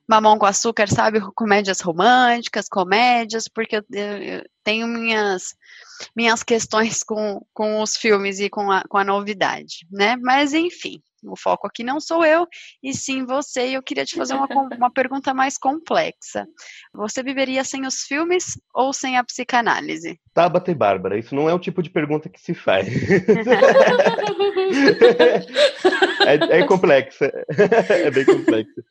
mamão 0.08 0.38
com 0.38 0.46
açúcar, 0.46 0.88
sabe? 0.88 1.20
Comédias 1.36 1.82
românticas, 1.82 2.70
comédias, 2.70 3.48
porque 3.48 3.78
eu, 3.78 3.84
eu 3.92 4.44
tenho 4.64 4.88
minhas, 4.88 5.56
minhas 6.16 6.44
questões 6.44 7.04
com, 7.04 7.46
com 7.54 7.82
os 7.82 7.98
filmes 7.98 8.40
e 8.40 8.50
com 8.50 8.72
a, 8.72 8.84
com 8.88 8.98
a 8.98 9.04
novidade, 9.04 9.86
né? 9.92 10.16
Mas, 10.16 10.54
enfim, 10.54 11.02
o 11.24 11.36
foco 11.36 11.68
aqui 11.68 11.84
não 11.84 12.00
sou 12.00 12.26
eu, 12.26 12.48
e 12.82 12.94
sim 12.94 13.26
você, 13.26 13.70
e 13.70 13.74
eu 13.74 13.84
queria 13.84 14.06
te 14.06 14.16
fazer 14.16 14.34
uma, 14.34 14.48
uma 14.78 14.92
pergunta 14.92 15.34
mais 15.34 15.58
complexa. 15.58 16.48
Você 16.94 17.22
viveria 17.22 17.64
sem 17.64 17.86
os 17.86 18.04
filmes 18.04 18.60
ou 18.74 18.94
sem 18.94 19.18
a 19.18 19.24
psicanálise? 19.24 20.20
Tabata 20.34 20.72
e 20.72 20.76
Bárbara, 20.76 21.18
isso 21.18 21.36
não 21.36 21.50
é 21.50 21.54
o 21.54 21.60
tipo 21.60 21.84
de 21.84 21.90
pergunta 21.90 22.30
que 22.30 22.40
se 22.40 22.54
faz. 22.54 22.88
é, 26.26 26.60
é 26.60 26.66
complexa, 26.66 27.30
é 27.90 28.12
bem 28.12 28.26
complexa. 28.26 28.84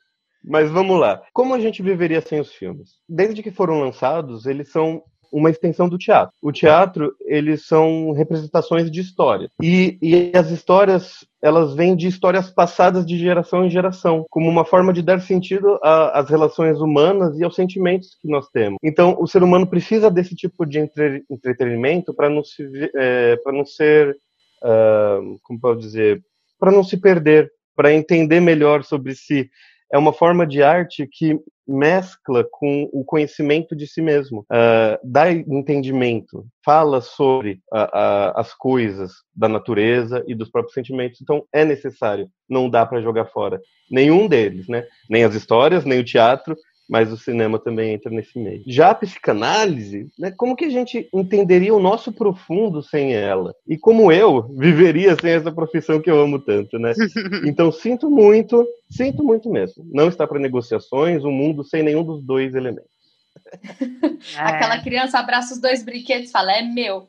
Mas 0.47 0.70
vamos 0.70 0.99
lá. 0.99 1.22
Como 1.32 1.55
a 1.55 1.59
gente 1.59 1.82
viveria 1.82 2.20
sem 2.20 2.40
os 2.40 2.53
filmes? 2.53 2.90
Desde 3.09 3.42
que 3.42 3.51
foram 3.51 3.80
lançados, 3.80 4.47
eles 4.47 4.70
são 4.70 5.03
uma 5.32 5.51
extensão 5.51 5.88
do 5.88 5.99
teatro. 5.99 6.34
O 6.40 6.53
teatro, 6.53 7.14
eles 7.24 7.66
são 7.66 8.12
representações 8.12 8.90
de 8.90 9.01
história. 9.01 9.51
E, 9.62 9.99
e 10.01 10.32
as 10.36 10.51
histórias, 10.51 11.26
elas 11.42 11.74
vêm 11.74 11.97
de 11.97 12.07
histórias 12.07 12.51
passadas 12.51 13.05
de 13.05 13.18
geração 13.18 13.64
em 13.64 13.70
geração, 13.70 14.24
como 14.30 14.49
uma 14.49 14.64
forma 14.64 14.92
de 14.92 15.03
dar 15.03 15.20
sentido 15.20 15.78
às 15.82 16.30
relações 16.30 16.80
humanas 16.80 17.38
e 17.38 17.44
aos 17.44 17.55
sentimentos 17.55 18.16
que 18.20 18.28
nós 18.28 18.49
temos. 18.49 18.78
Então, 18.82 19.16
o 19.20 19.26
ser 19.26 19.42
humano 19.42 19.66
precisa 19.66 20.11
desse 20.11 20.34
tipo 20.34 20.64
de 20.64 20.78
entre, 20.78 21.24
entretenimento 21.30 22.14
para 22.14 22.30
não, 22.30 22.44
se, 22.44 22.62
é, 22.94 23.36
não 23.47 23.66
ser, 23.66 24.16
uh, 24.62 25.38
como 25.42 25.61
pode 25.61 25.80
dizer, 25.80 26.22
para 26.59 26.72
não 26.72 26.84
se 26.84 26.97
perder, 26.97 27.51
para 27.74 27.92
entender 27.92 28.40
melhor 28.40 28.84
sobre 28.84 29.14
si 29.14 29.51
é 29.93 29.99
uma 29.99 30.12
forma 30.12 30.47
de 30.47 30.62
arte 30.62 31.09
que 31.11 31.39
mescla 31.66 32.47
com 32.51 32.89
o 32.93 33.05
conhecimento 33.05 33.74
de 33.74 33.87
si 33.87 34.01
mesmo, 34.01 34.41
uh, 34.43 34.99
dá 35.03 35.30
entendimento, 35.30 36.47
fala 36.64 37.01
sobre 37.01 37.61
as 38.34 38.55
coisas 38.55 39.12
da 39.34 39.49
natureza 39.49 40.22
e 40.28 40.34
dos 40.34 40.49
próprios 40.49 40.74
sentimentos. 40.74 41.20
Então 41.20 41.45
é 41.53 41.64
necessário, 41.64 42.28
não 42.49 42.70
dá 42.70 42.87
para 42.87 43.03
jogar 43.03 43.26
fora 43.26 43.61
nenhum 43.91 44.28
deles, 44.28 44.68
né? 44.68 44.87
Nem 45.11 45.24
as 45.24 45.34
histórias, 45.34 45.84
nem 45.84 45.99
o 45.99 46.05
teatro, 46.05 46.57
mas 46.89 47.12
o 47.12 47.16
cinema 47.16 47.59
também 47.59 47.95
entra 47.95 48.11
nesse 48.11 48.39
meio. 48.39 48.62
Já 48.66 48.91
a 48.91 48.95
psicanálise, 48.95 50.09
né, 50.18 50.30
como 50.30 50.55
que 50.55 50.64
a 50.64 50.70
gente 50.70 51.09
entenderia 51.12 51.74
o 51.74 51.80
nosso 51.80 52.12
profundo 52.12 52.82
sem 52.82 53.14
ela? 53.14 53.55
E 53.66 53.76
como 53.76 54.12
eu 54.12 54.43
viveria 54.57 55.16
sem 55.20 55.32
essa 55.32 55.51
profissão 55.51 56.01
que 56.01 56.11
eu 56.11 56.20
amo 56.20 56.39
tanto, 56.39 56.78
né? 56.78 56.93
Então 57.47 57.72
sinto 57.72 58.11
muito, 58.11 58.66
sinto 58.91 59.22
muito 59.22 59.51
mesmo. 59.51 59.84
Não 59.93 60.09
está 60.09 60.26
para 60.26 60.39
negociações 60.39 61.24
um 61.24 61.30
mundo 61.30 61.64
sem 61.64 61.82
nenhum 61.82 62.05
dos 62.05 62.22
dois 62.22 62.55
elementos. 62.55 62.91
É. 64.37 64.41
Aquela 64.41 64.82
criança 64.82 65.18
abraça 65.18 65.55
os 65.55 65.61
dois 65.61 65.84
brinquedos 65.84 66.28
e 66.28 66.32
fala: 66.32 66.53
é 66.53 66.62
meu. 66.62 67.07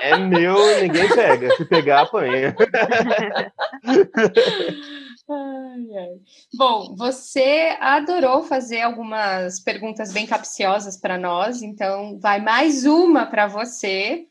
É 0.00 0.18
meu, 0.18 0.56
ninguém 0.82 1.08
pega. 1.08 1.54
Se 1.56 1.64
pegar, 1.64 2.02
apanha. 2.02 2.54
Ai, 5.28 5.96
ai. 5.96 6.20
Bom, 6.54 6.94
você 6.94 7.76
adorou 7.80 8.44
fazer 8.44 8.82
algumas 8.82 9.58
perguntas 9.58 10.12
bem 10.12 10.24
capciosas 10.24 10.96
para 10.96 11.18
nós, 11.18 11.62
então 11.62 12.18
vai 12.20 12.40
mais 12.40 12.86
uma 12.86 13.26
para 13.26 13.48
você. 13.48 14.26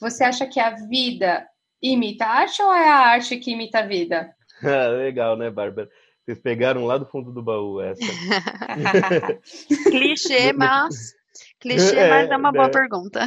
Você 0.00 0.24
acha 0.24 0.46
que 0.46 0.58
a 0.58 0.70
vida 0.70 1.46
imita 1.82 2.24
a 2.24 2.30
arte 2.30 2.62
ou 2.62 2.72
é 2.72 2.88
a 2.88 2.96
arte 2.96 3.36
que 3.36 3.52
imita 3.52 3.80
a 3.80 3.86
vida? 3.86 4.34
Ah, 4.60 4.88
legal, 4.88 5.36
né, 5.36 5.48
Bárbara? 5.52 5.88
Vocês 6.24 6.40
pegaram 6.40 6.84
lá 6.84 6.98
do 6.98 7.06
fundo 7.06 7.30
do 7.30 7.40
baú 7.40 7.80
essa. 7.80 8.02
Clichê, 9.88 10.52
mas. 10.52 11.14
Clichê, 11.60 11.94
é, 11.96 12.10
mas 12.10 12.28
é 12.28 12.36
uma 12.36 12.50
boa 12.50 12.66
né? 12.66 12.72
pergunta. 12.72 13.20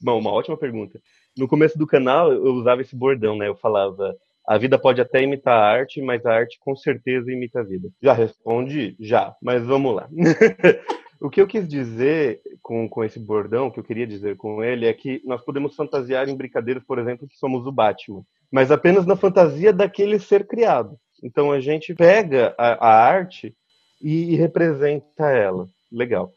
Bom, 0.00 0.20
uma 0.20 0.30
ótima 0.30 0.56
pergunta. 0.56 1.02
No 1.36 1.48
começo 1.48 1.76
do 1.76 1.84
canal, 1.84 2.32
eu 2.32 2.54
usava 2.54 2.80
esse 2.80 2.94
bordão, 2.94 3.36
né? 3.36 3.48
Eu 3.48 3.56
falava 3.56 4.16
a 4.46 4.56
vida 4.56 4.78
pode 4.78 5.00
até 5.00 5.22
imitar 5.22 5.58
a 5.58 5.66
arte, 5.66 6.00
mas 6.00 6.24
a 6.24 6.32
arte 6.32 6.56
com 6.60 6.76
certeza 6.76 7.32
imita 7.32 7.60
a 7.60 7.64
vida. 7.64 7.88
Já 8.00 8.12
responde? 8.12 8.94
Já, 9.00 9.34
mas 9.42 9.66
vamos 9.66 9.94
lá. 9.94 10.08
o 11.20 11.28
que 11.28 11.40
eu 11.40 11.48
quis 11.48 11.66
dizer 11.66 12.40
com, 12.62 12.88
com 12.88 13.02
esse 13.02 13.18
bordão, 13.18 13.66
o 13.66 13.72
que 13.72 13.80
eu 13.80 13.84
queria 13.84 14.06
dizer 14.06 14.36
com 14.36 14.62
ele, 14.62 14.86
é 14.86 14.92
que 14.92 15.20
nós 15.24 15.44
podemos 15.44 15.74
fantasiar 15.74 16.28
em 16.28 16.36
brincadeiras, 16.36 16.84
por 16.84 16.98
exemplo, 17.00 17.26
que 17.26 17.36
somos 17.36 17.66
o 17.66 17.72
Batman, 17.72 18.22
mas 18.50 18.70
apenas 18.70 19.04
na 19.04 19.16
fantasia 19.16 19.72
daquele 19.72 20.20
ser 20.20 20.46
criado. 20.46 20.96
Então 21.24 21.50
a 21.50 21.58
gente 21.58 21.92
pega 21.94 22.54
a, 22.56 22.88
a 22.88 23.04
arte 23.04 23.52
e, 24.00 24.34
e 24.34 24.36
representa 24.36 25.28
ela. 25.28 25.66
Legal. 25.90 26.32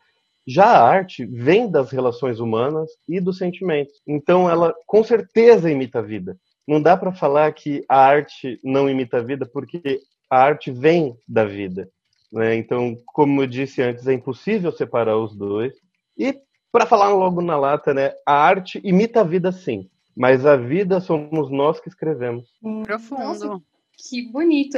Já 0.48 0.66
a 0.66 0.84
arte 0.84 1.28
vem 1.28 1.70
das 1.70 1.92
relações 1.92 2.40
humanas 2.40 2.90
e 3.08 3.20
dos 3.20 3.38
sentimentos. 3.38 3.94
Então 4.08 4.50
ela 4.50 4.74
com 4.88 5.04
certeza 5.04 5.70
imita 5.70 6.00
a 6.00 6.02
vida 6.02 6.36
não 6.70 6.80
dá 6.80 6.96
para 6.96 7.12
falar 7.12 7.52
que 7.52 7.84
a 7.90 7.98
arte 7.98 8.60
não 8.64 8.88
imita 8.88 9.18
a 9.18 9.24
vida, 9.24 9.44
porque 9.44 10.02
a 10.30 10.38
arte 10.38 10.70
vem 10.70 11.18
da 11.28 11.44
vida. 11.44 11.90
Né? 12.32 12.56
Então, 12.58 12.96
como 13.08 13.42
eu 13.42 13.48
disse 13.48 13.82
antes, 13.82 14.06
é 14.06 14.14
impossível 14.14 14.72
separar 14.72 15.18
os 15.18 15.36
dois. 15.36 15.74
E, 16.16 16.40
para 16.72 16.86
falar 16.86 17.10
logo 17.10 17.42
na 17.42 17.58
lata, 17.58 17.92
né, 17.92 18.14
a 18.24 18.34
arte 18.34 18.80
imita 18.84 19.22
a 19.22 19.24
vida 19.24 19.52
sim, 19.52 19.90
mas 20.16 20.46
a 20.46 20.56
vida 20.56 21.02
somos 21.02 21.50
nós 21.50 21.80
que 21.80 21.90
escrevemos. 21.90 22.46
Hum, 22.62 22.84
profundo. 22.84 23.24
Nossa, 23.24 23.62
que 23.98 24.32
bonito. 24.32 24.78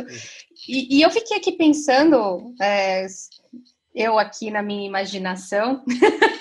E, 0.70 0.98
e, 0.98 1.02
eu 1.02 1.12
fiquei 1.12 1.36
aqui 1.36 1.52
pensando, 1.52 2.56
é, 2.62 3.06
eu 3.94 4.18
aqui 4.18 4.50
na 4.50 4.64
minha 4.64 4.88
imaginação, 4.88 5.84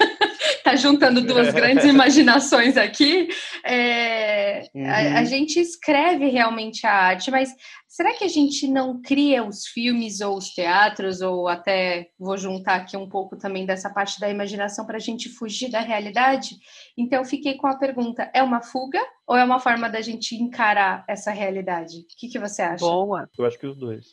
tá 0.71 0.77
juntando 0.77 1.21
duas 1.21 1.53
grandes 1.55 1.85
imaginações 1.85 2.77
aqui. 2.77 3.29
É, 3.65 4.63
uhum. 4.75 4.87
a, 4.87 5.21
a, 5.21 5.25
gente 5.25 5.59
escreve 5.59 6.29
realmente 6.29 6.87
a 6.87 6.93
arte, 6.93 7.31
mas 7.31 7.51
será 7.89 8.15
que 8.15 8.25
a 8.25 8.29
gente 8.29 8.69
não 8.69 9.01
cria 9.01 9.45
os 9.45 9.67
filmes 9.67 10.21
ou 10.21 10.37
os 10.37 10.51
teatros, 10.51 11.21
ou 11.21 11.49
até 11.49 12.09
vou 12.19 12.37
juntar 12.37 12.77
aqui 12.77 12.97
um 12.97 13.09
pouco 13.09 13.37
também 13.37 13.67
dessa 13.67 13.91
parte 13.91 14.21
da 14.21 14.31
imaginação 14.31 14.87
para 14.87 14.97
a 14.97 15.01
gente 15.01 15.29
fugir 15.29 15.71
da 15.71 15.81
realidade? 15.81 16.57
Então, 16.97 17.21
eu 17.21 17.25
fiquei 17.25 17.57
com 17.57 17.67
a 17.67 17.77
pergunta: 17.77 18.31
é 18.35 18.43
uma 18.43 18.63
fuga 18.63 19.01
ou 19.27 19.37
é 19.37 19.45
uma 19.45 19.61
forma 19.61 19.89
da 19.89 20.01
gente 20.01 20.35
encarar 20.35 21.05
essa 21.09 21.31
realidade? 21.31 21.99
O 21.99 22.19
que, 22.19 22.29
que 22.29 22.39
você 22.39 22.63
acha? 22.63 22.85
Boa. 22.85 23.29
Eu 23.39 23.45
acho 23.45 23.59
que 23.59 23.67
os 23.67 23.77
dois. 23.77 24.07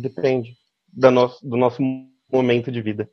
Depende 0.00 0.56
do 0.92 1.10
nosso, 1.10 1.46
do 1.46 1.56
nosso 1.56 1.82
momento 2.36 2.70
de 2.70 2.80
vida 2.80 3.08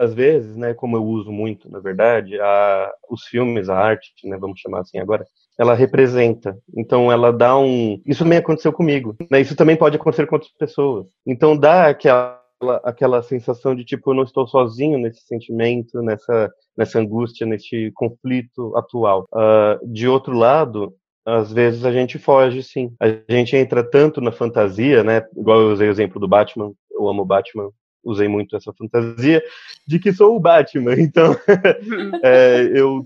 às 0.00 0.14
vezes, 0.14 0.56
né, 0.56 0.72
como 0.72 0.96
eu 0.96 1.04
uso 1.04 1.30
muito, 1.30 1.70
na 1.70 1.78
verdade, 1.78 2.40
a, 2.40 2.90
os 3.10 3.24
filmes, 3.24 3.68
a 3.68 3.76
arte, 3.76 4.10
né, 4.24 4.38
vamos 4.38 4.58
chamar 4.58 4.80
assim 4.80 4.98
agora, 4.98 5.26
ela 5.58 5.74
representa. 5.74 6.56
Então, 6.74 7.12
ela 7.12 7.30
dá 7.30 7.58
um. 7.58 8.00
Isso 8.06 8.24
também 8.24 8.38
aconteceu 8.38 8.72
comigo. 8.72 9.14
Né? 9.30 9.42
Isso 9.42 9.54
também 9.54 9.76
pode 9.76 9.96
acontecer 9.96 10.26
com 10.26 10.36
outras 10.36 10.52
pessoas. 10.52 11.06
Então, 11.26 11.54
dá 11.54 11.88
aquela 11.88 12.40
aquela 12.84 13.22
sensação 13.22 13.74
de 13.74 13.86
tipo 13.86 14.10
eu 14.10 14.14
não 14.14 14.22
estou 14.22 14.46
sozinho 14.46 14.98
nesse 14.98 15.22
sentimento, 15.22 16.02
nessa 16.02 16.50
nessa 16.76 16.98
angústia, 16.98 17.46
nesse 17.46 17.90
conflito 17.94 18.74
atual. 18.76 19.26
Uh, 19.32 19.86
de 19.90 20.08
outro 20.08 20.34
lado, 20.34 20.94
às 21.26 21.52
vezes 21.52 21.84
a 21.84 21.92
gente 21.92 22.18
foge, 22.18 22.62
sim. 22.62 22.94
A 23.00 23.06
gente 23.32 23.54
entra 23.54 23.82
tanto 23.82 24.20
na 24.20 24.32
fantasia, 24.32 25.04
né? 25.04 25.22
Igual 25.36 25.60
eu 25.60 25.72
usei 25.72 25.88
o 25.88 25.90
exemplo 25.90 26.18
do 26.18 26.28
Batman. 26.28 26.72
Eu 26.90 27.06
amo 27.08 27.24
Batman 27.24 27.70
usei 28.04 28.28
muito 28.28 28.56
essa 28.56 28.72
fantasia 28.72 29.42
de 29.86 29.98
que 29.98 30.12
sou 30.12 30.36
o 30.36 30.40
Batman. 30.40 30.94
Então, 30.98 31.36
é, 32.22 32.70
eu, 32.74 33.04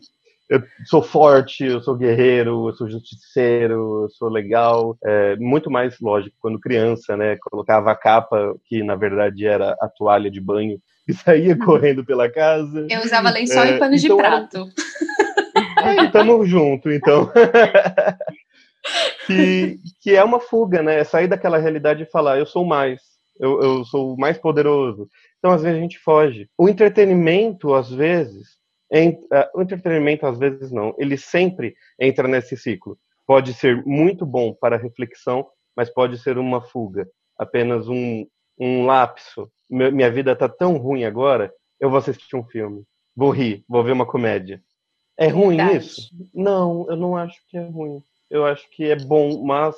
eu, 0.48 0.62
sou 0.86 1.02
forte, 1.02 1.64
eu 1.64 1.80
sou 1.82 1.96
guerreiro, 1.96 2.68
eu 2.68 2.74
sou 2.74 2.88
justiceiro, 2.88 4.04
eu 4.04 4.10
sou 4.10 4.28
legal. 4.28 4.96
É, 5.04 5.36
muito 5.36 5.70
mais 5.70 5.98
lógico 6.00 6.36
quando 6.40 6.60
criança, 6.60 7.16
né? 7.16 7.36
Colocava 7.50 7.90
a 7.90 7.96
capa, 7.96 8.54
que 8.66 8.82
na 8.82 8.94
verdade 8.94 9.46
era 9.46 9.76
a 9.80 9.88
toalha 9.88 10.30
de 10.30 10.40
banho, 10.40 10.80
e 11.06 11.12
saía 11.12 11.56
correndo 11.58 12.04
pela 12.04 12.30
casa. 12.30 12.86
Eu 12.90 13.02
usava 13.02 13.30
lençol 13.30 13.64
é, 13.64 13.76
e 13.76 13.78
pano 13.78 13.94
então, 13.94 14.16
de 14.16 14.22
prato. 14.22 14.68
Era... 15.78 16.10
tamo 16.12 16.44
junto, 16.46 16.90
então. 16.90 17.30
que, 19.26 19.78
que 20.02 20.14
é 20.14 20.24
uma 20.24 20.40
fuga, 20.40 20.82
né? 20.82 21.00
É 21.00 21.04
sair 21.04 21.28
daquela 21.28 21.58
realidade 21.58 22.02
e 22.02 22.10
falar, 22.10 22.38
eu 22.38 22.46
sou 22.46 22.64
mais 22.64 23.13
eu, 23.38 23.60
eu 23.60 23.84
sou 23.84 24.14
o 24.14 24.18
mais 24.18 24.38
poderoso. 24.38 25.08
Então, 25.38 25.50
às 25.50 25.62
vezes, 25.62 25.78
a 25.78 25.80
gente 25.80 25.98
foge. 25.98 26.48
O 26.56 26.68
entretenimento, 26.68 27.74
às 27.74 27.90
vezes, 27.90 28.58
ent... 28.90 29.18
uh, 29.24 29.58
o 29.58 29.62
entretenimento, 29.62 30.26
às 30.26 30.38
vezes, 30.38 30.70
não. 30.70 30.94
Ele 30.98 31.16
sempre 31.16 31.74
entra 32.00 32.28
nesse 32.28 32.56
ciclo. 32.56 32.98
Pode 33.26 33.54
ser 33.54 33.84
muito 33.84 34.24
bom 34.24 34.54
para 34.54 34.76
reflexão, 34.76 35.46
mas 35.76 35.90
pode 35.90 36.18
ser 36.18 36.38
uma 36.38 36.60
fuga. 36.60 37.08
Apenas 37.36 37.88
um, 37.88 38.26
um 38.58 38.84
lapso. 38.84 39.50
Minha 39.68 40.10
vida 40.10 40.32
está 40.32 40.48
tão 40.48 40.76
ruim 40.76 41.04
agora, 41.04 41.52
eu 41.80 41.90
vou 41.90 41.98
assistir 41.98 42.36
um 42.36 42.44
filme. 42.44 42.84
Vou 43.16 43.30
rir, 43.30 43.64
vou 43.68 43.82
ver 43.82 43.92
uma 43.92 44.06
comédia. 44.06 44.62
É 45.16 45.28
ruim 45.28 45.56
Verdade. 45.56 45.78
isso? 45.78 46.10
Não, 46.34 46.86
eu 46.88 46.96
não 46.96 47.16
acho 47.16 47.40
que 47.48 47.56
é 47.56 47.64
ruim. 47.64 48.02
Eu 48.30 48.44
acho 48.44 48.68
que 48.70 48.84
é 48.84 48.96
bom, 48.96 49.42
mas 49.44 49.76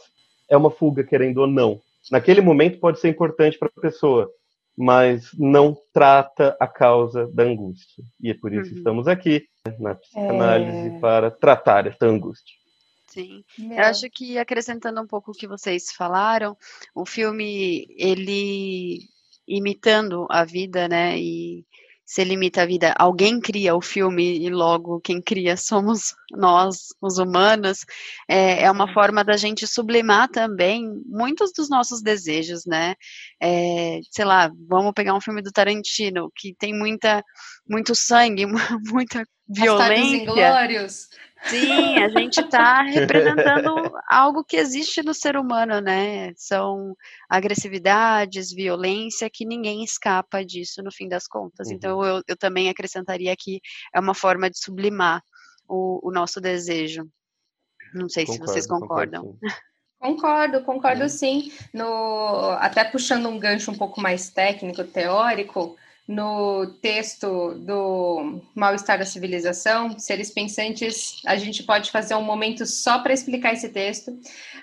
é 0.51 0.57
uma 0.57 0.71
fuga, 0.71 1.05
querendo 1.05 1.39
ou 1.39 1.47
não 1.47 1.81
naquele 2.11 2.41
momento 2.41 2.79
pode 2.79 3.01
ser 3.01 3.09
importante 3.09 3.59
para 3.59 3.71
a 3.77 3.81
pessoa, 3.81 4.31
mas 4.77 5.31
não 5.39 5.77
trata 5.93 6.57
a 6.61 6.67
causa 6.67 7.27
da 7.33 7.45
angústia. 7.45 8.05
E 8.21 8.31
é 8.31 8.35
por 8.35 8.53
isso 8.53 8.73
uhum. 8.73 8.79
estamos 8.79 9.09
aqui 9.09 9.47
né, 9.67 9.77
na 9.79 9.95
psicanálise 9.95 10.97
é... 10.97 10.99
para 11.01 11.31
tratar 11.31 11.87
essa 11.87 12.07
angústia. 12.07 12.55
Sim. 13.07 13.43
Eu 13.59 13.85
acho 13.85 14.11
que 14.11 14.37
acrescentando 14.37 15.01
um 15.01 15.07
pouco 15.07 15.31
o 15.31 15.35
que 15.35 15.47
vocês 15.47 15.91
falaram, 15.93 16.57
o 16.95 17.07
filme 17.07 17.87
ele 17.97 19.01
imitando 19.49 20.27
a 20.29 20.45
vida, 20.45 20.87
né, 20.89 21.19
e 21.19 21.65
se 22.07 22.23
limita 22.23 22.63
à 22.63 22.67
vida, 22.67 22.95
alguém 22.97 23.41
cria 23.41 23.75
o 23.75 23.83
filme 23.83 24.39
e 24.39 24.49
logo 24.49 25.01
quem 25.01 25.21
cria 25.21 25.57
somos 25.57 26.15
nós, 26.31 26.95
os 27.03 27.19
humanos, 27.19 27.85
é, 28.29 28.63
é 28.63 28.71
uma 28.71 28.93
forma 28.95 29.25
da 29.25 29.37
gente 29.37 29.67
sublimar 29.67 30.29
também 30.29 31.03
muitos 31.05 31.53
dos 31.53 31.69
nossos 31.69 32.01
desejos, 32.01 32.65
né? 32.65 32.95
É, 33.43 33.99
sei 34.09 34.25
lá, 34.25 34.53
vamos 34.69 34.93
pegar 34.95 35.15
um 35.15 35.21
filme 35.21 35.43
do 35.43 35.51
Tarantino, 35.51 36.31
que 36.37 36.55
tem 36.55 36.73
muita, 36.73 37.25
muito 37.69 37.93
sangue, 37.93 38.47
muita 38.87 39.25
violência. 39.49 40.25
Sim, 41.49 41.97
a 41.99 42.09
gente 42.09 42.41
está 42.41 42.83
representando 42.83 43.93
algo 44.09 44.45
que 44.45 44.57
existe 44.57 45.03
no 45.03 45.15
ser 45.15 45.37
humano, 45.37 45.81
né? 45.81 46.33
São 46.37 46.97
agressividades, 47.29 48.53
violência, 48.53 49.31
que 49.31 49.45
ninguém 49.45 49.85
escapa 49.85 50.45
disso 50.45 50.83
no 50.83 50.93
fim 50.93 51.09
das 51.09 51.27
contas. 51.27 51.71
Então, 51.71 51.99
uhum. 51.99 52.05
Então, 52.05 52.17
eu, 52.17 52.23
eu, 52.29 52.37
também 52.37 52.69
acrescentaria 52.69 53.35
que 53.39 53.61
é 53.95 54.01
uma 54.01 54.15
forma 54.15 54.51
de 54.51 54.59
sublimar 54.59 55.23
o, 55.69 56.09
o 56.09 56.13
nosso 56.13 56.41
desejo. 56.41 57.09
Não 57.95 58.09
sei 58.09 58.25
concordo, 58.25 58.47
se 58.47 58.53
vocês 58.53 58.67
concordam. 58.67 59.39
Concordo, 59.99 60.63
concordo 60.63 61.09
sim. 61.11 61.53
No, 61.73 62.51
até 62.59 62.85
puxando 62.85 63.29
um 63.29 63.39
gancho 63.39 63.71
um 63.71 63.77
pouco 63.77 64.01
mais 64.01 64.31
técnico, 64.31 64.85
teórico, 64.85 65.77
no 66.09 66.67
texto 66.81 67.55
do 67.55 68.41
Mal-Estar 68.55 68.99
da 68.99 69.05
Civilização, 69.05 69.99
Seres 69.99 70.31
Pensantes, 70.31 71.21
a 71.27 71.37
gente 71.37 71.65
pode 71.65 71.91
fazer 71.91 72.15
um 72.15 72.23
momento 72.23 72.65
só 72.65 73.01
para 73.01 73.13
explicar 73.13 73.55
esse 73.55 73.69
texto, 73.71 74.17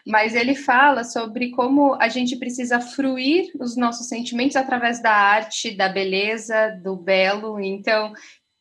mas 0.08 0.36
ele 0.36 0.56
fala 0.56 1.04
sobre 1.04 1.52
como 1.52 1.96
a 1.96 2.08
gente 2.08 2.38
precisa 2.38 2.80
fruir 2.80 3.52
os 3.60 3.76
nossos 3.76 4.08
sentimentos 4.08 4.56
através 4.56 5.02
da 5.02 5.12
arte, 5.12 5.76
da 5.76 5.90
beleza, 5.90 6.80
do 6.82 6.96
belo. 6.96 7.60
Então, 7.60 8.14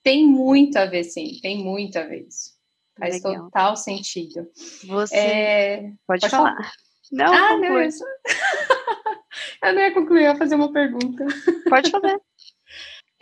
tem 0.03 0.27
muito 0.27 0.77
a 0.77 0.85
ver, 0.85 1.05
sim, 1.05 1.39
tem 1.41 1.63
muito 1.63 1.97
a 1.99 2.03
ver 2.03 2.27
isso. 2.27 2.53
Faz 2.99 3.23
Legal. 3.23 3.45
total 3.45 3.77
sentido. 3.77 4.47
Você 4.87 5.17
é... 5.17 5.77
pode, 6.07 6.21
pode, 6.23 6.29
falar. 6.29 6.57
falar. 6.57 6.73
Não, 7.13 7.33
ah, 7.33 7.57
não, 7.59 7.81
eu, 7.81 7.91
só... 7.93 8.05
eu 9.65 9.73
não 9.73 9.83
ia 9.83 9.95
concluir, 9.95 10.25
eu 10.25 10.33
ia 10.33 10.37
fazer 10.37 10.57
uma 10.57 10.73
pergunta. 10.73 11.25
Pode 11.69 11.91
fazer. 11.91 12.21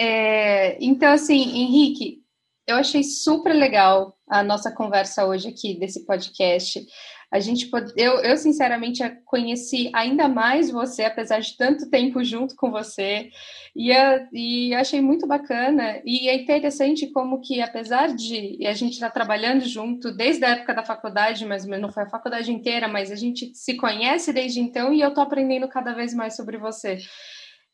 É, 0.02 0.82
então, 0.82 1.12
assim, 1.12 1.60
Henrique, 1.60 2.22
eu 2.66 2.76
achei 2.76 3.02
super 3.04 3.52
legal 3.52 4.16
a 4.26 4.42
nossa 4.42 4.72
conversa 4.72 5.26
hoje 5.26 5.48
aqui 5.48 5.78
desse 5.78 6.06
podcast. 6.06 6.86
A 7.30 7.38
gente 7.38 7.66
pode, 7.66 7.92
eu, 7.96 8.14
eu 8.20 8.34
sinceramente 8.38 9.02
conheci 9.26 9.90
ainda 9.92 10.26
mais 10.26 10.70
você, 10.70 11.04
apesar 11.04 11.40
de 11.40 11.54
tanto 11.54 11.90
tempo 11.90 12.24
junto 12.24 12.56
com 12.56 12.70
você, 12.70 13.28
e, 13.76 13.92
a, 13.92 14.26
e 14.32 14.72
achei 14.74 15.02
muito 15.02 15.26
bacana. 15.26 16.00
E 16.02 16.30
é 16.30 16.34
interessante 16.34 17.08
como 17.12 17.42
que, 17.42 17.60
apesar 17.60 18.14
de 18.14 18.58
a 18.66 18.72
gente 18.72 18.94
estar 18.94 19.08
tá 19.08 19.12
trabalhando 19.12 19.66
junto 19.66 20.10
desde 20.16 20.42
a 20.46 20.52
época 20.52 20.74
da 20.74 20.82
faculdade, 20.82 21.44
mas 21.44 21.66
não 21.66 21.92
foi 21.92 22.04
a 22.04 22.10
faculdade 22.10 22.50
inteira, 22.50 22.88
mas 22.88 23.12
a 23.12 23.16
gente 23.16 23.54
se 23.54 23.76
conhece 23.76 24.32
desde 24.32 24.60
então 24.60 24.94
e 24.94 25.02
eu 25.02 25.10
estou 25.10 25.22
aprendendo 25.22 25.68
cada 25.68 25.92
vez 25.92 26.14
mais 26.14 26.34
sobre 26.34 26.56
você. 26.56 26.98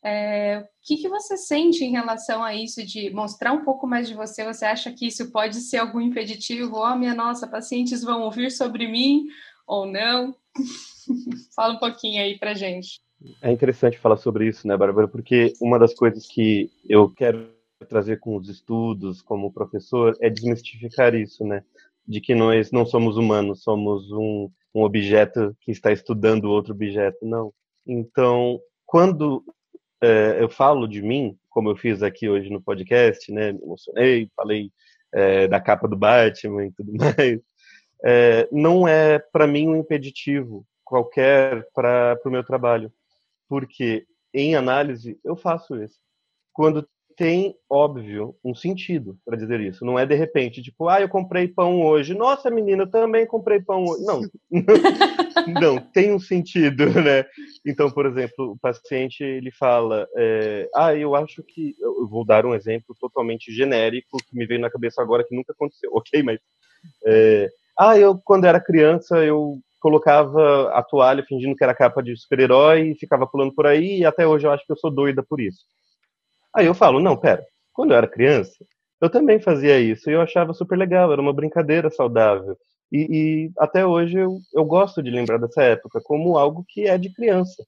É, 0.03 0.59
o 0.59 0.65
que, 0.81 0.97
que 0.97 1.09
você 1.09 1.35
sente 1.37 1.83
em 1.83 1.91
relação 1.91 2.43
a 2.43 2.53
isso 2.53 2.85
de 2.85 3.09
mostrar 3.09 3.51
um 3.51 3.63
pouco 3.63 3.87
mais 3.87 4.07
de 4.07 4.13
você? 4.13 4.45
Você 4.45 4.65
acha 4.65 4.91
que 4.91 5.07
isso 5.07 5.31
pode 5.31 5.55
ser 5.57 5.77
algum 5.77 5.99
impeditivo? 5.99 6.77
Oh, 6.77 6.95
minha 6.95 7.13
nossa, 7.13 7.47
pacientes 7.47 8.03
vão 8.03 8.21
ouvir 8.21 8.51
sobre 8.51 8.87
mim 8.87 9.25
ou 9.65 9.85
não? 9.85 10.35
Fala 11.55 11.73
um 11.73 11.79
pouquinho 11.79 12.21
aí 12.21 12.37
pra 12.37 12.53
gente. 12.53 13.01
É 13.41 13.51
interessante 13.51 13.97
falar 13.97 14.17
sobre 14.17 14.47
isso, 14.47 14.67
né, 14.67 14.77
Bárbara? 14.77 15.07
Porque 15.07 15.53
uma 15.59 15.79
das 15.79 15.93
coisas 15.93 16.27
que 16.27 16.69
eu 16.87 17.09
quero 17.09 17.51
trazer 17.89 18.19
com 18.19 18.35
os 18.35 18.47
estudos 18.47 19.21
como 19.21 19.51
professor 19.51 20.15
é 20.21 20.29
desmistificar 20.29 21.15
isso, 21.15 21.43
né? 21.43 21.63
De 22.07 22.21
que 22.21 22.35
nós 22.35 22.71
não 22.71 22.85
somos 22.85 23.17
humanos, 23.17 23.63
somos 23.63 24.11
um, 24.11 24.49
um 24.73 24.83
objeto 24.83 25.55
que 25.61 25.71
está 25.71 25.91
estudando 25.91 26.45
outro 26.45 26.73
objeto, 26.73 27.25
não. 27.25 27.51
Então, 27.85 28.59
quando 28.85 29.43
é, 30.01 30.37
eu 30.39 30.49
falo 30.49 30.87
de 30.87 31.01
mim, 31.01 31.37
como 31.49 31.69
eu 31.69 31.75
fiz 31.75 32.03
aqui 32.03 32.29
hoje 32.29 32.49
no 32.49 32.61
podcast, 32.61 33.31
né? 33.31 33.51
Me 33.51 33.61
emocionei, 33.61 34.29
falei 34.35 34.71
é, 35.13 35.47
da 35.47 35.59
capa 35.59 35.87
do 35.87 35.97
Batman 35.97 36.65
e 36.65 36.71
tudo 36.71 36.91
mais. 36.97 37.39
É, 38.03 38.47
não 38.51 38.87
é 38.87 39.17
para 39.17 39.47
mim 39.47 39.67
um 39.67 39.75
impeditivo 39.75 40.65
qualquer 40.85 41.67
para 41.73 42.19
o 42.25 42.29
meu 42.29 42.43
trabalho, 42.43 42.91
porque 43.49 44.05
em 44.33 44.55
análise 44.55 45.19
eu 45.23 45.35
faço 45.35 45.81
isso. 45.81 45.99
Quando 46.53 46.87
tem, 47.17 47.55
óbvio, 47.67 48.35
um 48.45 48.53
sentido 48.53 49.17
para 49.25 49.35
dizer 49.35 49.59
isso. 49.59 49.83
Não 49.83 49.97
é 49.97 50.05
de 50.05 50.13
repente, 50.13 50.61
tipo, 50.61 50.87
ah, 50.87 51.01
eu 51.01 51.09
comprei 51.09 51.47
pão 51.47 51.81
hoje. 51.81 52.13
Nossa, 52.13 52.51
menina, 52.51 52.85
também 52.85 53.25
comprei 53.25 53.59
pão 53.59 53.83
hoje. 53.85 54.05
Não, 54.05 54.21
não, 55.47 55.79
tem 55.79 56.13
um 56.13 56.19
sentido, 56.19 56.85
né? 57.01 57.25
Então, 57.65 57.89
por 57.89 58.05
exemplo, 58.05 58.51
o 58.51 58.57
paciente, 58.57 59.23
ele 59.23 59.51
fala, 59.51 60.07
é, 60.15 60.69
ah, 60.75 60.95
eu 60.95 61.15
acho 61.15 61.43
que... 61.43 61.75
Eu 61.79 62.07
vou 62.07 62.25
dar 62.25 62.45
um 62.45 62.53
exemplo 62.53 62.95
totalmente 62.99 63.51
genérico 63.51 64.17
que 64.17 64.35
me 64.35 64.45
veio 64.45 64.59
na 64.59 64.69
cabeça 64.69 65.01
agora 65.01 65.23
que 65.27 65.35
nunca 65.35 65.53
aconteceu, 65.53 65.91
ok? 65.95 66.21
Mas... 66.23 66.39
É, 67.05 67.49
ah, 67.79 67.97
eu, 67.97 68.19
quando 68.23 68.45
era 68.45 68.59
criança, 68.59 69.23
eu 69.23 69.59
colocava 69.79 70.69
a 70.73 70.81
toalha 70.83 71.23
fingindo 71.23 71.55
que 71.55 71.63
era 71.63 71.75
capa 71.75 72.01
de 72.01 72.15
super-herói 72.17 72.89
e 72.89 72.95
ficava 72.95 73.27
pulando 73.27 73.53
por 73.53 73.67
aí 73.67 73.99
e 73.99 74.05
até 74.05 74.25
hoje 74.27 74.47
eu 74.47 74.51
acho 74.51 74.65
que 74.65 74.71
eu 74.71 74.77
sou 74.77 74.91
doida 74.91 75.23
por 75.23 75.39
isso. 75.39 75.59
Aí 76.55 76.65
eu 76.65 76.73
falo, 76.73 76.99
não, 76.99 77.15
pera, 77.15 77.43
quando 77.73 77.91
eu 77.91 77.97
era 77.97 78.07
criança, 78.07 78.65
eu 78.99 79.09
também 79.09 79.39
fazia 79.39 79.79
isso 79.79 80.09
e 80.09 80.13
eu 80.13 80.21
achava 80.21 80.53
super 80.53 80.77
legal, 80.77 81.11
era 81.11 81.21
uma 81.21 81.33
brincadeira 81.33 81.89
saudável. 81.91 82.57
E, 82.91 83.07
e 83.09 83.51
até 83.57 83.85
hoje 83.85 84.17
eu, 84.17 84.39
eu 84.53 84.65
gosto 84.65 85.03
de 85.03 85.09
lembrar 85.09 85.37
dessa 85.37 85.61
época 85.63 85.99
como 86.03 86.37
algo 86.37 86.65
que 86.67 86.87
é 86.87 86.97
de 86.97 87.13
criança. 87.13 87.65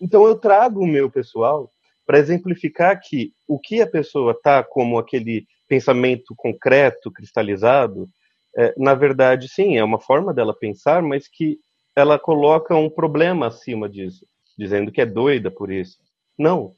Então 0.00 0.24
eu 0.26 0.36
trago 0.36 0.80
o 0.80 0.86
meu 0.86 1.10
pessoal 1.10 1.70
para 2.06 2.18
exemplificar 2.18 3.00
que 3.00 3.32
o 3.48 3.58
que 3.58 3.80
a 3.80 3.86
pessoa 3.86 4.38
tá 4.42 4.62
como 4.62 4.98
aquele 4.98 5.46
pensamento 5.68 6.34
concreto, 6.36 7.10
cristalizado, 7.10 8.08
é, 8.56 8.74
na 8.76 8.94
verdade, 8.94 9.48
sim, 9.48 9.76
é 9.76 9.84
uma 9.84 10.00
forma 10.00 10.32
dela 10.32 10.56
pensar, 10.56 11.02
mas 11.02 11.26
que 11.26 11.58
ela 11.96 12.18
coloca 12.18 12.74
um 12.74 12.90
problema 12.90 13.46
acima 13.46 13.88
disso, 13.88 14.26
dizendo 14.56 14.92
que 14.92 15.00
é 15.00 15.06
doida 15.06 15.50
por 15.50 15.72
isso. 15.72 15.98
Não, 16.38 16.74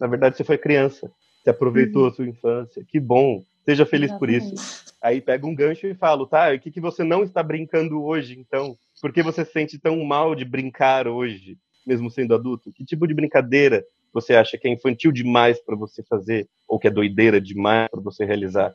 na 0.00 0.06
verdade, 0.06 0.36
você 0.36 0.44
foi 0.44 0.58
criança. 0.58 1.10
Você 1.42 1.50
aproveitou 1.50 2.02
uhum. 2.02 2.08
a 2.08 2.12
sua 2.12 2.26
infância. 2.26 2.84
Que 2.86 3.00
bom. 3.00 3.44
Seja 3.68 3.84
feliz 3.84 4.10
Exatamente. 4.10 4.48
por 4.48 4.54
isso. 4.54 4.94
Aí 5.02 5.20
pega 5.20 5.46
um 5.46 5.54
gancho 5.54 5.86
e 5.86 5.94
falo, 5.94 6.26
tá, 6.26 6.54
o 6.54 6.58
que, 6.58 6.70
que 6.70 6.80
você 6.80 7.04
não 7.04 7.22
está 7.22 7.42
brincando 7.42 8.02
hoje, 8.02 8.40
então? 8.40 8.78
Por 8.98 9.12
que 9.12 9.22
você 9.22 9.44
se 9.44 9.52
sente 9.52 9.78
tão 9.78 10.02
mal 10.04 10.34
de 10.34 10.42
brincar 10.42 11.06
hoje, 11.06 11.58
mesmo 11.86 12.10
sendo 12.10 12.34
adulto? 12.34 12.72
Que 12.72 12.82
tipo 12.82 13.06
de 13.06 13.12
brincadeira 13.12 13.84
você 14.10 14.34
acha 14.34 14.56
que 14.56 14.66
é 14.66 14.70
infantil 14.70 15.12
demais 15.12 15.60
para 15.60 15.76
você 15.76 16.02
fazer, 16.02 16.48
ou 16.66 16.78
que 16.78 16.88
é 16.88 16.90
doideira 16.90 17.38
demais 17.38 17.90
para 17.90 18.00
você 18.00 18.24
realizar? 18.24 18.74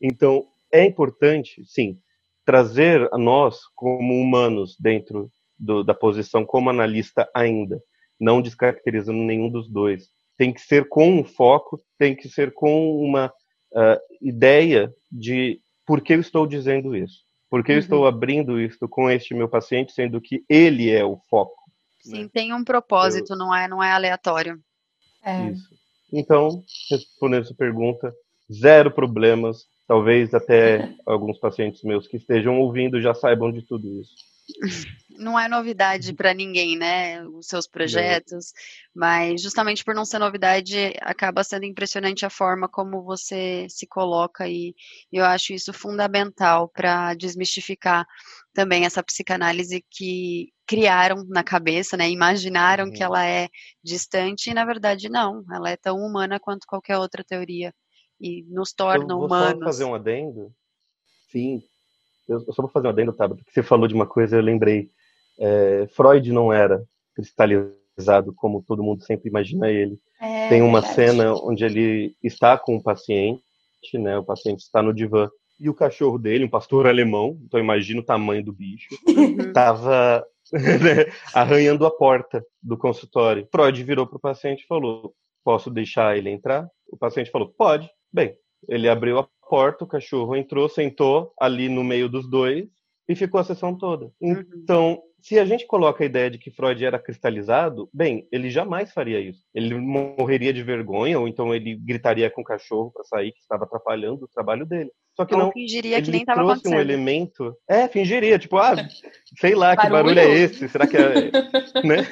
Então, 0.00 0.46
é 0.72 0.86
importante, 0.86 1.62
sim, 1.66 1.98
trazer 2.42 3.10
a 3.12 3.18
nós 3.18 3.66
como 3.74 4.18
humanos 4.18 4.74
dentro 4.80 5.30
do, 5.58 5.84
da 5.84 5.92
posição 5.92 6.46
como 6.46 6.70
analista 6.70 7.28
ainda, 7.34 7.78
não 8.18 8.40
descaracterizando 8.40 9.22
nenhum 9.22 9.50
dos 9.50 9.68
dois, 9.68 10.08
tem 10.38 10.50
que 10.50 10.62
ser 10.62 10.88
com 10.88 11.20
um 11.20 11.24
foco, 11.24 11.78
tem 11.98 12.16
que 12.16 12.26
ser 12.26 12.54
com 12.54 12.98
uma 13.04 13.30
uh, 13.72 13.98
ideia 14.20 14.92
de 15.10 15.60
por 15.86 16.00
que 16.00 16.14
eu 16.14 16.20
estou 16.20 16.46
dizendo 16.46 16.96
isso. 16.96 17.24
Por 17.48 17.64
que 17.64 17.72
uhum. 17.72 17.78
eu 17.78 17.80
estou 17.80 18.06
abrindo 18.06 18.60
isso 18.60 18.88
com 18.88 19.10
este 19.10 19.34
meu 19.34 19.48
paciente, 19.48 19.92
sendo 19.92 20.20
que 20.20 20.44
ele 20.48 20.90
é 20.90 21.04
o 21.04 21.18
foco. 21.28 21.60
Sim, 22.00 22.24
né? 22.24 22.30
tem 22.32 22.54
um 22.54 22.64
propósito, 22.64 23.32
eu... 23.32 23.36
não 23.38 23.54
é, 23.54 23.66
não 23.66 23.82
é 23.82 23.92
aleatório. 23.92 24.58
É. 25.24 25.50
Isso. 25.50 25.68
Então, 26.12 26.62
respondendo 26.90 27.42
essa 27.42 27.54
pergunta, 27.54 28.14
zero 28.52 28.90
problemas. 28.90 29.68
Talvez 29.86 30.32
até 30.32 30.94
alguns 31.04 31.38
pacientes 31.38 31.82
meus 31.82 32.06
que 32.06 32.16
estejam 32.16 32.60
ouvindo 32.60 33.00
já 33.00 33.12
saibam 33.12 33.50
de 33.52 33.62
tudo 33.62 34.00
isso 34.00 34.14
não 35.20 35.38
é 35.38 35.48
novidade 35.48 36.12
para 36.14 36.32
ninguém, 36.32 36.76
né? 36.76 37.22
Os 37.28 37.46
seus 37.46 37.66
projetos, 37.66 38.52
mas 38.94 39.42
justamente 39.42 39.84
por 39.84 39.94
não 39.94 40.04
ser 40.04 40.18
novidade, 40.18 40.94
acaba 41.02 41.44
sendo 41.44 41.66
impressionante 41.66 42.24
a 42.24 42.30
forma 42.30 42.68
como 42.68 43.02
você 43.02 43.66
se 43.68 43.86
coloca 43.86 44.48
e 44.48 44.74
eu 45.12 45.24
acho 45.24 45.52
isso 45.52 45.72
fundamental 45.72 46.68
para 46.68 47.14
desmistificar 47.14 48.06
também 48.52 48.84
essa 48.84 49.02
psicanálise 49.02 49.84
que 49.90 50.48
criaram 50.66 51.24
na 51.28 51.44
cabeça, 51.44 51.96
né? 51.96 52.08
Imaginaram 52.08 52.86
uhum. 52.86 52.92
que 52.92 53.02
ela 53.02 53.24
é 53.24 53.48
distante 53.84 54.50
e 54.50 54.54
na 54.54 54.64
verdade 54.64 55.08
não, 55.08 55.44
ela 55.52 55.70
é 55.70 55.76
tão 55.76 55.98
humana 55.98 56.40
quanto 56.40 56.66
qualquer 56.66 56.96
outra 56.96 57.22
teoria 57.22 57.72
e 58.20 58.44
nos 58.48 58.72
torna 58.72 59.12
eu 59.12 59.18
vou 59.18 59.26
humanos. 59.26 59.58
Só 59.58 59.64
fazer 59.64 59.84
um 59.84 59.94
adendo. 59.94 60.52
Sim, 61.30 61.62
eu 62.28 62.40
só 62.52 62.62
vou 62.62 62.70
fazer 62.70 62.86
um 62.86 62.90
adendo, 62.90 63.12
tá? 63.12 63.28
Porque 63.28 63.50
você 63.50 63.62
falou 63.62 63.88
de 63.88 63.94
uma 63.94 64.06
coisa, 64.06 64.36
eu 64.36 64.42
lembrei. 64.42 64.90
É, 65.40 65.86
Freud 65.88 66.30
não 66.32 66.52
era 66.52 66.84
cristalizado 67.14 68.32
como 68.36 68.62
todo 68.62 68.82
mundo 68.82 69.02
sempre 69.02 69.28
imagina 69.28 69.70
ele. 69.70 69.98
É, 70.20 70.48
Tem 70.48 70.62
uma 70.62 70.80
verdade. 70.80 70.94
cena 70.94 71.34
onde 71.34 71.64
ele 71.64 72.14
está 72.22 72.58
com 72.58 72.76
o 72.76 72.82
paciente, 72.82 73.42
né? 73.94 74.18
O 74.18 74.24
paciente 74.24 74.60
está 74.60 74.82
no 74.82 74.92
divã 74.92 75.28
e 75.58 75.68
o 75.68 75.74
cachorro 75.74 76.18
dele, 76.18 76.44
um 76.44 76.50
pastor 76.50 76.86
alemão, 76.86 77.38
então 77.44 77.60
imagina 77.60 78.00
o 78.00 78.04
tamanho 78.04 78.42
do 78.42 78.52
bicho, 78.52 78.88
estava 79.38 80.24
né, 80.52 81.12
arranhando 81.34 81.84
a 81.84 81.90
porta 81.90 82.42
do 82.62 82.78
consultório. 82.78 83.46
Freud 83.52 83.84
virou 83.84 84.06
para 84.06 84.16
o 84.16 84.20
paciente 84.20 84.62
e 84.62 84.66
falou: 84.66 85.14
Posso 85.44 85.70
deixar 85.70 86.16
ele 86.16 86.30
entrar? 86.30 86.66
O 86.88 86.96
paciente 86.96 87.30
falou: 87.30 87.52
Pode. 87.56 87.88
Bem, 88.10 88.34
ele 88.68 88.88
abriu 88.88 89.18
a 89.18 89.28
porta, 89.48 89.84
o 89.84 89.86
cachorro 89.86 90.34
entrou, 90.34 90.68
sentou 90.68 91.32
ali 91.38 91.68
no 91.68 91.84
meio 91.84 92.08
dos 92.08 92.28
dois 92.28 92.68
e 93.10 93.16
ficou 93.16 93.40
a 93.40 93.44
sessão 93.44 93.76
toda. 93.76 94.08
Uhum. 94.20 94.44
Então, 94.54 95.02
se 95.20 95.36
a 95.36 95.44
gente 95.44 95.66
coloca 95.66 96.04
a 96.04 96.06
ideia 96.06 96.30
de 96.30 96.38
que 96.38 96.48
Freud 96.48 96.82
era 96.84 96.96
cristalizado, 96.96 97.90
bem, 97.92 98.28
ele 98.30 98.48
jamais 98.48 98.92
faria 98.92 99.18
isso. 99.18 99.42
Ele 99.52 99.74
morreria 99.74 100.52
de 100.52 100.62
vergonha, 100.62 101.18
ou 101.18 101.26
então 101.26 101.52
ele 101.52 101.74
gritaria 101.74 102.30
com 102.30 102.42
o 102.42 102.44
cachorro 102.44 102.92
para 102.92 103.02
sair, 103.02 103.32
que 103.32 103.40
estava 103.40 103.64
atrapalhando 103.64 104.26
o 104.26 104.28
trabalho 104.28 104.64
dele. 104.64 104.92
Só 105.16 105.24
que 105.24 105.34
ou 105.34 105.40
não. 105.40 105.50
fingiria 105.50 105.96
ele 105.96 106.04
que 106.04 106.10
nem 106.12 106.20
estava 106.20 106.44
trouxe 106.44 106.68
um 106.68 106.78
elemento. 106.78 107.52
É, 107.68 107.88
fingiria, 107.88 108.38
tipo, 108.38 108.56
ah, 108.58 108.76
sei 109.40 109.56
lá, 109.56 109.76
que 109.76 109.90
barulho 109.90 110.20
é 110.20 110.30
esse? 110.30 110.68
Será 110.68 110.86
que 110.86 110.96
é. 110.96 111.32
né? 111.82 112.06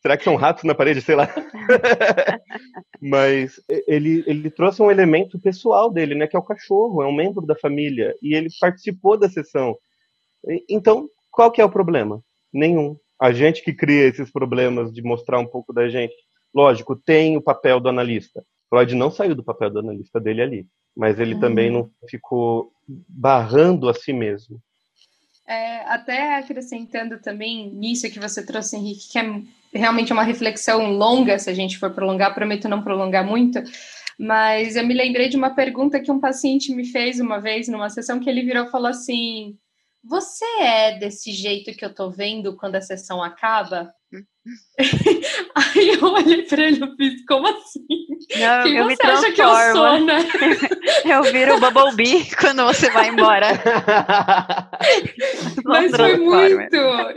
Será 0.00 0.16
que 0.16 0.22
são 0.22 0.36
ratos 0.36 0.62
na 0.62 0.74
parede? 0.74 1.00
Sei 1.00 1.16
lá. 1.16 1.28
Mas 3.02 3.60
ele, 3.88 4.22
ele 4.28 4.50
trouxe 4.50 4.80
um 4.80 4.90
elemento 4.90 5.38
pessoal 5.40 5.90
dele, 5.90 6.14
né? 6.14 6.28
Que 6.28 6.36
é 6.36 6.38
o 6.38 6.44
cachorro, 6.44 7.02
é 7.02 7.06
um 7.06 7.14
membro 7.14 7.44
da 7.44 7.56
família. 7.56 8.14
E 8.22 8.34
ele 8.36 8.48
participou 8.60 9.18
da 9.18 9.28
sessão. 9.28 9.76
Então, 10.68 11.08
qual 11.30 11.50
que 11.50 11.60
é 11.60 11.64
o 11.64 11.70
problema? 11.70 12.22
Nenhum. 12.52 12.96
A 13.20 13.32
gente 13.32 13.62
que 13.62 13.72
cria 13.72 14.08
esses 14.08 14.30
problemas 14.30 14.92
de 14.92 15.02
mostrar 15.02 15.38
um 15.38 15.46
pouco 15.46 15.72
da 15.72 15.88
gente. 15.88 16.14
Lógico, 16.54 16.96
tem 16.96 17.36
o 17.36 17.42
papel 17.42 17.80
do 17.80 17.88
analista. 17.88 18.44
Freud 18.68 18.94
não 18.94 19.10
saiu 19.10 19.34
do 19.34 19.44
papel 19.44 19.70
do 19.70 19.78
analista 19.78 20.18
dele 20.20 20.42
ali, 20.42 20.66
mas 20.96 21.20
ele 21.20 21.34
uhum. 21.34 21.40
também 21.40 21.70
não 21.70 21.90
ficou 22.08 22.72
barrando 23.08 23.88
a 23.88 23.94
si 23.94 24.12
mesmo. 24.12 24.60
É, 25.46 25.80
até 25.92 26.38
acrescentando 26.38 27.20
também 27.20 27.70
nisso 27.74 28.10
que 28.10 28.18
você 28.18 28.44
trouxe, 28.44 28.76
Henrique, 28.76 29.10
que 29.10 29.18
é 29.18 29.42
realmente 29.74 30.12
uma 30.12 30.22
reflexão 30.22 30.90
longa, 30.90 31.38
se 31.38 31.50
a 31.50 31.54
gente 31.54 31.78
for 31.78 31.90
prolongar, 31.90 32.34
prometo 32.34 32.68
não 32.68 32.82
prolongar 32.82 33.26
muito, 33.26 33.62
mas 34.18 34.76
eu 34.76 34.86
me 34.86 34.94
lembrei 34.94 35.28
de 35.28 35.36
uma 35.36 35.50
pergunta 35.50 36.00
que 36.00 36.10
um 36.10 36.20
paciente 36.20 36.74
me 36.74 36.86
fez 36.86 37.18
uma 37.18 37.40
vez 37.40 37.68
numa 37.68 37.90
sessão 37.90 38.20
que 38.20 38.30
ele 38.30 38.42
virou 38.42 38.66
e 38.66 38.70
falou 38.70 38.88
assim: 38.88 39.56
você 40.04 40.44
é 40.60 40.98
desse 40.98 41.32
jeito 41.32 41.76
que 41.76 41.84
eu 41.84 41.94
tô 41.94 42.10
vendo 42.10 42.56
quando 42.56 42.76
a 42.76 42.80
sessão 42.80 43.22
acaba? 43.22 43.92
Aí 45.54 45.88
eu 45.88 46.04
olhei 46.04 46.42
pra 46.42 46.62
ele 46.62 46.84
e 46.84 46.96
fiz, 46.96 47.24
como 47.26 47.46
assim? 47.46 47.86
Não, 48.38 48.62
Quem 48.64 48.76
eu 48.76 48.84
você 48.84 49.06
me 49.06 49.12
acha 49.12 49.32
que 49.32 49.42
eu 49.42 49.54
sou, 49.72 50.00
né? 50.00 50.18
eu 51.04 51.22
viro 51.24 51.56
o 51.56 51.60
Bumblebee 51.60 52.28
quando 52.38 52.64
você 52.64 52.90
vai 52.90 53.08
embora. 53.08 53.46
Mas 55.64 55.94
foi 55.94 56.16
muito, 56.16 56.76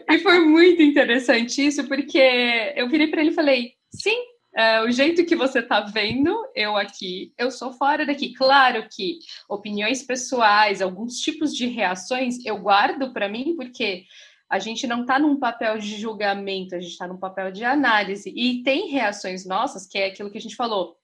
e 0.10 0.20
foi 0.20 0.40
muito 0.40 0.82
interessante 0.82 1.66
isso, 1.66 1.88
porque 1.88 2.74
eu 2.76 2.88
virei 2.90 3.08
para 3.08 3.22
ele 3.22 3.32
e 3.32 3.36
falei, 3.36 3.74
sim, 3.94 4.18
é, 4.56 4.82
o 4.82 4.92
jeito 4.92 5.26
que 5.26 5.36
você 5.36 5.60
está 5.60 5.82
vendo 5.82 6.34
eu 6.56 6.78
aqui, 6.78 7.34
eu 7.38 7.52
sou 7.52 7.74
fora 7.74 8.06
daqui. 8.06 8.34
Claro 8.34 8.88
que 8.90 9.20
opiniões 9.50 10.02
pessoais, 10.02 10.82
alguns 10.82 11.20
tipos 11.20 11.54
de 11.54 11.68
reações 11.68 12.38
eu 12.46 12.58
guardo 12.58 13.12
para 13.12 13.28
mim, 13.28 13.56
porque 13.56 14.06
a 14.50 14.58
gente 14.58 14.88
não 14.88 15.02
está 15.02 15.20
num 15.20 15.38
papel 15.38 15.78
de 15.78 16.00
julgamento, 16.00 16.76
a 16.76 16.80
gente 16.80 16.92
está 16.92 17.08
num 17.08 17.18
papel 17.18 17.52
de 17.52 17.66
análise. 17.66 18.32
E 18.36 18.64
tem 18.64 18.90
reações 18.90 19.46
nossas, 19.46 19.86
que 19.86 19.98
é 19.98 20.08
aquilo 20.08 20.32
que 20.32 20.38
a 20.38 20.42
gente 20.42 20.56
falou 20.56 20.98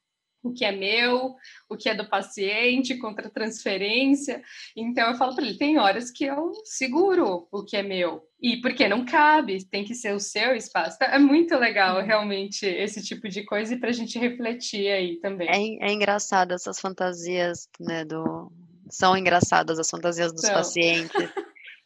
o 0.44 0.52
que 0.52 0.66
é 0.66 0.72
meu, 0.72 1.36
o 1.70 1.78
que 1.78 1.89
é 1.89 1.96
do 1.96 2.10
paciente, 2.10 2.98
contra 2.98 3.30
transferência. 3.30 4.42
Então 4.76 5.10
eu 5.10 5.18
falo 5.18 5.36
para 5.36 5.46
ele, 5.46 5.58
tem 5.58 5.78
horas 5.78 6.12
que 6.12 6.26
eu 6.26 6.52
seguro 6.64 7.48
o 7.52 7.64
que 7.64 7.78
é 7.78 7.84
meu. 7.84 8.24
E 8.42 8.58
porque 8.60 8.88
não 8.88 9.06
cabe, 9.06 9.64
tem 9.66 9.84
que 9.84 9.94
ser 9.94 10.16
o 10.16 10.20
seu 10.20 10.56
espaço. 10.56 10.96
Então, 10.96 11.08
é 11.08 11.20
muito 11.20 11.56
legal 11.58 11.98
uhum. 11.98 12.06
realmente 12.06 12.66
esse 12.66 13.04
tipo 13.04 13.30
de 13.30 13.46
coisa 13.46 13.76
e 13.76 13.80
para 13.80 13.89
a 13.89 13.94
gente 13.94 14.18
refletir 14.18 14.88
aí 14.88 15.18
também. 15.18 15.80
É, 15.80 15.89
é 15.89 15.94
engraçado 15.94 16.54
essas 16.54 16.80
fantasias, 16.80 17.70
né, 17.80 18.04
do 18.04 18.52
são 18.89 19.16
engraçadas 19.16 19.80
as 19.80 19.89
fantasias 19.89 20.34
dos 20.34 20.50
pacientes 20.50 21.30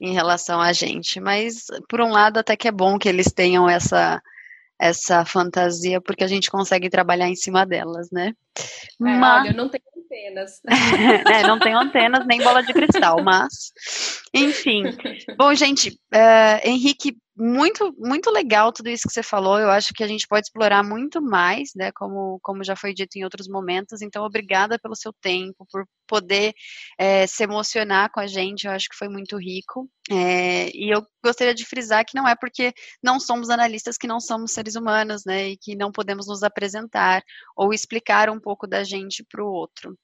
em 0.01 0.13
relação 0.13 0.59
a 0.59 0.73
gente, 0.73 1.19
mas 1.19 1.67
por 1.87 2.01
um 2.01 2.09
lado 2.09 2.39
até 2.39 2.55
que 2.55 2.67
é 2.67 2.71
bom 2.71 2.97
que 2.97 3.07
eles 3.07 3.31
tenham 3.31 3.69
essa 3.69 4.21
essa 4.79 5.25
fantasia, 5.25 6.01
porque 6.01 6.23
a 6.23 6.27
gente 6.27 6.51
consegue 6.51 6.89
trabalhar 6.89 7.27
em 7.27 7.35
cima 7.35 7.65
delas, 7.65 8.09
né? 8.11 8.33
É, 8.57 8.63
mas... 8.99 9.41
Olha, 9.41 9.51
eu 9.51 9.55
não 9.55 9.69
tenho 9.69 9.83
antenas. 9.97 10.61
é, 11.33 11.47
não 11.47 11.59
tenho 11.59 11.77
antenas 11.77 12.25
nem 12.25 12.41
bola 12.41 12.61
de 12.61 12.73
cristal, 12.73 13.23
mas 13.23 13.71
enfim. 14.33 14.83
Bom, 15.37 15.53
gente, 15.53 15.89
uh, 16.13 16.59
Henrique, 16.67 17.17
muito, 17.37 17.93
muito 17.97 18.31
legal 18.31 18.71
tudo 18.71 18.89
isso 18.89 19.07
que 19.07 19.13
você 19.13 19.21
falou. 19.21 19.59
Eu 19.59 19.69
acho 19.69 19.93
que 19.93 20.03
a 20.03 20.07
gente 20.07 20.27
pode 20.27 20.47
explorar 20.47 20.83
muito 20.83 21.21
mais, 21.21 21.71
né? 21.75 21.91
Como, 21.91 22.39
como 22.41 22.63
já 22.63 22.75
foi 22.75 22.93
dito 22.93 23.17
em 23.17 23.23
outros 23.23 23.47
momentos. 23.47 24.01
Então, 24.01 24.23
obrigada 24.23 24.79
pelo 24.79 24.95
seu 24.95 25.11
tempo, 25.21 25.65
por 25.69 25.85
poder 26.07 26.53
é, 26.97 27.27
se 27.27 27.43
emocionar 27.43 28.09
com 28.11 28.21
a 28.21 28.27
gente. 28.27 28.65
Eu 28.65 28.71
acho 28.71 28.87
que 28.89 28.95
foi 28.95 29.09
muito 29.09 29.37
rico. 29.37 29.89
É, 30.09 30.69
e 30.73 30.93
eu 30.93 31.05
gostaria 31.23 31.53
de 31.53 31.65
frisar 31.65 32.05
que 32.05 32.15
não 32.15 32.27
é 32.27 32.35
porque 32.35 32.71
não 33.03 33.19
somos 33.19 33.49
analistas 33.49 33.97
que 33.97 34.07
não 34.07 34.19
somos 34.19 34.53
seres 34.53 34.75
humanos, 34.75 35.23
né? 35.25 35.49
E 35.49 35.57
que 35.57 35.75
não 35.75 35.91
podemos 35.91 36.27
nos 36.27 36.41
apresentar 36.41 37.21
ou 37.57 37.73
explicar 37.73 38.29
um 38.29 38.39
pouco 38.39 38.65
da 38.65 38.83
gente 38.83 39.25
para 39.29 39.43
o 39.43 39.47
outro. 39.47 39.97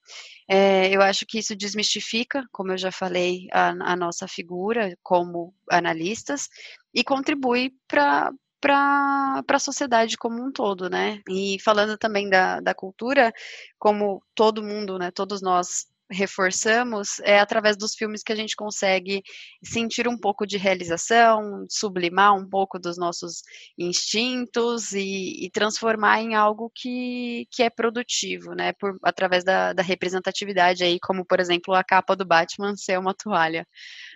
É, 0.49 0.93
eu 0.93 1.01
acho 1.01 1.25
que 1.25 1.39
isso 1.39 1.55
desmistifica, 1.55 2.43
como 2.51 2.73
eu 2.73 2.77
já 2.77 2.91
falei, 2.91 3.47
a, 3.53 3.69
a 3.69 3.95
nossa 3.95 4.27
figura 4.27 4.97
como 5.01 5.53
analistas 5.69 6.49
e 6.93 7.03
contribui 7.03 7.73
para 7.87 8.31
para 8.61 9.43
a 9.49 9.59
sociedade 9.59 10.15
como 10.17 10.45
um 10.45 10.51
todo, 10.51 10.87
né? 10.87 11.19
E 11.27 11.57
falando 11.61 11.97
também 11.97 12.29
da, 12.29 12.59
da 12.59 12.75
cultura, 12.75 13.33
como 13.79 14.21
todo 14.35 14.61
mundo, 14.61 14.99
né, 14.99 15.09
todos 15.09 15.41
nós 15.41 15.87
reforçamos, 16.11 17.19
é 17.21 17.39
através 17.39 17.77
dos 17.77 17.95
filmes 17.95 18.21
que 18.21 18.33
a 18.33 18.35
gente 18.35 18.55
consegue 18.55 19.23
sentir 19.63 20.07
um 20.07 20.17
pouco 20.17 20.45
de 20.45 20.57
realização, 20.57 21.65
sublimar 21.69 22.35
um 22.35 22.47
pouco 22.47 22.77
dos 22.77 22.97
nossos 22.97 23.41
instintos 23.77 24.91
e, 24.91 25.45
e 25.45 25.49
transformar 25.49 26.21
em 26.21 26.35
algo 26.35 26.69
que, 26.75 27.47
que 27.49 27.63
é 27.63 27.69
produtivo, 27.69 28.53
né? 28.53 28.73
Por, 28.73 28.97
através 29.01 29.43
da, 29.43 29.73
da 29.73 29.81
representatividade 29.81 30.83
aí, 30.83 30.99
como 30.99 31.25
por 31.25 31.39
exemplo 31.39 31.73
a 31.73 31.83
capa 31.83 32.15
do 32.15 32.25
Batman 32.25 32.75
ser 32.75 32.99
uma 32.99 33.13
toalha. 33.13 33.65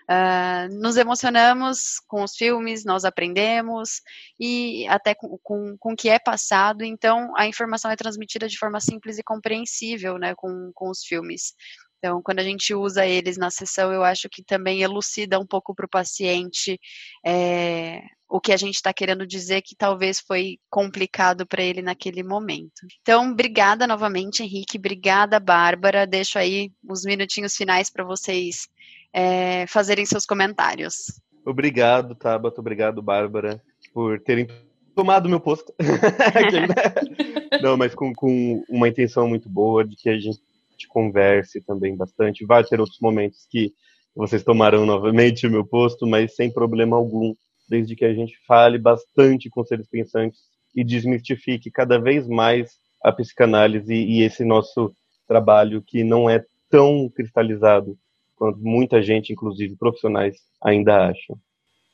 Uh, 0.09 0.71
nos 0.79 0.97
emocionamos 0.97 1.99
com 2.07 2.23
os 2.23 2.35
filmes, 2.35 2.85
nós 2.85 3.03
aprendemos 3.05 4.01
e 4.39 4.87
até 4.87 5.15
com, 5.15 5.35
com, 5.41 5.75
com 5.79 5.93
o 5.93 5.95
que 5.95 6.09
é 6.09 6.19
passado, 6.19 6.83
então 6.83 7.33
a 7.35 7.47
informação 7.47 7.89
é 7.89 7.95
transmitida 7.95 8.47
de 8.47 8.57
forma 8.57 8.79
simples 8.79 9.17
e 9.17 9.23
compreensível 9.23 10.19
né, 10.19 10.35
com, 10.35 10.71
com 10.75 10.91
os 10.91 11.03
filmes. 11.03 11.55
Então, 11.97 12.21
quando 12.21 12.37
a 12.37 12.43
gente 12.43 12.71
usa 12.71 13.03
eles 13.07 13.35
na 13.35 13.49
sessão, 13.49 13.91
eu 13.91 14.03
acho 14.03 14.29
que 14.29 14.43
também 14.43 14.83
elucida 14.83 15.39
um 15.39 15.45
pouco 15.45 15.73
para 15.73 15.87
o 15.87 15.89
paciente 15.89 16.79
é, 17.25 18.03
o 18.29 18.39
que 18.39 18.51
a 18.51 18.57
gente 18.57 18.75
está 18.75 18.93
querendo 18.93 19.25
dizer 19.25 19.63
que 19.63 19.75
talvez 19.75 20.19
foi 20.19 20.59
complicado 20.69 21.47
para 21.47 21.63
ele 21.63 21.81
naquele 21.81 22.21
momento. 22.21 22.85
Então, 23.01 23.31
obrigada 23.31 23.87
novamente, 23.87 24.43
Henrique, 24.43 24.77
obrigada, 24.77 25.39
Bárbara. 25.39 26.05
Deixo 26.05 26.37
aí 26.37 26.71
uns 26.87 27.03
minutinhos 27.03 27.55
finais 27.55 27.89
para 27.89 28.03
vocês 28.03 28.67
é, 29.15 29.65
fazerem 29.67 30.05
seus 30.05 30.25
comentários. 30.25 31.21
Obrigado, 31.45 32.13
Tabata, 32.15 32.59
obrigado, 32.59 33.01
Bárbara, 33.01 33.61
por 33.93 34.19
terem 34.19 34.45
tomado 34.93 35.29
meu 35.29 35.39
posto. 35.39 35.73
Não, 37.63 37.77
mas 37.77 37.95
com, 37.95 38.13
com 38.13 38.61
uma 38.69 38.89
intenção 38.89 39.29
muito 39.29 39.47
boa 39.47 39.85
de 39.85 39.95
que 39.95 40.09
a 40.09 40.19
gente 40.19 40.41
converse 40.89 41.61
também 41.61 41.95
bastante. 41.95 42.45
Vai 42.45 42.63
ter 42.65 42.81
outros 42.81 42.99
momentos 42.99 43.47
que 43.49 43.71
vocês 44.13 44.43
tomarão 44.43 44.85
novamente 44.85 45.47
o 45.47 45.51
meu 45.51 45.65
posto, 45.65 46.05
mas 46.05 46.35
sem 46.35 46.51
problema 46.51 46.97
algum, 46.97 47.33
desde 47.69 47.95
que 47.95 48.03
a 48.03 48.13
gente 48.13 48.37
fale 48.45 48.77
bastante 48.77 49.49
com 49.49 49.63
seres 49.63 49.87
pensantes 49.87 50.41
e 50.75 50.83
desmistifique 50.83 51.71
cada 51.71 51.97
vez 51.97 52.27
mais 52.27 52.73
a 53.01 53.13
psicanálise 53.13 53.93
e 53.93 54.23
esse 54.23 54.43
nosso 54.43 54.93
trabalho 55.25 55.81
que 55.81 56.03
não 56.03 56.29
é 56.29 56.43
tão 56.69 57.09
cristalizado 57.09 57.97
quanto 58.35 58.59
muita 58.59 59.01
gente, 59.01 59.33
inclusive 59.33 59.75
profissionais, 59.75 60.37
ainda 60.63 61.09
acham. 61.09 61.37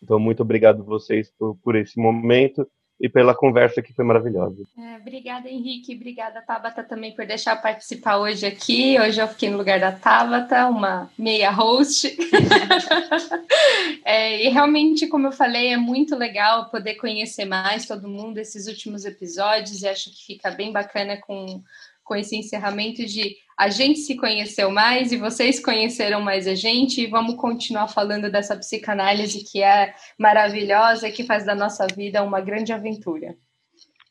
Então, 0.02 0.20
muito 0.20 0.42
obrigado 0.42 0.84
vocês 0.84 1.32
por, 1.38 1.56
por 1.58 1.76
esse 1.76 2.00
momento 2.00 2.68
e 3.00 3.10
pela 3.10 3.34
conversa 3.34 3.82
que 3.82 3.94
foi 3.94 4.06
maravilhosa. 4.06 4.64
É, 4.78 4.98
obrigada, 4.98 5.50
Henrique. 5.50 5.96
Obrigada, 5.96 6.42
Tabata, 6.42 6.84
também 6.84 7.16
por 7.16 7.26
deixar 7.26 7.56
participar 7.56 8.18
hoje 8.18 8.46
aqui. 8.46 9.00
Hoje 9.00 9.20
eu 9.20 9.28
fiquei 9.28 9.50
no 9.50 9.58
lugar 9.58 9.80
da 9.80 9.92
Tabata, 9.92 10.68
uma 10.68 11.10
meia 11.18 11.50
host. 11.50 12.16
é, 14.06 14.46
e 14.46 14.50
realmente, 14.50 15.08
como 15.08 15.28
eu 15.28 15.32
falei, 15.32 15.70
é 15.74 15.78
muito 15.78 16.16
legal 16.16 16.70
poder 16.70 16.96
conhecer 16.96 17.46
mais 17.46 17.88
todo 17.88 18.08
mundo 18.08 18.38
esses 18.38 18.68
últimos 18.68 19.04
episódios 19.04 19.82
e 19.82 19.88
acho 19.88 20.12
que 20.12 20.24
fica 20.34 20.52
bem 20.52 20.72
bacana 20.72 21.18
com 21.18 21.64
com 22.12 22.16
esse 22.16 22.36
encerramento 22.36 23.06
de 23.06 23.38
a 23.62 23.70
gente 23.70 24.00
se 24.00 24.16
conheceu 24.16 24.72
mais 24.72 25.12
e 25.12 25.18
vocês 25.18 25.60
conheceram 25.60 26.20
mais 26.20 26.48
a 26.48 26.56
gente 26.56 27.00
e 27.00 27.06
vamos 27.06 27.36
continuar 27.36 27.88
falando 27.88 28.28
dessa 28.32 28.58
psicanálise 28.58 29.44
que 29.44 29.62
é 29.62 29.94
maravilhosa 30.18 31.08
e 31.08 31.12
que 31.12 31.24
faz 31.24 31.46
da 31.46 31.54
nossa 31.54 31.86
vida 31.86 32.24
uma 32.24 32.42
grande 32.42 32.74
aventura. 32.74 33.38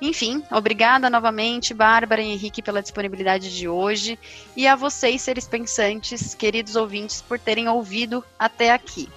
Enfim, 0.00 0.44
obrigada 0.50 1.08
novamente, 1.08 1.72
Bárbara 1.72 2.20
e 2.20 2.30
Henrique, 2.30 2.60
pela 2.60 2.82
disponibilidade 2.82 3.56
de 3.56 3.66
hoje 3.66 4.18
e 4.54 4.66
a 4.66 4.76
vocês, 4.76 5.22
seres 5.22 5.46
pensantes, 5.46 6.34
queridos 6.34 6.76
ouvintes, 6.76 7.22
por 7.22 7.38
terem 7.38 7.68
ouvido 7.68 8.22
até 8.38 8.72
aqui. 8.72 9.08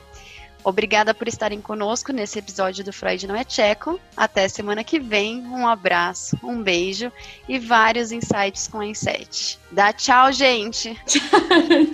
Obrigada 0.64 1.14
por 1.14 1.28
estarem 1.28 1.62
conosco 1.62 2.12
nesse 2.12 2.40
episódio 2.40 2.84
do 2.84 2.92
Freud 2.92 3.26
Não 3.28 3.36
é 3.36 3.44
Tcheco. 3.44 4.00
Até 4.16 4.48
semana 4.48 4.84
que 4.84 5.00
vem. 5.00 5.42
Um 5.48 5.68
abraço, 5.68 6.38
um 6.44 6.62
beijo 6.62 7.12
e 7.48 7.58
vários 7.58 8.12
insights 8.12 8.68
com 8.68 8.80
a 8.80 8.86
Inset. 8.86 9.60
Dá 9.72 9.94
tchau, 9.94 10.32
gente. 10.32 10.94